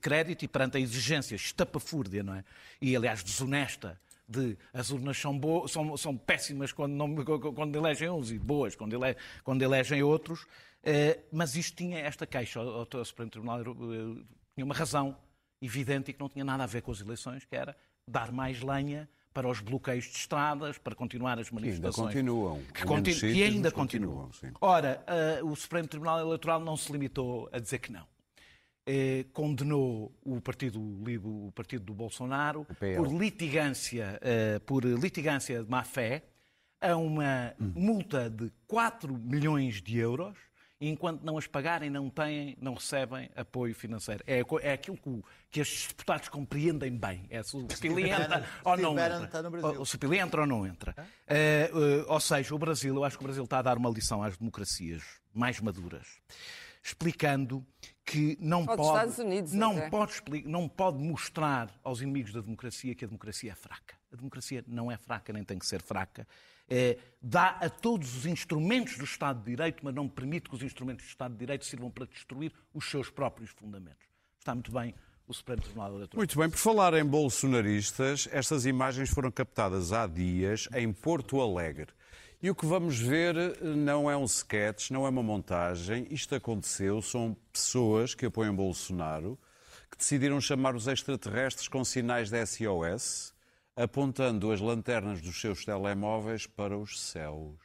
crédito 0.00 0.44
e 0.44 0.48
perante 0.48 0.76
a 0.76 0.80
exigência 0.80 1.34
estapafúrdia, 1.34 2.22
não 2.22 2.34
é? 2.34 2.44
E, 2.78 2.94
aliás, 2.94 3.22
desonesta 3.22 3.98
de 4.28 4.56
as 4.72 4.90
urnas 4.90 5.18
são, 5.18 5.38
boas, 5.38 5.70
são, 5.70 5.96
são 5.96 6.16
péssimas 6.16 6.72
quando, 6.72 6.92
não, 6.92 7.14
quando 7.54 7.76
elegem 7.76 8.08
uns 8.08 8.30
e 8.30 8.38
boas 8.38 8.74
quando, 8.74 8.94
ele, 8.94 9.16
quando 9.44 9.62
elegem 9.62 10.02
outros, 10.02 10.46
eh, 10.82 11.20
mas 11.32 11.56
isto 11.56 11.76
tinha 11.76 11.98
esta 11.98 12.26
queixa 12.26 12.60
ao, 12.60 13.04
Supremo 13.04 13.30
Tribunal 13.30 13.60
eh, 13.60 14.22
tinha 14.54 14.64
uma 14.64 14.74
razão 14.74 15.16
evidente 15.60 16.10
e 16.10 16.14
que 16.14 16.20
não 16.20 16.28
tinha 16.28 16.44
nada 16.44 16.64
a 16.64 16.66
ver 16.66 16.82
com 16.82 16.90
as 16.90 17.00
eleições, 17.00 17.44
que 17.44 17.54
era 17.54 17.76
dar 18.06 18.32
mais 18.32 18.60
lenha 18.60 19.08
para 19.32 19.48
os 19.48 19.60
bloqueios 19.60 20.04
de 20.04 20.16
estradas, 20.16 20.76
para 20.76 20.94
continuar 20.94 21.38
as 21.38 21.50
manifestações. 21.50 22.12
Que 22.12 22.18
ainda 22.18 22.30
continuam. 22.30 22.62
Que, 22.74 22.84
continu 22.84 23.16
sítios, 23.16 23.54
ainda 23.54 23.70
continuam. 23.70 24.26
continuam 24.26 24.54
Ora, 24.60 25.04
uh, 25.42 25.50
o 25.50 25.56
Supremo 25.56 25.88
Tribunal 25.88 26.20
Eleitoral 26.20 26.60
não 26.60 26.76
se 26.76 26.92
limitou 26.92 27.48
a 27.50 27.58
dizer 27.58 27.78
que 27.78 27.90
não 27.90 28.06
eh, 28.86 29.26
condenou 29.32 30.12
o 30.24 30.40
partido, 30.40 30.80
o 30.80 31.52
partido 31.54 31.84
do 31.84 31.94
Bolsonaro 31.94 32.66
por 32.96 33.12
litigância, 33.12 34.18
eh, 34.20 34.58
por 34.60 34.84
litigância 34.84 35.62
de 35.62 35.70
má 35.70 35.84
fé 35.84 36.24
a 36.80 36.96
uma 36.96 37.54
hum. 37.60 37.72
multa 37.76 38.28
de 38.28 38.50
4 38.66 39.16
milhões 39.16 39.80
de 39.80 39.98
euros 39.98 40.36
e 40.80 40.88
enquanto 40.88 41.22
não 41.22 41.38
as 41.38 41.46
pagarem 41.46 41.88
não 41.88 42.10
têm, 42.10 42.56
não 42.60 42.74
recebem 42.74 43.30
apoio 43.36 43.72
financeiro. 43.72 44.24
É, 44.26 44.42
é 44.62 44.72
aquilo 44.72 44.96
que, 44.96 45.22
que 45.48 45.60
estes 45.60 45.86
deputados 45.86 46.28
compreendem 46.28 46.98
bem. 46.98 47.24
É 47.30 47.40
se 47.44 47.56
o 47.56 47.68
Pili 47.80 48.10
entra 48.10 48.44
ou 48.64 48.76
não 48.76 48.98
entra. 48.98 49.80
O, 49.80 49.86
se 49.86 49.96
Pili 49.96 50.18
entra 50.18 50.40
ou 50.40 50.46
não 50.46 50.66
entra. 50.66 50.92
Uh, 50.98 51.78
uh, 51.78 52.04
ou 52.08 52.18
seja, 52.18 52.52
o 52.52 52.58
Brasil, 52.58 52.96
eu 52.96 53.04
acho 53.04 53.16
que 53.16 53.22
o 53.22 53.26
Brasil 53.26 53.44
está 53.44 53.60
a 53.60 53.62
dar 53.62 53.78
uma 53.78 53.90
lição 53.90 54.24
às 54.24 54.36
democracias 54.36 55.04
mais 55.32 55.60
maduras 55.60 56.20
explicando 56.82 57.64
que 58.04 58.36
não 58.40 58.66
pode, 58.66 59.20
Unidos, 59.20 59.52
não, 59.52 59.88
pode 59.88 60.22
não 60.44 60.68
pode 60.68 60.98
mostrar 60.98 61.72
aos 61.84 62.00
inimigos 62.00 62.32
da 62.32 62.40
democracia 62.40 62.94
que 62.94 63.04
a 63.04 63.08
democracia 63.08 63.52
é 63.52 63.54
fraca. 63.54 63.94
A 64.12 64.16
democracia 64.16 64.64
não 64.66 64.90
é 64.90 64.96
fraca, 64.96 65.32
nem 65.32 65.44
tem 65.44 65.58
que 65.58 65.66
ser 65.66 65.80
fraca. 65.80 66.26
É, 66.68 66.98
dá 67.20 67.50
a 67.60 67.68
todos 67.68 68.16
os 68.16 68.26
instrumentos 68.26 68.96
do 68.98 69.04
Estado 69.04 69.38
de 69.40 69.46
Direito, 69.50 69.84
mas 69.84 69.94
não 69.94 70.08
permite 70.08 70.48
que 70.48 70.54
os 70.54 70.62
instrumentos 70.62 71.04
do 71.04 71.08
Estado 71.08 71.32
de 71.32 71.38
Direito 71.38 71.64
sirvam 71.64 71.90
para 71.90 72.06
destruir 72.06 72.52
os 72.74 72.90
seus 72.90 73.08
próprios 73.10 73.50
fundamentos. 73.50 74.06
Está 74.38 74.54
muito 74.54 74.72
bem 74.72 74.94
o 75.32 75.34
Supremo 75.34 75.62
Tribunal 75.62 75.94
Eleitoral. 75.94 76.18
Muito 76.18 76.38
bem, 76.38 76.48
por 76.48 76.58
falar 76.58 76.94
em 76.94 77.04
bolsonaristas, 77.04 78.28
estas 78.30 78.66
imagens 78.66 79.10
foram 79.10 79.30
captadas 79.30 79.92
há 79.92 80.06
dias 80.06 80.68
em 80.74 80.92
Porto 80.92 81.40
Alegre. 81.40 81.88
E 82.40 82.50
o 82.50 82.54
que 82.54 82.66
vamos 82.66 82.98
ver 82.98 83.36
eh, 83.36 83.56
não 83.62 84.10
é 84.10 84.16
um 84.16 84.24
sketch, 84.24 84.90
não 84.90 85.06
é 85.06 85.08
uma 85.08 85.22
montagem. 85.22 86.06
Isto 86.10 86.34
aconteceu, 86.34 87.00
são 87.00 87.36
pessoas 87.52 88.14
que 88.14 88.26
apoiam 88.26 88.54
Bolsonaro, 88.54 89.38
que 89.90 89.96
decidiram 89.96 90.40
chamar 90.40 90.74
os 90.74 90.86
extraterrestres 90.86 91.68
com 91.68 91.84
sinais 91.84 92.30
de 92.30 92.44
SOS, 92.44 93.32
apontando 93.74 94.52
as 94.52 94.60
lanternas 94.60 95.20
dos 95.22 95.40
seus 95.40 95.64
telemóveis 95.64 96.46
para 96.46 96.76
os 96.76 97.00
céus. 97.00 97.56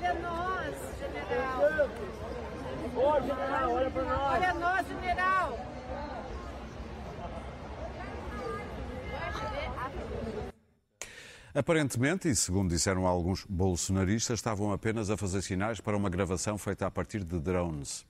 Olha 0.00 0.14
nós, 0.14 0.74
general. 0.98 1.60
Ô, 2.96 3.20
general, 3.20 3.72
olha 3.72 3.90
para 3.90 4.04
nós. 4.04 4.32
Olha 4.32 4.54
nós, 4.54 4.86
general. 4.86 5.58
Aparentemente, 11.70 12.28
e 12.28 12.34
segundo 12.34 12.68
disseram 12.68 13.06
alguns 13.06 13.46
bolsonaristas, 13.48 14.40
estavam 14.40 14.72
apenas 14.72 15.08
a 15.08 15.16
fazer 15.16 15.40
sinais 15.40 15.80
para 15.80 15.96
uma 15.96 16.10
gravação 16.10 16.58
feita 16.58 16.84
a 16.84 16.90
partir 16.90 17.22
de 17.22 17.38
drones. 17.38 18.04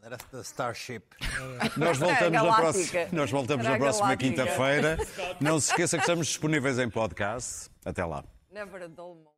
Era 0.00 0.16
da 0.30 0.40
Starship. 0.40 1.02
Nós 1.76 1.98
voltamos, 1.98 2.40
na 2.40 2.54
próxima, 2.54 3.00
nós 3.10 3.28
voltamos 3.28 3.66
na 3.66 3.76
próxima 3.76 4.16
quinta-feira. 4.16 4.98
Não 5.40 5.58
se 5.58 5.70
esqueça 5.70 5.96
que 5.96 6.04
estamos 6.04 6.28
disponíveis 6.28 6.78
em 6.78 6.88
podcast. 6.88 7.68
Até 7.84 8.04
lá. 8.04 8.24
Never 8.52 8.84
a 8.84 8.86
dull 8.86 9.35